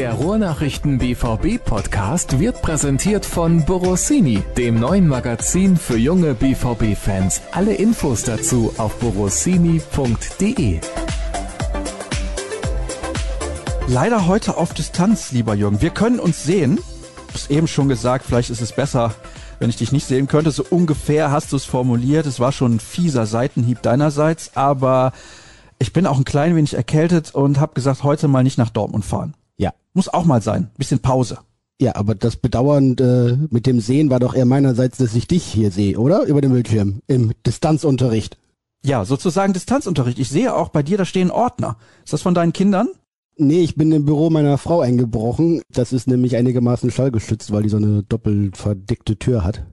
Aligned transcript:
Der 0.00 0.14
Ruhrnachrichten 0.14 0.96
BVB 0.96 1.62
Podcast 1.62 2.40
wird 2.40 2.62
präsentiert 2.62 3.26
von 3.26 3.66
Borossini, 3.66 4.42
dem 4.56 4.80
neuen 4.80 5.06
Magazin 5.06 5.76
für 5.76 5.98
junge 5.98 6.32
BVB 6.32 6.96
Fans. 6.96 7.42
Alle 7.52 7.74
Infos 7.74 8.22
dazu 8.22 8.72
auf 8.78 8.98
borossini.de. 8.98 10.80
Leider 13.88 14.26
heute 14.26 14.56
auf 14.56 14.72
Distanz, 14.72 15.32
lieber 15.32 15.54
Jürgen. 15.54 15.82
Wir 15.82 15.90
können 15.90 16.18
uns 16.18 16.44
sehen. 16.44 16.78
Ich 16.78 17.34
hab's 17.34 17.50
eben 17.50 17.68
schon 17.68 17.90
gesagt, 17.90 18.24
vielleicht 18.24 18.48
ist 18.48 18.62
es 18.62 18.72
besser, 18.72 19.14
wenn 19.58 19.68
ich 19.68 19.76
dich 19.76 19.92
nicht 19.92 20.06
sehen 20.06 20.28
könnte. 20.28 20.50
So 20.50 20.64
ungefähr 20.70 21.30
hast 21.30 21.52
du 21.52 21.56
es 21.56 21.66
formuliert. 21.66 22.24
Es 22.24 22.40
war 22.40 22.52
schon 22.52 22.76
ein 22.76 22.80
fieser 22.80 23.26
Seitenhieb 23.26 23.82
deinerseits, 23.82 24.52
aber 24.54 25.12
ich 25.78 25.92
bin 25.92 26.06
auch 26.06 26.16
ein 26.16 26.24
klein 26.24 26.56
wenig 26.56 26.72
erkältet 26.72 27.34
und 27.34 27.60
habe 27.60 27.74
gesagt, 27.74 28.02
heute 28.02 28.28
mal 28.28 28.42
nicht 28.42 28.56
nach 28.56 28.70
Dortmund 28.70 29.04
fahren. 29.04 29.34
Muss 29.92 30.08
auch 30.08 30.24
mal 30.24 30.42
sein. 30.42 30.70
Bisschen 30.78 31.00
Pause. 31.00 31.38
Ja, 31.80 31.96
aber 31.96 32.14
das 32.14 32.36
Bedauern 32.36 32.96
äh, 32.98 33.38
mit 33.50 33.66
dem 33.66 33.80
Sehen 33.80 34.10
war 34.10 34.20
doch 34.20 34.34
eher 34.34 34.44
meinerseits, 34.44 34.98
dass 34.98 35.14
ich 35.14 35.26
dich 35.26 35.44
hier 35.44 35.70
sehe, 35.70 35.98
oder? 35.98 36.24
Über 36.24 36.42
dem 36.42 36.52
Bildschirm. 36.52 37.00
Im 37.06 37.32
Distanzunterricht. 37.46 38.36
Ja, 38.84 39.04
sozusagen 39.04 39.52
Distanzunterricht. 39.52 40.18
Ich 40.18 40.28
sehe 40.28 40.54
auch 40.54 40.68
bei 40.68 40.82
dir, 40.82 40.98
da 40.98 41.04
stehen 41.04 41.30
Ordner. 41.30 41.76
Ist 42.04 42.12
das 42.12 42.22
von 42.22 42.34
deinen 42.34 42.52
Kindern? 42.52 42.88
Nee, 43.42 43.62
ich 43.62 43.74
bin 43.74 43.90
im 43.92 44.04
Büro 44.04 44.28
meiner 44.28 44.58
Frau 44.58 44.80
eingebrochen. 44.80 45.62
Das 45.72 45.94
ist 45.94 46.06
nämlich 46.06 46.36
einigermaßen 46.36 46.90
schallgeschützt, 46.90 47.50
weil 47.52 47.62
die 47.62 47.70
so 47.70 47.78
eine 47.78 48.02
doppelt 48.02 48.58
verdickte 48.58 49.18
Tür 49.18 49.44
hat. 49.44 49.64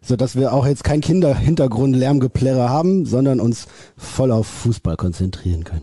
So 0.00 0.16
dass 0.16 0.36
wir 0.36 0.54
auch 0.54 0.66
jetzt 0.66 0.84
kein 0.84 1.02
Kinderhintergrund 1.02 1.94
Lärmgeplärre 1.94 2.70
haben, 2.70 3.04
sondern 3.04 3.38
uns 3.40 3.66
voll 3.98 4.32
auf 4.32 4.46
Fußball 4.46 4.96
konzentrieren 4.96 5.64
können. 5.64 5.82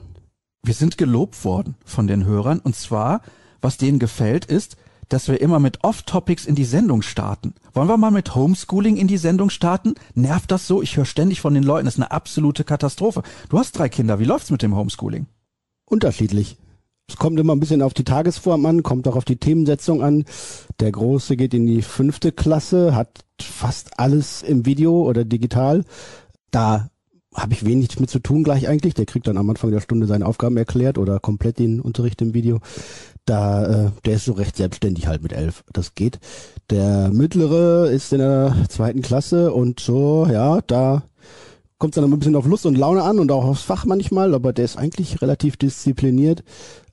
Wir 0.66 0.74
sind 0.74 0.98
gelobt 0.98 1.46
worden 1.46 1.76
von 1.86 2.08
den 2.08 2.26
Hörern 2.26 2.60
und 2.60 2.76
zwar, 2.76 3.22
was 3.62 3.78
denen 3.78 4.00
gefällt, 4.00 4.46
ist, 4.46 4.78
dass 5.10 5.28
wir 5.28 5.42
immer 5.42 5.60
mit 5.60 5.84
Off-Topics 5.84 6.46
in 6.46 6.56
die 6.56 6.66
Sendung 6.66 7.02
starten. 7.02 7.54
Wollen 7.74 7.88
wir 7.88 7.98
mal 7.98 8.12
mit 8.12 8.36
Homeschooling 8.36 8.98
in 8.98 9.08
die 9.08 9.18
Sendung 9.18 9.50
starten? 9.50 9.96
Nervt 10.16 10.52
das 10.52 10.68
so? 10.68 10.82
Ich 10.82 10.98
höre 10.98 11.06
ständig 11.06 11.42
von 11.42 11.54
den 11.54 11.64
Leuten, 11.64 11.86
das 11.86 11.96
ist 11.96 12.02
eine 12.02 12.12
absolute 12.12 12.64
Katastrophe. 12.64 13.24
Du 13.50 13.58
hast 13.58 13.78
drei 13.78 13.90
Kinder, 13.90 14.20
wie 14.20 14.26
läuft's 14.26 14.52
mit 14.52 14.62
dem 14.62 14.76
Homeschooling? 14.76 15.28
Unterschiedlich. 15.86 16.58
Es 17.10 17.16
kommt 17.16 17.40
immer 17.40 17.56
ein 17.56 17.62
bisschen 17.62 17.82
auf 17.82 17.94
die 17.94 18.04
Tagesform 18.04 18.66
an, 18.66 18.84
kommt 18.84 19.08
auch 19.08 19.16
auf 19.16 19.24
die 19.24 19.38
Themensetzung 19.38 20.04
an. 20.04 20.26
Der 20.82 20.92
Große 20.92 21.38
geht 21.38 21.54
in 21.54 21.66
die 21.66 21.82
fünfte 21.82 22.34
Klasse, 22.34 22.96
hat 22.96 23.24
fast 23.42 23.98
alles 23.98 24.42
im 24.42 24.66
Video 24.66 25.04
oder 25.04 25.24
digital. 25.24 25.86
Da 26.52 26.90
habe 27.38 27.54
ich 27.54 27.66
wenig 27.66 28.00
mit 28.00 28.10
zu 28.10 28.20
tun 28.20 28.44
gleich 28.44 28.68
eigentlich. 28.68 28.96
Der 28.96 29.06
kriegt 29.06 29.28
dann 29.28 29.38
am 29.38 29.50
Anfang 29.50 29.72
der 29.72 29.80
Stunde 29.80 30.08
seine 30.08 30.26
Aufgaben 30.26 30.58
erklärt 30.58 30.98
oder 30.98 31.20
komplett 31.20 31.60
den 31.60 31.80
Unterricht 31.80 32.22
im 32.22 32.34
Video. 32.34 32.60
Da, 33.26 33.88
äh, 33.88 33.92
der 34.06 34.16
ist 34.16 34.26
so 34.26 34.34
recht 34.34 34.58
selbstständig 34.58 35.08
halt 35.08 35.22
mit 35.22 35.34
elf. 35.34 35.64
Das 35.72 35.94
geht. 35.94 36.20
Der 36.70 37.10
mittlere 37.14 37.90
ist 37.90 38.12
in 38.12 38.20
der 38.20 38.56
zweiten 38.70 39.02
Klasse 39.02 39.54
und 39.54 39.80
so, 39.80 40.28
ja, 40.32 40.62
da 40.66 41.04
kommt 41.78 41.96
es 41.96 42.02
dann 42.02 42.12
ein 42.12 42.20
bisschen 42.20 42.36
auf 42.36 42.48
Lust 42.48 42.66
und 42.66 42.78
Laune 42.78 43.04
an 43.04 43.20
und 43.20 43.32
auch 43.32 43.46
aufs 43.46 43.62
Fach 43.62 43.86
manchmal, 43.86 44.34
aber 44.34 44.52
der 44.52 44.66
ist 44.66 44.78
eigentlich 44.78 45.22
relativ 45.22 45.58
diszipliniert 45.58 46.44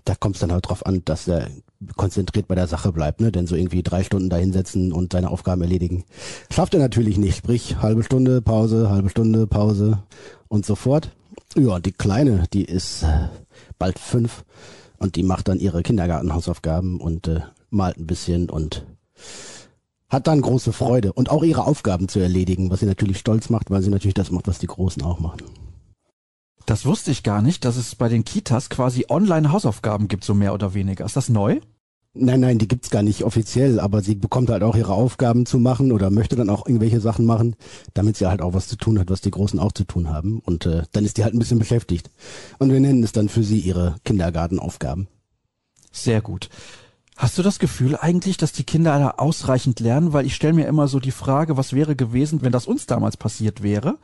da 0.04 0.14
kommt 0.14 0.36
es 0.36 0.40
dann 0.40 0.52
halt 0.52 0.68
drauf 0.68 0.84
an, 0.86 1.02
dass 1.04 1.28
er 1.28 1.48
konzentriert 1.96 2.48
bei 2.48 2.54
der 2.54 2.66
Sache 2.66 2.92
bleibt, 2.92 3.20
ne? 3.20 3.32
Denn 3.32 3.46
so 3.46 3.56
irgendwie 3.56 3.82
drei 3.82 4.04
Stunden 4.04 4.30
da 4.30 4.36
hinsetzen 4.36 4.92
und 4.92 5.12
seine 5.12 5.30
Aufgaben 5.30 5.62
erledigen, 5.62 6.04
schafft 6.50 6.74
er 6.74 6.80
natürlich 6.80 7.18
nicht. 7.18 7.36
Sprich, 7.36 7.76
halbe 7.80 8.02
Stunde 8.02 8.42
Pause, 8.42 8.90
halbe 8.90 9.10
Stunde 9.10 9.46
Pause 9.46 10.02
und 10.48 10.66
so 10.66 10.74
fort. 10.74 11.10
Ja, 11.56 11.78
die 11.78 11.92
Kleine, 11.92 12.44
die 12.52 12.64
ist 12.64 13.02
äh, 13.02 13.28
bald 13.78 13.98
fünf 13.98 14.44
und 14.98 15.16
die 15.16 15.22
macht 15.22 15.48
dann 15.48 15.60
ihre 15.60 15.82
Kindergartenhausaufgaben 15.82 17.00
und 17.00 17.28
äh, 17.28 17.40
malt 17.70 17.98
ein 17.98 18.06
bisschen 18.06 18.50
und 18.50 18.86
hat 20.08 20.26
dann 20.26 20.40
große 20.40 20.72
Freude 20.72 21.12
und 21.12 21.30
auch 21.30 21.42
ihre 21.42 21.66
Aufgaben 21.66 22.08
zu 22.08 22.20
erledigen, 22.20 22.70
was 22.70 22.80
sie 22.80 22.86
natürlich 22.86 23.18
stolz 23.18 23.50
macht, 23.50 23.70
weil 23.70 23.82
sie 23.82 23.90
natürlich 23.90 24.14
das 24.14 24.30
macht, 24.30 24.46
was 24.48 24.58
die 24.58 24.66
Großen 24.66 25.02
auch 25.02 25.18
machen. 25.18 25.42
Das 26.66 26.86
wusste 26.86 27.10
ich 27.10 27.22
gar 27.22 27.42
nicht, 27.42 27.64
dass 27.64 27.76
es 27.76 27.94
bei 27.94 28.08
den 28.08 28.24
Kitas 28.24 28.70
quasi 28.70 29.06
Online-Hausaufgaben 29.08 30.08
gibt, 30.08 30.24
so 30.24 30.34
mehr 30.34 30.54
oder 30.54 30.74
weniger. 30.74 31.04
Ist 31.04 31.16
das 31.16 31.28
neu? 31.28 31.60
Nein, 32.16 32.40
nein, 32.40 32.58
die 32.58 32.68
gibt's 32.68 32.90
gar 32.90 33.02
nicht 33.02 33.24
offiziell, 33.24 33.80
aber 33.80 34.00
sie 34.00 34.14
bekommt 34.14 34.48
halt 34.48 34.62
auch 34.62 34.76
ihre 34.76 34.94
Aufgaben 34.94 35.46
zu 35.46 35.58
machen 35.58 35.90
oder 35.90 36.10
möchte 36.10 36.36
dann 36.36 36.48
auch 36.48 36.64
irgendwelche 36.64 37.00
Sachen 37.00 37.26
machen, 37.26 37.56
damit 37.92 38.16
sie 38.16 38.28
halt 38.28 38.40
auch 38.40 38.54
was 38.54 38.68
zu 38.68 38.76
tun 38.76 39.00
hat, 39.00 39.10
was 39.10 39.20
die 39.20 39.32
Großen 39.32 39.58
auch 39.58 39.72
zu 39.72 39.82
tun 39.82 40.08
haben. 40.08 40.38
Und 40.38 40.64
äh, 40.64 40.84
dann 40.92 41.04
ist 41.04 41.16
die 41.18 41.24
halt 41.24 41.34
ein 41.34 41.40
bisschen 41.40 41.58
beschäftigt. 41.58 42.10
Und 42.58 42.70
wir 42.70 42.78
nennen 42.78 43.02
es 43.02 43.10
dann 43.10 43.28
für 43.28 43.42
sie 43.42 43.58
ihre 43.58 43.96
Kindergartenaufgaben. 44.04 45.08
Sehr 45.90 46.22
gut. 46.22 46.50
Hast 47.16 47.36
du 47.36 47.42
das 47.42 47.58
Gefühl 47.58 47.96
eigentlich, 47.96 48.36
dass 48.36 48.52
die 48.52 48.64
Kinder 48.64 48.96
da 48.98 49.10
ausreichend 49.18 49.80
lernen? 49.80 50.12
Weil 50.12 50.26
ich 50.26 50.36
stelle 50.36 50.52
mir 50.52 50.66
immer 50.66 50.86
so 50.86 51.00
die 51.00 51.10
Frage, 51.10 51.56
was 51.56 51.72
wäre 51.72 51.96
gewesen, 51.96 52.42
wenn 52.42 52.52
das 52.52 52.66
uns 52.66 52.86
damals 52.86 53.16
passiert 53.16 53.62
wäre? 53.62 53.98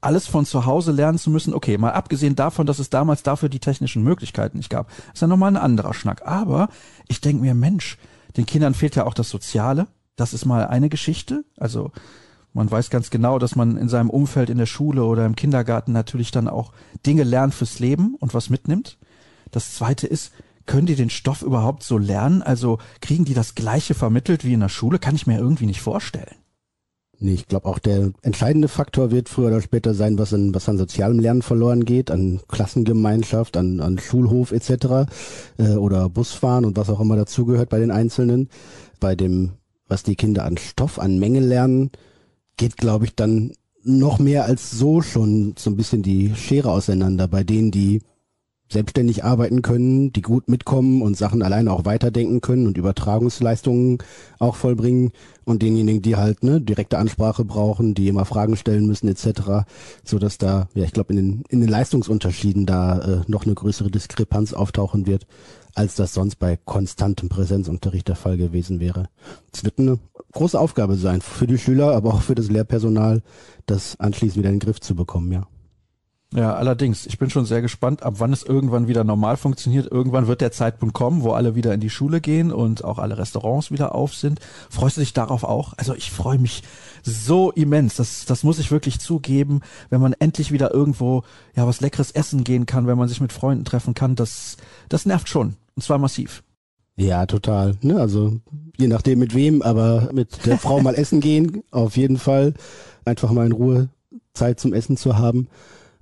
Alles 0.00 0.26
von 0.26 0.46
zu 0.46 0.66
Hause 0.66 0.92
lernen 0.92 1.18
zu 1.18 1.30
müssen, 1.30 1.54
okay, 1.54 1.78
mal 1.78 1.92
abgesehen 1.92 2.36
davon, 2.36 2.66
dass 2.66 2.78
es 2.78 2.90
damals 2.90 3.22
dafür 3.22 3.48
die 3.48 3.58
technischen 3.58 4.02
Möglichkeiten 4.02 4.56
nicht 4.56 4.70
gab, 4.70 4.90
ist 5.12 5.20
ja 5.20 5.26
nochmal 5.28 5.52
ein 5.52 5.62
anderer 5.62 5.94
Schnack. 5.94 6.26
Aber 6.26 6.68
ich 7.08 7.20
denke 7.20 7.42
mir, 7.42 7.54
Mensch, 7.54 7.98
den 8.36 8.46
Kindern 8.46 8.74
fehlt 8.74 8.96
ja 8.96 9.06
auch 9.06 9.14
das 9.14 9.28
Soziale. 9.28 9.86
Das 10.16 10.34
ist 10.34 10.44
mal 10.44 10.66
eine 10.66 10.88
Geschichte. 10.88 11.44
Also 11.56 11.92
man 12.52 12.70
weiß 12.70 12.90
ganz 12.90 13.10
genau, 13.10 13.38
dass 13.38 13.56
man 13.56 13.76
in 13.76 13.88
seinem 13.88 14.10
Umfeld 14.10 14.50
in 14.50 14.58
der 14.58 14.66
Schule 14.66 15.04
oder 15.04 15.24
im 15.26 15.36
Kindergarten 15.36 15.92
natürlich 15.92 16.30
dann 16.30 16.48
auch 16.48 16.72
Dinge 17.06 17.22
lernt 17.22 17.54
fürs 17.54 17.78
Leben 17.78 18.16
und 18.18 18.34
was 18.34 18.50
mitnimmt. 18.50 18.98
Das 19.50 19.74
zweite 19.74 20.06
ist, 20.06 20.32
können 20.66 20.86
die 20.86 20.94
den 20.94 21.10
Stoff 21.10 21.42
überhaupt 21.42 21.82
so 21.82 21.98
lernen? 21.98 22.42
Also 22.42 22.78
kriegen 23.00 23.24
die 23.24 23.34
das 23.34 23.54
gleiche 23.54 23.94
vermittelt 23.94 24.44
wie 24.44 24.52
in 24.52 24.60
der 24.60 24.68
Schule? 24.68 24.98
Kann 24.98 25.14
ich 25.14 25.26
mir 25.26 25.38
irgendwie 25.38 25.66
nicht 25.66 25.80
vorstellen. 25.80 26.36
Nee, 27.22 27.34
ich 27.34 27.48
glaube 27.48 27.68
auch 27.68 27.78
der 27.78 28.12
entscheidende 28.22 28.66
Faktor 28.66 29.10
wird 29.10 29.28
früher 29.28 29.48
oder 29.48 29.60
später 29.60 29.92
sein, 29.92 30.18
was 30.18 30.32
an, 30.32 30.54
was 30.54 30.70
an 30.70 30.78
sozialem 30.78 31.18
Lernen 31.18 31.42
verloren 31.42 31.84
geht, 31.84 32.10
an 32.10 32.40
Klassengemeinschaft, 32.48 33.58
an, 33.58 33.80
an 33.80 33.98
Schulhof 33.98 34.52
etc. 34.52 35.06
Äh, 35.58 35.74
oder 35.74 36.08
Busfahren 36.08 36.64
und 36.64 36.78
was 36.78 36.88
auch 36.88 36.98
immer 36.98 37.16
dazugehört 37.16 37.68
bei 37.68 37.78
den 37.78 37.90
Einzelnen. 37.90 38.48
Bei 39.00 39.14
dem, 39.14 39.50
was 39.86 40.02
die 40.02 40.16
Kinder 40.16 40.44
an 40.44 40.56
Stoff, 40.56 40.98
an 40.98 41.18
Menge 41.18 41.40
lernen, 41.40 41.90
geht, 42.56 42.78
glaube 42.78 43.04
ich, 43.04 43.14
dann 43.14 43.52
noch 43.82 44.18
mehr 44.18 44.46
als 44.46 44.70
so 44.70 45.02
schon 45.02 45.54
so 45.58 45.68
ein 45.68 45.76
bisschen 45.76 46.02
die 46.02 46.34
Schere 46.34 46.70
auseinander. 46.70 47.28
Bei 47.28 47.44
denen, 47.44 47.70
die 47.70 48.00
selbstständig 48.70 49.24
arbeiten 49.24 49.62
können, 49.62 50.12
die 50.12 50.22
gut 50.22 50.48
mitkommen 50.48 51.02
und 51.02 51.16
Sachen 51.16 51.42
alleine 51.42 51.72
auch 51.72 51.84
weiterdenken 51.84 52.40
können 52.40 52.66
und 52.66 52.78
Übertragungsleistungen 52.78 53.98
auch 54.38 54.54
vollbringen 54.54 55.10
und 55.44 55.62
denjenigen, 55.62 56.02
die 56.02 56.16
halt 56.16 56.44
ne 56.44 56.60
direkte 56.60 56.98
Ansprache 56.98 57.44
brauchen, 57.44 57.94
die 57.94 58.08
immer 58.08 58.24
Fragen 58.24 58.56
stellen 58.56 58.86
müssen 58.86 59.08
etc., 59.08 59.66
so 60.04 60.18
dass 60.18 60.38
da 60.38 60.68
ja 60.74 60.84
ich 60.84 60.92
glaube 60.92 61.12
in 61.12 61.16
den 61.16 61.44
in 61.48 61.60
den 61.60 61.68
Leistungsunterschieden 61.68 62.64
da 62.64 62.98
äh, 63.00 63.20
noch 63.26 63.44
eine 63.44 63.54
größere 63.54 63.90
Diskrepanz 63.90 64.52
auftauchen 64.52 65.06
wird, 65.06 65.26
als 65.74 65.96
das 65.96 66.14
sonst 66.14 66.36
bei 66.36 66.56
konstantem 66.56 67.28
Präsenzunterricht 67.28 68.06
der 68.06 68.16
Fall 68.16 68.36
gewesen 68.36 68.78
wäre. 68.78 69.08
Es 69.52 69.64
wird 69.64 69.78
eine 69.78 69.98
große 70.32 70.58
Aufgabe 70.58 70.94
sein 70.94 71.20
für 71.20 71.48
die 71.48 71.58
Schüler, 71.58 71.92
aber 71.92 72.14
auch 72.14 72.22
für 72.22 72.36
das 72.36 72.48
Lehrpersonal, 72.48 73.22
das 73.66 73.98
anschließend 73.98 74.38
wieder 74.38 74.50
in 74.50 74.56
den 74.56 74.64
Griff 74.64 74.80
zu 74.80 74.94
bekommen, 74.94 75.32
ja. 75.32 75.46
Ja, 76.32 76.54
allerdings. 76.54 77.06
Ich 77.06 77.18
bin 77.18 77.28
schon 77.28 77.44
sehr 77.44 77.60
gespannt, 77.60 78.04
ab 78.04 78.14
wann 78.18 78.32
es 78.32 78.44
irgendwann 78.44 78.86
wieder 78.86 79.02
normal 79.02 79.36
funktioniert. 79.36 79.90
Irgendwann 79.90 80.28
wird 80.28 80.40
der 80.40 80.52
Zeitpunkt 80.52 80.94
kommen, 80.94 81.22
wo 81.22 81.32
alle 81.32 81.56
wieder 81.56 81.74
in 81.74 81.80
die 81.80 81.90
Schule 81.90 82.20
gehen 82.20 82.52
und 82.52 82.84
auch 82.84 82.98
alle 82.98 83.18
Restaurants 83.18 83.72
wieder 83.72 83.96
auf 83.96 84.14
sind. 84.14 84.38
Freust 84.68 84.96
du 84.96 85.00
dich 85.00 85.12
darauf 85.12 85.42
auch? 85.42 85.72
Also 85.76 85.92
ich 85.92 86.12
freue 86.12 86.38
mich 86.38 86.62
so 87.02 87.50
immens. 87.50 87.96
Das, 87.96 88.26
das 88.26 88.44
muss 88.44 88.60
ich 88.60 88.70
wirklich 88.70 89.00
zugeben, 89.00 89.60
wenn 89.88 90.00
man 90.00 90.12
endlich 90.12 90.52
wieder 90.52 90.72
irgendwo 90.72 91.24
ja 91.56 91.66
was 91.66 91.80
Leckeres 91.80 92.12
essen 92.12 92.44
gehen 92.44 92.64
kann, 92.64 92.86
wenn 92.86 92.98
man 92.98 93.08
sich 93.08 93.20
mit 93.20 93.32
Freunden 93.32 93.64
treffen 93.64 93.94
kann. 93.94 94.14
Das, 94.14 94.56
das 94.88 95.06
nervt 95.06 95.28
schon. 95.28 95.56
Und 95.74 95.82
zwar 95.82 95.98
massiv. 95.98 96.44
Ja, 96.94 97.26
total. 97.26 97.74
Ne? 97.80 97.98
Also 97.98 98.38
je 98.76 98.86
nachdem 98.86 99.18
mit 99.18 99.34
wem, 99.34 99.62
aber 99.62 100.10
mit 100.12 100.46
der 100.46 100.58
Frau 100.58 100.80
mal 100.82 100.94
essen 100.94 101.20
gehen, 101.20 101.64
auf 101.72 101.96
jeden 101.96 102.18
Fall. 102.18 102.54
Einfach 103.04 103.32
mal 103.32 103.46
in 103.46 103.52
Ruhe 103.52 103.88
Zeit 104.32 104.60
zum 104.60 104.72
Essen 104.72 104.96
zu 104.96 105.18
haben. 105.18 105.48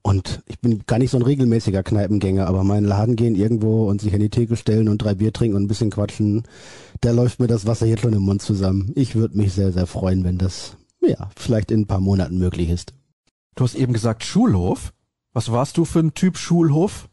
Und 0.02 0.42
ich 0.46 0.60
bin 0.60 0.84
gar 0.86 0.98
nicht 0.98 1.10
so 1.10 1.18
ein 1.18 1.22
regelmäßiger 1.22 1.82
Kneipengänger, 1.82 2.46
aber 2.46 2.64
meinen 2.64 2.86
Laden 2.86 3.16
gehen 3.16 3.34
irgendwo 3.34 3.88
und 3.88 4.00
sich 4.00 4.14
an 4.14 4.20
die 4.20 4.30
Theke 4.30 4.56
stellen 4.56 4.88
und 4.88 4.98
drei 4.98 5.14
Bier 5.14 5.32
trinken 5.32 5.56
und 5.56 5.64
ein 5.64 5.68
bisschen 5.68 5.90
quatschen, 5.90 6.44
da 7.00 7.10
läuft 7.10 7.40
mir 7.40 7.46
das 7.46 7.66
Wasser 7.66 7.86
jetzt 7.86 8.02
schon 8.02 8.12
im 8.12 8.22
Mund 8.22 8.40
zusammen. 8.40 8.92
Ich 8.94 9.16
würde 9.16 9.36
mich 9.36 9.52
sehr, 9.52 9.72
sehr 9.72 9.86
freuen, 9.86 10.24
wenn 10.24 10.38
das, 10.38 10.76
ja, 11.00 11.30
vielleicht 11.36 11.70
in 11.70 11.80
ein 11.80 11.86
paar 11.86 12.00
Monaten 12.00 12.38
möglich 12.38 12.70
ist. 12.70 12.94
Du 13.54 13.64
hast 13.64 13.74
eben 13.74 13.92
gesagt 13.92 14.24
Schulhof. 14.24 14.92
Was 15.32 15.52
warst 15.52 15.76
du 15.76 15.84
für 15.84 16.00
ein 16.00 16.14
Typ 16.14 16.38
Schulhof? 16.38 17.08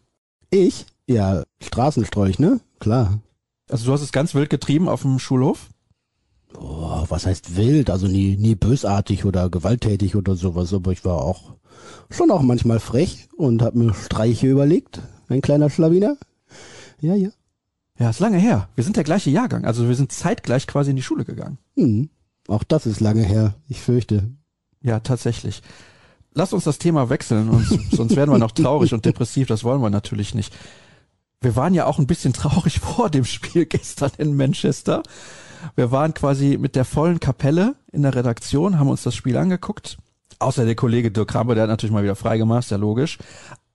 Ich? 0.49 0.85
Ja, 1.07 1.43
Straßenstrolch, 1.61 2.39
ne? 2.39 2.61
Klar. 2.79 3.19
Also 3.69 3.87
du 3.87 3.93
hast 3.93 4.01
es 4.01 4.11
ganz 4.11 4.35
wild 4.35 4.49
getrieben 4.49 4.87
auf 4.87 5.01
dem 5.01 5.19
Schulhof? 5.19 5.69
Oh, 6.57 7.03
was 7.09 7.25
heißt 7.25 7.55
wild? 7.55 7.89
Also 7.89 8.07
nie, 8.07 8.37
nie 8.37 8.55
bösartig 8.55 9.25
oder 9.25 9.49
gewalttätig 9.49 10.15
oder 10.15 10.35
sowas, 10.35 10.73
aber 10.73 10.91
ich 10.91 11.03
war 11.03 11.21
auch 11.21 11.55
schon 12.09 12.31
auch 12.31 12.41
manchmal 12.41 12.79
frech 12.79 13.27
und 13.35 13.61
habe 13.61 13.77
mir 13.77 13.93
Streiche 13.93 14.47
überlegt. 14.47 15.01
Ein 15.27 15.41
kleiner 15.41 15.69
Schlawiner. 15.69 16.17
Ja, 17.01 17.15
ja. 17.15 17.29
Ja, 17.97 18.09
ist 18.09 18.19
lange 18.19 18.37
her. 18.37 18.69
Wir 18.75 18.83
sind 18.83 18.97
der 18.97 19.03
gleiche 19.03 19.29
Jahrgang. 19.29 19.65
Also 19.65 19.87
wir 19.87 19.95
sind 19.95 20.11
zeitgleich 20.11 20.67
quasi 20.67 20.89
in 20.89 20.95
die 20.95 21.01
Schule 21.01 21.25
gegangen. 21.25 21.57
Hm. 21.75 22.09
Auch 22.47 22.63
das 22.63 22.85
ist 22.85 22.99
lange 22.99 23.23
her. 23.23 23.55
Ich 23.67 23.81
fürchte. 23.81 24.31
Ja, 24.81 24.99
tatsächlich. 24.99 25.61
Lass 26.33 26.51
uns 26.51 26.65
das 26.65 26.77
Thema 26.77 27.09
wechseln, 27.09 27.49
und 27.49 27.65
sonst 27.91 28.15
werden 28.15 28.31
wir 28.31 28.37
noch 28.37 28.51
traurig 28.51 28.93
und 28.93 29.05
depressiv. 29.05 29.47
Das 29.47 29.63
wollen 29.63 29.81
wir 29.81 29.89
natürlich 29.89 30.35
nicht. 30.35 30.53
Wir 31.41 31.55
waren 31.55 31.73
ja 31.73 31.85
auch 31.85 31.97
ein 31.97 32.07
bisschen 32.07 32.33
traurig 32.33 32.79
vor 32.81 33.09
dem 33.09 33.25
Spiel 33.25 33.65
gestern 33.65 34.11
in 34.17 34.35
Manchester. 34.35 35.01
Wir 35.75 35.91
waren 35.91 36.13
quasi 36.13 36.57
mit 36.57 36.75
der 36.75 36.85
vollen 36.85 37.19
Kapelle 37.19 37.75
in 37.91 38.03
der 38.03 38.13
Redaktion, 38.13 38.77
haben 38.77 38.89
uns 38.89 39.03
das 39.03 39.15
Spiel 39.15 39.37
angeguckt. 39.37 39.97
Außer 40.39 40.65
der 40.65 40.75
Kollege 40.75 41.11
Dirk 41.11 41.29
Krampe, 41.29 41.55
der 41.55 41.63
hat 41.63 41.69
natürlich 41.69 41.93
mal 41.93 42.03
wieder 42.03 42.15
freigemacht, 42.15 42.69
ja 42.69 42.77
logisch. 42.77 43.17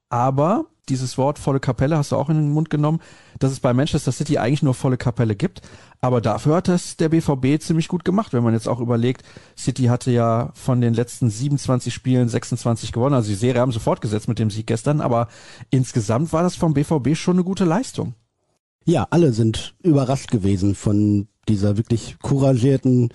Aber 0.08 0.66
dieses 0.88 1.16
Wort 1.16 1.38
volle 1.38 1.60
Kapelle 1.60 1.96
hast 1.96 2.12
du 2.12 2.16
auch 2.16 2.28
in 2.28 2.36
den 2.36 2.50
Mund 2.50 2.68
genommen, 2.68 3.00
dass 3.38 3.52
es 3.52 3.60
bei 3.60 3.72
Manchester 3.72 4.10
City 4.10 4.38
eigentlich 4.38 4.62
nur 4.62 4.74
volle 4.74 4.96
Kapelle 4.96 5.36
gibt. 5.36 5.62
Aber 6.00 6.20
dafür 6.20 6.56
hat 6.56 6.68
es 6.68 6.96
der 6.96 7.10
BVB 7.10 7.60
ziemlich 7.60 7.88
gut 7.88 8.04
gemacht, 8.04 8.32
wenn 8.32 8.42
man 8.42 8.54
jetzt 8.54 8.68
auch 8.68 8.80
überlegt, 8.80 9.22
City 9.56 9.84
hatte 9.84 10.10
ja 10.10 10.50
von 10.54 10.80
den 10.80 10.94
letzten 10.94 11.30
27 11.30 11.94
Spielen 11.94 12.28
26 12.28 12.90
gewonnen. 12.90 13.14
Also 13.14 13.28
die 13.28 13.36
Serie 13.36 13.60
haben 13.60 13.72
sie 13.72 13.80
fortgesetzt 13.80 14.28
mit 14.28 14.38
dem 14.38 14.50
Sieg 14.50 14.66
gestern, 14.66 15.00
aber 15.00 15.28
insgesamt 15.70 16.32
war 16.32 16.42
das 16.42 16.56
vom 16.56 16.74
BVB 16.74 17.14
schon 17.14 17.36
eine 17.36 17.44
gute 17.44 17.64
Leistung. 17.64 18.14
Ja, 18.84 19.06
alle 19.10 19.32
sind 19.32 19.74
überrascht 19.82 20.30
gewesen 20.30 20.74
von 20.74 21.28
dieser 21.48 21.76
wirklich 21.76 22.16
couragierten, 22.20 23.12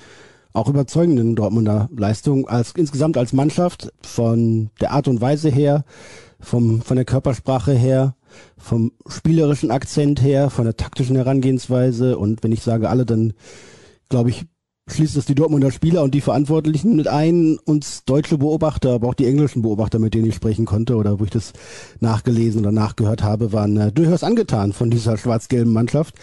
auch 0.56 0.70
überzeugenden 0.70 1.36
Dortmunder 1.36 1.90
Leistung 1.96 2.48
als 2.48 2.72
insgesamt 2.76 3.18
als 3.18 3.34
Mannschaft 3.34 3.92
von 4.02 4.70
der 4.80 4.92
Art 4.92 5.08
und 5.08 5.22
Weise 5.22 5.50
her, 5.50 5.84
vom, 6.40 6.82
von 6.82 6.96
der 6.96 7.06
Körpersprache 7.06 7.74
her, 7.74 8.16
vom 8.58 8.92
spielerischen 9.08 9.72
Akzent 9.72 10.22
her, 10.22 10.50
von 10.50 10.66
der 10.66 10.78
taktischen 10.78 11.16
Herangehensweise. 11.16 12.18
Und 12.18 12.44
wenn 12.44 12.52
ich 12.52 12.62
sage 12.62 12.90
alle, 12.90 13.06
dann 13.06 13.34
glaube 14.10 14.30
ich, 14.30 14.46
schließt 14.88 15.18
es 15.18 15.26
die 15.26 15.36
Dortmunder 15.36 15.72
Spieler 15.72 16.04
und 16.04 16.14
die 16.14 16.22
Verantwortlichen 16.22 16.96
mit 16.96 17.08
ein, 17.08 17.58
uns 17.66 18.04
deutsche 18.06 18.38
Beobachter, 18.38 18.94
aber 18.94 19.10
auch 19.10 19.14
die 19.16 19.26
englischen 19.26 19.64
Beobachter, 19.64 19.98
mit 19.98 20.14
denen 20.14 20.28
ich 20.28 20.36
sprechen 20.36 20.66
konnte 20.66 20.96
oder 20.96 21.20
wo 21.20 21.24
ich 21.24 21.32
das 21.32 21.54
nachgelesen 22.00 22.62
oder 22.62 22.72
nachgehört 22.72 23.24
habe, 23.24 23.52
waren 23.52 23.78
äh, 23.78 23.92
durchaus 23.92 24.24
angetan 24.24 24.74
von 24.74 24.92
dieser 24.92 25.18
schwarz-gelben 25.18 25.74
Mannschaft, 25.74 26.16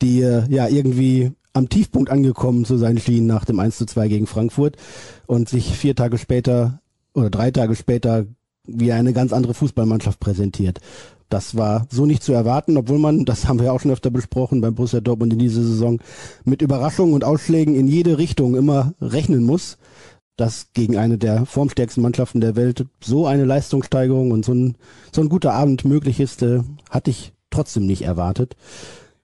die 0.00 0.22
äh, 0.22 0.44
ja 0.48 0.66
irgendwie 0.68 1.32
am 1.52 1.68
Tiefpunkt 1.68 2.10
angekommen 2.10 2.64
zu 2.64 2.78
sein 2.78 2.98
schien 2.98 3.26
nach 3.26 3.44
dem 3.44 3.60
1 3.60 3.78
zu 3.78 3.86
2 3.86 4.08
gegen 4.08 4.26
Frankfurt 4.26 4.76
und 5.26 5.48
sich 5.48 5.76
vier 5.76 5.94
Tage 5.94 6.18
später 6.18 6.80
oder 7.14 7.30
drei 7.30 7.50
Tage 7.50 7.74
später 7.74 8.26
wie 8.66 8.92
eine 8.92 9.12
ganz 9.12 9.32
andere 9.32 9.54
Fußballmannschaft 9.54 10.20
präsentiert. 10.20 10.80
Das 11.28 11.56
war 11.56 11.86
so 11.90 12.06
nicht 12.06 12.22
zu 12.22 12.32
erwarten, 12.32 12.76
obwohl 12.76 12.98
man, 12.98 13.24
das 13.24 13.48
haben 13.48 13.60
wir 13.60 13.72
auch 13.72 13.80
schon 13.80 13.90
öfter 13.90 14.10
besprochen 14.10 14.60
beim 14.60 14.74
Borussia 14.74 15.00
Dortmund 15.00 15.32
in 15.32 15.40
dieser 15.40 15.62
Saison, 15.62 16.00
mit 16.44 16.62
Überraschungen 16.62 17.14
und 17.14 17.24
Ausschlägen 17.24 17.74
in 17.74 17.88
jede 17.88 18.18
Richtung 18.18 18.54
immer 18.54 18.94
rechnen 19.00 19.44
muss. 19.44 19.78
Dass 20.36 20.68
gegen 20.74 20.98
eine 20.98 21.16
der 21.16 21.46
formstärksten 21.46 22.02
Mannschaften 22.02 22.42
der 22.42 22.56
Welt 22.56 22.84
so 23.02 23.26
eine 23.26 23.46
Leistungssteigerung 23.46 24.32
und 24.32 24.44
so 24.44 24.52
ein, 24.52 24.76
so 25.10 25.22
ein 25.22 25.30
guter 25.30 25.54
Abend 25.54 25.86
möglich 25.86 26.20
ist, 26.20 26.42
äh, 26.42 26.60
hatte 26.90 27.10
ich 27.10 27.32
trotzdem 27.50 27.86
nicht 27.86 28.02
erwartet. 28.02 28.54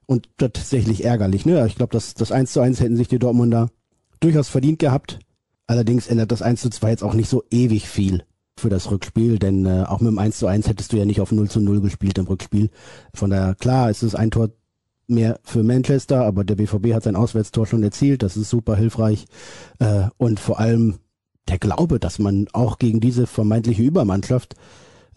Und 0.07 0.29
tatsächlich 0.39 1.05
ärgerlich. 1.05 1.45
Ne? 1.45 1.65
Ich 1.67 1.77
glaube, 1.77 1.93
das, 1.93 2.15
das 2.15 2.33
1 2.33 2.53
zu 2.53 2.61
1 2.61 2.81
hätten 2.81 2.97
sich 2.97 3.09
die 3.09 3.19
Dortmunder 3.19 3.69
durchaus 4.21 4.49
verdient 4.49 4.79
gehabt. 4.79 5.19
Allerdings 5.67 6.07
ändert 6.07 6.33
das 6.33 6.41
1 6.41 6.63
zu 6.63 6.71
2 6.71 6.91
jetzt 6.91 7.05
auch 7.05 7.15
nicht 7.15 7.29
so 7.29 7.45
ewig 7.51 7.89
viel 7.89 8.25
für 8.63 8.71
das 8.71 8.91
Rückspiel, 8.91 9.39
denn 9.39 9.67
äh, 9.67 9.85
auch 9.87 10.01
mit 10.01 10.11
dem 10.11 10.19
1 10.19 10.39
zu 10.39 10.47
1 10.47 10.69
hättest 10.69 10.93
du 10.93 10.97
ja 10.97 11.05
nicht 11.05 11.21
auf 11.21 11.33
0 11.33 11.51
zu 11.51 11.61
0 11.61 11.81
gespielt 11.81 12.17
im 12.19 12.27
Rückspiel. 12.27 12.71
Von 13.13 13.31
daher, 13.31 13.55
klar, 13.55 13.91
es 13.91 14.03
ist 14.03 14.15
ein 14.15 14.31
Tor 14.31 14.51
mehr 15.09 15.41
für 15.43 15.63
Manchester, 15.63 16.25
aber 16.25 16.45
der 16.45 16.55
BVB 16.55 16.95
hat 16.95 17.03
sein 17.03 17.17
Auswärtstor 17.17 17.67
schon 17.67 17.83
erzielt, 17.83 18.23
das 18.23 18.37
ist 18.37 18.49
super 18.49 18.77
hilfreich. 18.77 19.27
Äh, 19.79 20.05
und 20.17 20.41
vor 20.41 20.59
allem 20.59 21.01
der 21.49 21.59
Glaube, 21.59 21.99
dass 21.99 22.19
man 22.19 22.47
auch 22.53 22.79
gegen 22.79 23.01
diese 23.01 23.27
vermeintliche 23.27 23.83
Übermannschaft 23.83 24.55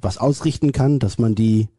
was 0.02 0.18
ausrichten 0.18 0.72
kann, 0.72 1.00
dass 1.00 1.18
man 1.18 1.36
die 1.36 1.70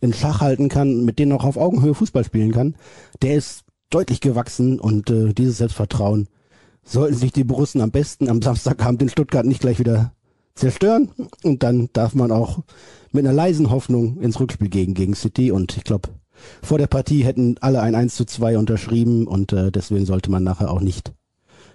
in 0.00 0.12
Schach 0.12 0.40
halten 0.40 0.68
kann, 0.68 1.04
mit 1.04 1.18
denen 1.18 1.32
auch 1.32 1.44
auf 1.44 1.58
Augenhöhe 1.58 1.94
Fußball 1.94 2.24
spielen 2.24 2.52
kann, 2.52 2.74
der 3.22 3.34
ist 3.34 3.64
deutlich 3.90 4.20
gewachsen 4.20 4.80
und 4.80 5.10
äh, 5.10 5.34
dieses 5.34 5.58
Selbstvertrauen 5.58 6.28
sollten 6.82 7.16
sich 7.16 7.32
die 7.32 7.44
Borussen 7.44 7.82
am 7.82 7.90
besten 7.90 8.28
am 8.28 8.40
Samstagabend 8.40 9.02
in 9.02 9.08
Stuttgart 9.10 9.44
nicht 9.44 9.60
gleich 9.60 9.78
wieder 9.78 10.14
zerstören 10.60 11.10
und 11.42 11.62
dann 11.62 11.88
darf 11.92 12.14
man 12.14 12.30
auch 12.30 12.60
mit 13.12 13.24
einer 13.24 13.34
leisen 13.34 13.70
Hoffnung 13.70 14.20
ins 14.20 14.38
Rückspiel 14.38 14.68
gegen, 14.68 14.94
gegen 14.94 15.14
City 15.14 15.50
und 15.50 15.76
ich 15.76 15.84
glaube, 15.84 16.10
vor 16.62 16.78
der 16.78 16.86
Partie 16.86 17.24
hätten 17.24 17.56
alle 17.60 17.82
ein 17.82 17.94
1 17.94 18.14
zu 18.14 18.24
2 18.24 18.56
unterschrieben 18.56 19.26
und 19.26 19.52
äh, 19.52 19.70
deswegen 19.70 20.06
sollte 20.06 20.30
man 20.30 20.44
nachher 20.44 20.70
auch 20.70 20.80
nicht 20.80 21.12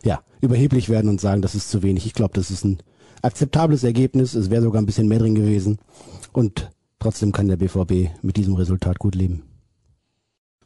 ja, 0.04 0.22
überheblich 0.42 0.90
werden 0.90 1.10
und 1.10 1.20
sagen, 1.20 1.42
das 1.42 1.56
ist 1.56 1.70
zu 1.70 1.84
wenig. 1.84 2.06
Ich 2.06 2.14
glaube, 2.14 2.34
das 2.34 2.52
ist 2.52 2.64
ein 2.64 2.80
akzeptables 3.22 3.84
Ergebnis. 3.84 4.34
Es 4.36 4.50
wäre 4.50 4.62
sogar 4.62 4.82
ein 4.82 4.86
bisschen 4.86 5.08
mehr 5.08 5.20
drin 5.20 5.36
gewesen 5.36 5.80
und 6.32 6.72
trotzdem 7.00 7.32
kann 7.32 7.48
der 7.48 7.58
BVB 7.58 8.10
mit 8.22 8.38
diesem 8.38 8.56
Resultat 8.56 9.00
gut 9.00 9.16
leben. 9.16 9.44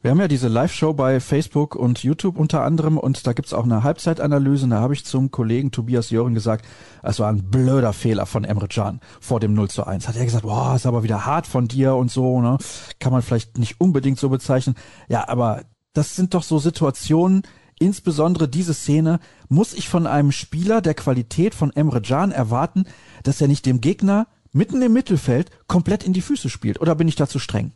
Wir 0.02 0.12
haben 0.12 0.20
ja 0.22 0.30
diese 0.30 0.48
Live-Show 0.48 0.94
bei 0.94 1.20
Facebook 1.20 1.76
und 1.76 2.02
YouTube 2.04 2.40
unter 2.40 2.64
anderem 2.64 2.98
und 2.98 3.28
da 3.28 3.34
gibt's 3.34 3.54
auch 3.54 3.66
eine 3.66 3.84
Halbzeitanalyse. 3.84 4.64
Und 4.64 4.70
da 4.70 4.80
habe 4.80 4.94
ich 4.94 5.04
zum 5.04 5.30
Kollegen 5.30 5.72
Tobias 5.72 6.10
Jören 6.10 6.34
gesagt, 6.34 6.66
es 7.04 7.20
war 7.20 7.30
ein 7.30 7.52
blöder 7.52 7.92
Fehler 7.92 8.26
von 8.26 8.46
Emre 8.46 8.70
Can 8.70 9.02
vor 9.20 9.42
dem 9.42 9.54
0 9.54 9.70
zu 9.70 9.86
1. 9.86 10.08
Hat 10.08 10.16
er 10.16 10.24
gesagt, 10.24 10.44
boah, 10.44 10.74
ist 10.78 10.86
aber 10.86 11.04
wieder 11.04 11.26
hart 11.26 11.48
von 11.48 11.68
dir 11.68 11.96
und 11.96 12.10
so, 12.10 12.40
ne? 12.40 12.58
Kann 13.00 13.12
man 13.12 13.22
vielleicht 13.22 13.58
nicht 13.58 13.82
unbedingt 13.82 14.18
so 14.18 14.30
bezeichnen. 14.30 14.76
Ja, 15.10 15.28
aber 15.28 15.64
das 15.92 16.16
sind 16.16 16.34
doch 16.34 16.44
so 16.44 16.60
Situationen, 16.60 17.42
insbesondere 17.78 18.48
diese 18.48 18.74
Szene, 18.74 19.20
muss 19.50 19.74
ich 19.74 19.90
von 19.90 20.08
einem 20.08 20.32
Spieler 20.32 20.80
der 20.80 20.94
Qualität 20.94 21.54
von 21.54 21.76
Emre 21.76 22.02
Can 22.02 22.32
erwarten, 22.32 22.86
dass 23.24 23.42
er 23.42 23.50
nicht 23.50 23.66
dem 23.66 23.82
Gegner 23.82 24.28
mitten 24.54 24.82
im 24.82 24.94
Mittelfeld 24.94 25.52
komplett 25.68 26.06
in 26.06 26.14
die 26.14 26.22
Füße 26.22 26.50
spielt. 26.50 26.80
Oder 26.80 26.96
bin 26.96 27.10
ich 27.10 27.18
da 27.18 27.28
zu 27.28 27.38
streng? 27.38 27.74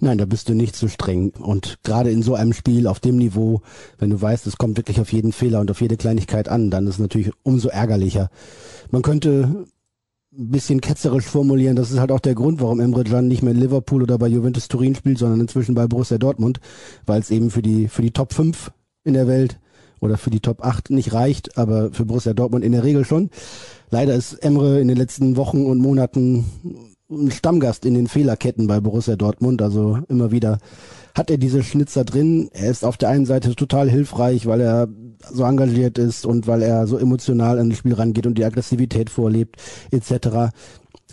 Nein, 0.00 0.18
da 0.18 0.26
bist 0.26 0.48
du 0.48 0.54
nicht 0.54 0.76
so 0.76 0.86
streng. 0.86 1.30
Und 1.30 1.78
gerade 1.82 2.10
in 2.10 2.22
so 2.22 2.34
einem 2.34 2.52
Spiel 2.52 2.86
auf 2.86 3.00
dem 3.00 3.16
Niveau, 3.16 3.62
wenn 3.98 4.10
du 4.10 4.20
weißt, 4.20 4.46
es 4.46 4.56
kommt 4.56 4.76
wirklich 4.76 5.00
auf 5.00 5.12
jeden 5.12 5.32
Fehler 5.32 5.60
und 5.60 5.70
auf 5.70 5.80
jede 5.80 5.96
Kleinigkeit 5.96 6.48
an, 6.48 6.70
dann 6.70 6.86
ist 6.86 6.94
es 6.94 7.00
natürlich 7.00 7.32
umso 7.42 7.68
ärgerlicher. 7.68 8.30
Man 8.90 9.02
könnte 9.02 9.66
ein 10.32 10.50
bisschen 10.50 10.80
ketzerisch 10.80 11.24
formulieren, 11.24 11.74
das 11.74 11.90
ist 11.90 11.98
halt 11.98 12.12
auch 12.12 12.20
der 12.20 12.36
Grund, 12.36 12.60
warum 12.60 12.78
Emre 12.78 13.02
Can 13.02 13.26
nicht 13.26 13.42
mehr 13.42 13.52
in 13.52 13.60
Liverpool 13.60 14.02
oder 14.02 14.18
bei 14.18 14.28
Juventus 14.28 14.68
Turin 14.68 14.94
spielt, 14.94 15.18
sondern 15.18 15.40
inzwischen 15.40 15.74
bei 15.74 15.88
Borussia 15.88 16.18
Dortmund, 16.18 16.60
weil 17.06 17.20
es 17.20 17.30
eben 17.30 17.50
für 17.50 17.62
die, 17.62 17.88
für 17.88 18.02
die 18.02 18.12
Top 18.12 18.32
5 18.32 18.70
in 19.02 19.14
der 19.14 19.26
Welt 19.26 19.58
oder 20.00 20.16
für 20.16 20.30
die 20.30 20.40
Top 20.40 20.64
8 20.64 20.90
nicht 20.90 21.12
reicht, 21.12 21.58
aber 21.58 21.90
für 21.92 22.04
Borussia 22.04 22.34
Dortmund 22.34 22.64
in 22.64 22.72
der 22.72 22.84
Regel 22.84 23.04
schon. 23.04 23.30
Leider 23.90 24.14
ist 24.14 24.34
Emre 24.34 24.80
in 24.80 24.86
den 24.86 24.96
letzten 24.96 25.36
Wochen 25.36 25.66
und 25.66 25.78
Monaten 25.78 26.44
ein 27.10 27.30
Stammgast 27.30 27.86
in 27.86 27.94
den 27.94 28.06
Fehlerketten 28.06 28.66
bei 28.66 28.80
Borussia 28.80 29.16
Dortmund. 29.16 29.62
Also 29.62 29.98
immer 30.08 30.30
wieder 30.30 30.58
hat 31.14 31.30
er 31.30 31.38
diese 31.38 31.62
Schnitzer 31.62 32.04
drin. 32.04 32.50
Er 32.52 32.70
ist 32.70 32.84
auf 32.84 32.96
der 32.96 33.08
einen 33.08 33.26
Seite 33.26 33.54
total 33.54 33.88
hilfreich, 33.88 34.46
weil 34.46 34.60
er 34.60 34.88
so 35.30 35.44
engagiert 35.44 35.98
ist 35.98 36.26
und 36.26 36.46
weil 36.46 36.62
er 36.62 36.86
so 36.86 36.98
emotional 36.98 37.58
an 37.58 37.70
das 37.70 37.78
Spiel 37.78 37.94
rangeht 37.94 38.26
und 38.26 38.36
die 38.36 38.44
Aggressivität 38.44 39.10
vorlebt, 39.10 39.56
etc. 39.90 40.52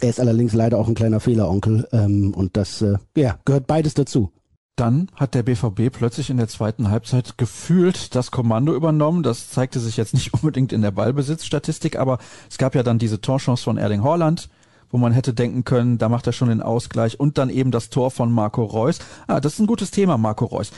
Er 0.02 0.10
ist 0.10 0.20
allerdings 0.20 0.54
leider 0.54 0.78
auch 0.78 0.88
ein 0.88 0.96
kleiner 0.96 1.20
Fehleronkel 1.20 1.88
ähm, 1.92 2.34
und 2.34 2.58
das 2.58 2.82
äh, 2.82 2.98
ja, 3.16 3.40
gehört 3.46 3.68
beides 3.68 3.94
dazu. 3.94 4.32
Dann 4.76 5.08
hat 5.16 5.36
der 5.36 5.44
BVB 5.44 5.90
plötzlich 5.90 6.30
in 6.30 6.36
der 6.36 6.50
zweiten 6.50 6.92
Halbzeit 6.92 7.38
gefühlt 7.38 8.14
das 8.14 8.30
Kommando 8.30 8.76
übernommen. 8.76 9.24
Das 9.24 9.50
zeigte 9.50 9.80
sich 9.80 9.96
jetzt 9.96 10.14
nicht 10.14 10.34
unbedingt 10.42 10.74
in 10.74 10.82
der 10.82 10.92
Ballbesitzstatistik, 10.92 11.98
aber 11.98 12.20
es 12.50 12.58
gab 12.58 12.76
ja 12.76 12.84
dann 12.84 13.00
diese 13.00 13.22
Torchance 13.22 13.64
von 13.64 13.78
Erling 13.78 14.04
Haaland, 14.04 14.50
wo 14.96 14.98
man 14.98 15.12
hätte 15.12 15.34
denken 15.34 15.66
können, 15.66 15.98
da 15.98 16.08
macht 16.08 16.26
er 16.26 16.32
schon 16.32 16.48
den 16.48 16.62
Ausgleich 16.62 17.20
und 17.20 17.38
dann 17.38 17.50
eben 17.50 17.70
das 17.70 17.90
Tor 17.90 18.12
von 18.12 18.32
Marco 18.32 18.64
Reus. 18.64 19.00
Ah, 19.28 19.42
das 19.42 19.56
ist 19.56 19.60
ein 19.60 19.68
gutes 19.68 19.92
Thema, 19.92 20.18
Marco 20.18 20.46
Reus. 20.46 20.72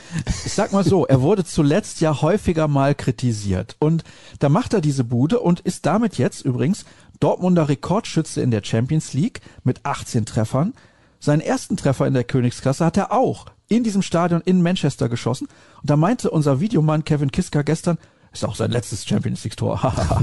Ich 0.44 0.54
sag 0.54 0.72
mal 0.72 0.82
so, 0.82 1.06
er 1.06 1.22
wurde 1.22 1.44
zuletzt 1.44 2.00
ja 2.00 2.20
häufiger 2.20 2.66
mal 2.66 2.96
kritisiert 2.96 3.76
und 3.78 4.02
da 4.40 4.48
macht 4.48 4.74
er 4.74 4.80
diese 4.80 5.04
Bude 5.04 5.38
und 5.38 5.60
ist 5.60 5.86
damit 5.86 6.18
jetzt 6.18 6.44
übrigens 6.44 6.84
Dortmunder 7.20 7.68
Rekordschütze 7.68 8.42
in 8.42 8.50
der 8.50 8.64
Champions 8.64 9.12
League 9.12 9.40
mit 9.62 9.86
18 9.86 10.26
Treffern. 10.26 10.74
Seinen 11.20 11.40
ersten 11.40 11.76
Treffer 11.76 12.08
in 12.08 12.14
der 12.14 12.24
Königsklasse 12.24 12.84
hat 12.84 12.96
er 12.96 13.12
auch 13.12 13.46
in 13.68 13.84
diesem 13.84 14.02
Stadion 14.02 14.40
in 14.40 14.62
Manchester 14.62 15.08
geschossen. 15.08 15.46
Und 15.80 15.90
da 15.90 15.96
meinte 15.96 16.32
unser 16.32 16.58
Videomann 16.58 17.04
Kevin 17.04 17.30
Kiska 17.30 17.62
gestern, 17.62 17.98
ist 18.32 18.44
auch 18.44 18.56
sein 18.56 18.72
letztes 18.72 19.06
Champions 19.06 19.44
League 19.44 19.56
Tor. 19.56 19.80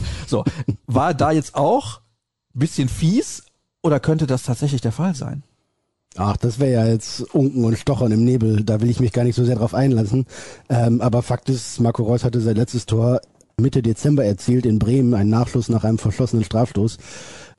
so, 0.27 0.43
war 0.85 1.13
da 1.13 1.31
jetzt 1.31 1.55
auch 1.55 2.01
bisschen 2.55 2.89
fies, 2.89 3.43
oder 3.85 3.99
könnte 3.99 4.25
das 4.25 4.41
tatsächlich 4.41 4.81
der 4.81 4.91
Fall 4.91 5.13
sein? 5.13 5.43
Ach, 6.17 6.37
das 6.37 6.57
wäre 6.57 6.71
ja 6.71 6.87
jetzt 6.87 7.21
Unken 7.35 7.63
und 7.63 7.77
Stochern 7.77 8.11
im 8.11 8.23
Nebel. 8.23 8.63
Da 8.63 8.81
will 8.81 8.89
ich 8.89 8.99
mich 8.99 9.11
gar 9.11 9.23
nicht 9.23 9.35
so 9.35 9.45
sehr 9.45 9.57
drauf 9.57 9.75
einlassen. 9.75 10.25
Ähm, 10.69 11.01
aber 11.01 11.21
Fakt 11.21 11.49
ist, 11.49 11.79
Marco 11.79 12.01
Reus 12.01 12.23
hatte 12.23 12.41
sein 12.41 12.55
letztes 12.55 12.87
Tor 12.87 13.21
Mitte 13.61 13.83
Dezember 13.83 14.25
erzielt 14.25 14.65
in 14.65 14.79
Bremen, 14.79 15.13
einen 15.13 15.29
Nachschluss 15.29 15.69
nach 15.69 15.83
einem 15.83 15.99
verschlossenen 15.99 16.43
Strafstoß. 16.43 16.97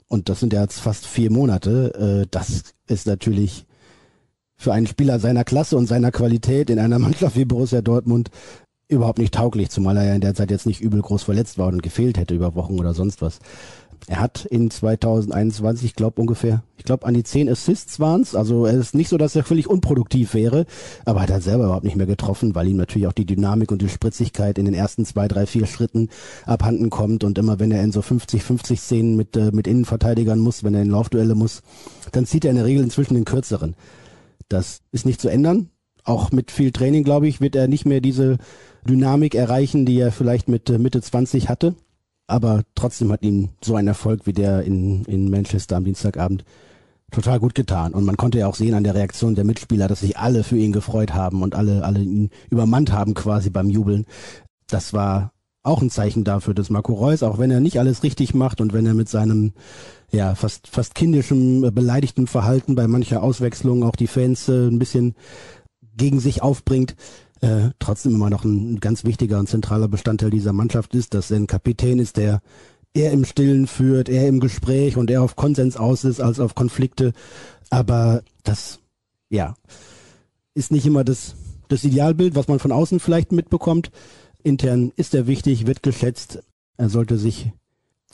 Und 0.08 0.28
das 0.28 0.40
sind 0.40 0.52
ja 0.52 0.62
jetzt 0.62 0.80
fast 0.80 1.06
vier 1.06 1.30
Monate. 1.30 2.24
Äh, 2.24 2.28
das 2.28 2.74
ist 2.88 3.06
natürlich 3.06 3.64
für 4.56 4.72
einen 4.72 4.88
Spieler 4.88 5.20
seiner 5.20 5.44
Klasse 5.44 5.76
und 5.76 5.86
seiner 5.86 6.10
Qualität 6.10 6.70
in 6.70 6.80
einer 6.80 6.98
Mannschaft 6.98 7.36
wie 7.36 7.44
Borussia 7.44 7.82
Dortmund 7.82 8.30
überhaupt 8.88 9.18
nicht 9.18 9.34
tauglich, 9.34 9.70
zumal 9.70 9.96
er 9.96 10.04
ja 10.04 10.14
in 10.14 10.20
der 10.20 10.34
Zeit 10.34 10.50
jetzt 10.50 10.66
nicht 10.66 10.80
übel 10.80 11.02
groß 11.02 11.22
verletzt 11.22 11.58
war 11.58 11.68
und 11.68 11.82
gefehlt 11.82 12.18
hätte 12.18 12.34
über 12.34 12.54
Wochen 12.54 12.78
oder 12.78 12.94
sonst 12.94 13.22
was. 13.22 13.38
Er 14.08 14.20
hat 14.20 14.44
in 14.44 14.70
2021, 14.70 15.84
ich 15.84 15.94
glaube 15.96 16.20
ungefähr, 16.20 16.62
ich 16.76 16.84
glaube 16.84 17.06
an 17.06 17.14
die 17.14 17.24
10 17.24 17.48
Assists 17.48 17.98
waren's. 17.98 18.36
Also 18.36 18.64
es 18.64 18.76
ist 18.76 18.94
nicht 18.94 19.08
so, 19.08 19.18
dass 19.18 19.34
er 19.34 19.42
völlig 19.42 19.68
unproduktiv 19.68 20.32
wäre, 20.34 20.64
aber 21.04 21.22
hat 21.22 21.30
er 21.30 21.40
selber 21.40 21.64
überhaupt 21.64 21.84
nicht 21.84 21.96
mehr 21.96 22.06
getroffen, 22.06 22.54
weil 22.54 22.68
ihm 22.68 22.76
natürlich 22.76 23.08
auch 23.08 23.12
die 23.12 23.26
Dynamik 23.26 23.72
und 23.72 23.82
die 23.82 23.88
Spritzigkeit 23.88 24.58
in 24.58 24.64
den 24.64 24.74
ersten 24.74 25.04
zwei, 25.04 25.26
drei, 25.26 25.46
vier 25.46 25.66
Schritten 25.66 26.08
abhanden 26.44 26.88
kommt 26.88 27.24
und 27.24 27.36
immer 27.36 27.58
wenn 27.58 27.72
er 27.72 27.82
in 27.82 27.90
so 27.90 28.00
50-50 28.00 28.76
Szenen 28.76 29.16
mit, 29.16 29.36
äh, 29.36 29.50
mit 29.50 29.66
Innenverteidigern 29.66 30.38
muss, 30.38 30.62
wenn 30.62 30.74
er 30.74 30.82
in 30.82 30.90
Laufduelle 30.90 31.34
muss, 31.34 31.62
dann 32.12 32.26
zieht 32.26 32.44
er 32.44 32.50
in 32.50 32.56
der 32.56 32.66
Regel 32.66 32.84
inzwischen 32.84 33.14
den 33.14 33.24
kürzeren. 33.24 33.74
Das 34.48 34.82
ist 34.92 35.04
nicht 35.04 35.20
zu 35.20 35.28
ändern. 35.28 35.70
Auch 36.04 36.30
mit 36.30 36.52
viel 36.52 36.70
Training, 36.70 37.02
glaube 37.02 37.26
ich, 37.26 37.40
wird 37.40 37.56
er 37.56 37.66
nicht 37.66 37.84
mehr 37.84 38.00
diese 38.00 38.38
Dynamik 38.88 39.34
erreichen, 39.34 39.84
die 39.84 39.98
er 39.98 40.12
vielleicht 40.12 40.48
mit 40.48 40.70
äh, 40.70 40.78
Mitte 40.78 41.00
20 41.00 41.48
hatte. 41.48 41.74
Aber 42.26 42.62
trotzdem 42.74 43.12
hat 43.12 43.22
ihn 43.22 43.50
so 43.62 43.76
ein 43.76 43.86
Erfolg 43.86 44.26
wie 44.26 44.32
der 44.32 44.62
in, 44.62 45.04
in 45.04 45.30
Manchester 45.30 45.76
am 45.76 45.84
Dienstagabend 45.84 46.44
total 47.10 47.38
gut 47.38 47.54
getan. 47.54 47.94
Und 47.94 48.04
man 48.04 48.16
konnte 48.16 48.38
ja 48.38 48.48
auch 48.48 48.56
sehen 48.56 48.74
an 48.74 48.84
der 48.84 48.94
Reaktion 48.94 49.34
der 49.34 49.44
Mitspieler, 49.44 49.88
dass 49.88 50.00
sich 50.00 50.18
alle 50.18 50.42
für 50.42 50.56
ihn 50.56 50.72
gefreut 50.72 51.14
haben 51.14 51.42
und 51.42 51.54
alle, 51.54 51.84
alle 51.84 52.00
ihn 52.00 52.30
übermannt 52.50 52.92
haben 52.92 53.14
quasi 53.14 53.50
beim 53.50 53.70
Jubeln. 53.70 54.06
Das 54.66 54.92
war 54.92 55.32
auch 55.62 55.82
ein 55.82 55.90
Zeichen 55.90 56.24
dafür, 56.24 56.54
dass 56.54 56.70
Marco 56.70 56.94
Reus, 56.94 57.22
auch 57.22 57.38
wenn 57.38 57.50
er 57.50 57.60
nicht 57.60 57.78
alles 57.78 58.02
richtig 58.02 58.34
macht 58.34 58.60
und 58.60 58.72
wenn 58.72 58.86
er 58.86 58.94
mit 58.94 59.08
seinem 59.08 59.52
ja 60.12 60.36
fast 60.36 60.68
fast 60.68 60.94
kindischem 60.94 61.64
äh, 61.64 61.70
beleidigten 61.72 62.28
Verhalten 62.28 62.76
bei 62.76 62.86
mancher 62.86 63.22
Auswechslung 63.22 63.82
auch 63.82 63.96
die 63.96 64.06
Fans 64.06 64.48
äh, 64.48 64.68
ein 64.68 64.78
bisschen 64.78 65.14
gegen 65.96 66.20
sich 66.20 66.42
aufbringt, 66.42 66.94
äh, 67.40 67.70
trotzdem 67.78 68.14
immer 68.14 68.30
noch 68.30 68.44
ein 68.44 68.80
ganz 68.80 69.04
wichtiger 69.04 69.38
und 69.38 69.48
zentraler 69.48 69.88
Bestandteil 69.88 70.30
dieser 70.30 70.52
Mannschaft 70.52 70.94
ist, 70.94 71.14
dass 71.14 71.30
er 71.30 71.38
ein 71.38 71.46
Kapitän 71.46 71.98
ist, 71.98 72.16
der 72.16 72.40
eher 72.94 73.12
im 73.12 73.24
Stillen 73.24 73.66
führt, 73.66 74.08
eher 74.08 74.28
im 74.28 74.40
Gespräch 74.40 74.96
und 74.96 75.10
eher 75.10 75.22
auf 75.22 75.36
Konsens 75.36 75.76
aus 75.76 76.04
ist 76.04 76.20
als 76.20 76.40
auf 76.40 76.54
Konflikte. 76.54 77.12
Aber 77.70 78.22
das, 78.42 78.80
ja, 79.28 79.54
ist 80.54 80.72
nicht 80.72 80.86
immer 80.86 81.04
das, 81.04 81.34
das 81.68 81.84
Idealbild, 81.84 82.34
was 82.34 82.48
man 82.48 82.58
von 82.58 82.72
außen 82.72 83.00
vielleicht 83.00 83.32
mitbekommt. 83.32 83.90
Intern 84.42 84.92
ist 84.96 85.14
er 85.14 85.26
wichtig, 85.26 85.66
wird 85.66 85.82
geschätzt. 85.82 86.42
Er 86.78 86.88
sollte 86.88 87.18
sich 87.18 87.52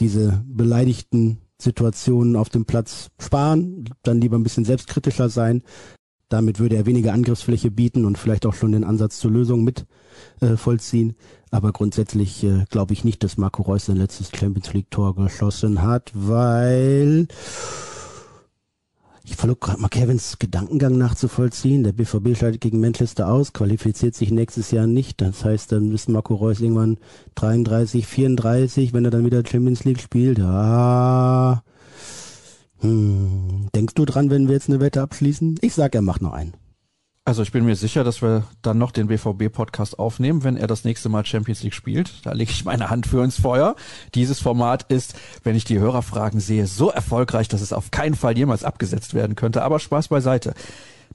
diese 0.00 0.42
beleidigten 0.46 1.38
Situationen 1.60 2.34
auf 2.34 2.48
dem 2.48 2.64
Platz 2.64 3.10
sparen, 3.20 3.88
dann 4.02 4.20
lieber 4.20 4.36
ein 4.36 4.42
bisschen 4.42 4.64
selbstkritischer 4.64 5.28
sein. 5.28 5.62
Damit 6.32 6.58
würde 6.58 6.76
er 6.76 6.86
weniger 6.86 7.12
Angriffsfläche 7.12 7.70
bieten 7.70 8.06
und 8.06 8.16
vielleicht 8.16 8.46
auch 8.46 8.54
schon 8.54 8.72
den 8.72 8.84
Ansatz 8.84 9.18
zur 9.18 9.30
Lösung 9.30 9.64
mit 9.64 9.84
äh, 10.40 10.56
vollziehen. 10.56 11.14
Aber 11.50 11.72
grundsätzlich 11.72 12.42
äh, 12.42 12.64
glaube 12.70 12.94
ich 12.94 13.04
nicht, 13.04 13.22
dass 13.22 13.36
Marco 13.36 13.60
Reus 13.60 13.84
sein 13.84 13.98
letztes 13.98 14.30
Champions 14.34 14.72
League 14.72 14.90
Tor 14.90 15.14
geschossen 15.14 15.82
hat, 15.82 16.10
weil 16.14 17.28
ich 19.24 19.36
versuche 19.36 19.58
gerade 19.58 19.82
mal 19.82 19.88
Kevins 19.88 20.38
Gedankengang 20.38 20.96
nachzuvollziehen. 20.96 21.84
Der 21.84 21.92
BVB 21.92 22.34
schaltet 22.34 22.62
gegen 22.62 22.80
Manchester 22.80 23.28
aus, 23.28 23.52
qualifiziert 23.52 24.14
sich 24.14 24.30
nächstes 24.30 24.70
Jahr 24.70 24.86
nicht. 24.86 25.20
Das 25.20 25.44
heißt, 25.44 25.70
dann 25.72 25.92
ist 25.92 26.08
Marco 26.08 26.34
Reus 26.34 26.60
irgendwann 26.60 26.96
33, 27.34 28.06
34, 28.06 28.94
wenn 28.94 29.04
er 29.04 29.10
dann 29.10 29.26
wieder 29.26 29.44
Champions 29.44 29.84
League 29.84 30.00
spielt. 30.00 30.38
Ja, 30.38 31.62
hm, 32.82 33.68
denkst 33.74 33.94
du 33.94 34.04
dran, 34.04 34.30
wenn 34.30 34.48
wir 34.48 34.54
jetzt 34.54 34.68
eine 34.68 34.80
Wette 34.80 35.02
abschließen? 35.02 35.58
Ich 35.60 35.74
sag, 35.74 35.94
er 35.94 36.02
macht 36.02 36.20
noch 36.20 36.32
einen. 36.32 36.54
Also 37.24 37.42
ich 37.42 37.52
bin 37.52 37.64
mir 37.64 37.76
sicher, 37.76 38.02
dass 38.02 38.20
wir 38.20 38.42
dann 38.62 38.78
noch 38.78 38.90
den 38.90 39.06
BVB-Podcast 39.06 39.96
aufnehmen, 40.00 40.42
wenn 40.42 40.56
er 40.56 40.66
das 40.66 40.82
nächste 40.82 41.08
Mal 41.08 41.24
Champions 41.24 41.62
League 41.62 41.74
spielt. 41.74 42.26
Da 42.26 42.32
lege 42.32 42.50
ich 42.50 42.64
meine 42.64 42.90
Hand 42.90 43.06
für 43.06 43.22
ins 43.22 43.38
Feuer. 43.40 43.76
Dieses 44.16 44.40
Format 44.40 44.90
ist, 44.90 45.14
wenn 45.44 45.54
ich 45.54 45.64
die 45.64 45.78
Hörerfragen 45.78 46.40
sehe, 46.40 46.66
so 46.66 46.90
erfolgreich, 46.90 47.46
dass 47.46 47.60
es 47.60 47.72
auf 47.72 47.92
keinen 47.92 48.16
Fall 48.16 48.36
jemals 48.36 48.64
abgesetzt 48.64 49.14
werden 49.14 49.36
könnte. 49.36 49.62
Aber 49.62 49.78
Spaß 49.78 50.08
beiseite. 50.08 50.54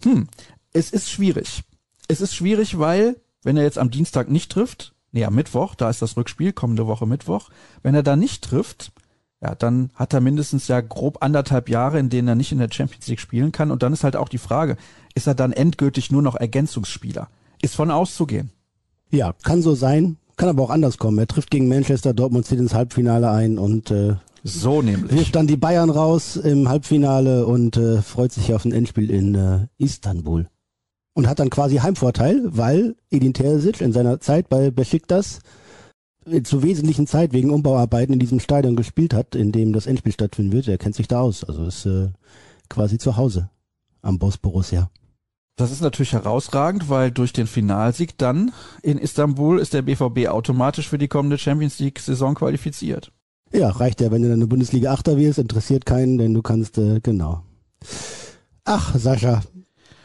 Hm, 0.03 0.29
es 0.71 0.91
ist 0.91 1.09
schwierig. 1.11 1.63
Es 2.07 2.21
ist 2.21 2.33
schwierig, 2.33 2.79
weil, 2.79 3.17
wenn 3.43 3.57
er 3.57 3.63
jetzt 3.63 3.77
am 3.77 3.91
Dienstag 3.91 4.29
nicht 4.29 4.49
trifft, 4.49 4.93
nee, 5.11 5.25
am 5.25 5.35
Mittwoch, 5.35 5.75
da 5.75 5.89
ist 5.89 6.01
das 6.01 6.15
Rückspiel, 6.15 6.53
kommende 6.53 6.87
Woche 6.87 7.05
Mittwoch, 7.05 7.49
wenn 7.83 7.95
er 7.95 8.03
da 8.03 8.15
nicht 8.15 8.45
trifft, 8.45 8.93
ja, 9.41 9.53
dann 9.53 9.91
hat 9.93 10.13
er 10.13 10.21
mindestens 10.21 10.67
ja 10.67 10.81
grob 10.81 11.17
anderthalb 11.21 11.69
Jahre, 11.69 11.99
in 11.99 12.09
denen 12.09 12.27
er 12.27 12.35
nicht 12.35 12.51
in 12.51 12.57
der 12.57 12.71
Champions 12.71 13.07
League 13.07 13.19
spielen 13.19 13.51
kann. 13.51 13.69
Und 13.69 13.83
dann 13.83 13.93
ist 13.93 14.03
halt 14.03 14.15
auch 14.15 14.29
die 14.29 14.39
Frage, 14.39 14.77
ist 15.13 15.27
er 15.27 15.35
dann 15.35 15.51
endgültig 15.51 16.11
nur 16.11 16.23
noch 16.23 16.35
Ergänzungsspieler? 16.35 17.29
Ist 17.61 17.75
von 17.75 17.91
auszugehen. 17.91 18.51
Ja, 19.11 19.33
kann 19.43 19.61
so 19.61 19.75
sein, 19.75 20.17
kann 20.37 20.49
aber 20.49 20.63
auch 20.63 20.69
anders 20.69 20.97
kommen. 20.97 21.17
Er 21.19 21.27
trifft 21.27 21.51
gegen 21.51 21.67
Manchester, 21.67 22.13
Dortmund 22.13 22.45
zieht 22.45 22.59
ins 22.59 22.73
Halbfinale 22.73 23.29
ein 23.29 23.57
und 23.59 23.91
äh, 23.91 24.15
so 24.43 24.81
nämlich. 24.81 25.11
wirft 25.11 25.35
dann 25.35 25.47
die 25.47 25.57
Bayern 25.57 25.89
raus 25.89 26.35
im 26.35 26.67
Halbfinale 26.67 27.45
und 27.45 27.77
äh, 27.77 28.01
freut 28.01 28.31
sich 28.31 28.53
auf 28.53 28.65
ein 28.65 28.71
Endspiel 28.71 29.11
in 29.11 29.35
äh, 29.35 29.67
Istanbul. 29.77 30.47
Und 31.13 31.27
hat 31.27 31.39
dann 31.39 31.49
quasi 31.49 31.77
Heimvorteil, 31.77 32.43
weil 32.45 32.95
Edin 33.09 33.33
Terzic 33.33 33.81
in 33.81 33.91
seiner 33.91 34.19
Zeit 34.19 34.49
bei 34.49 34.69
Besiktas 34.69 35.39
zur 36.43 36.63
wesentlichen 36.63 37.07
Zeit 37.07 37.33
wegen 37.33 37.51
Umbauarbeiten 37.51 38.13
in 38.13 38.19
diesem 38.19 38.39
Stadion 38.39 38.75
gespielt 38.75 39.13
hat, 39.13 39.35
in 39.35 39.51
dem 39.51 39.73
das 39.73 39.87
Endspiel 39.87 40.11
stattfinden 40.13 40.51
wird. 40.51 40.67
Er 40.67 40.77
kennt 40.77 40.95
sich 40.95 41.07
da 41.07 41.21
aus. 41.21 41.43
Also 41.43 41.65
ist 41.65 41.85
äh, 41.85 42.09
quasi 42.69 42.97
zu 42.97 43.17
Hause 43.17 43.49
am 44.01 44.19
Boss 44.19 44.37
Borussia. 44.37 44.89
Das 45.57 45.71
ist 45.71 45.81
natürlich 45.81 46.13
herausragend, 46.13 46.87
weil 46.87 47.09
durch 47.11 47.33
den 47.33 47.47
Finalsieg 47.47 48.17
dann 48.17 48.53
in 48.83 48.99
Istanbul 48.99 49.57
ist 49.57 49.73
der 49.73 49.81
BVB 49.81 50.27
automatisch 50.27 50.87
für 50.87 50.99
die 50.99 51.07
kommende 51.07 51.39
Champions 51.39 51.79
League 51.79 51.99
Saison 51.99 52.35
qualifiziert. 52.35 53.11
Ja, 53.51 53.69
reicht 53.69 54.01
ja, 54.01 54.11
wenn 54.11 54.21
du 54.21 54.31
in 54.31 54.39
der 54.39 54.47
Bundesliga 54.47 54.93
Achter 54.93 55.17
wirst, 55.17 55.39
interessiert 55.39 55.85
keinen, 55.85 56.19
denn 56.19 56.33
du 56.33 56.43
kannst, 56.43 56.77
äh, 56.77 56.99
genau. 57.01 57.43
Ach, 58.65 58.95
Sascha. 58.97 59.41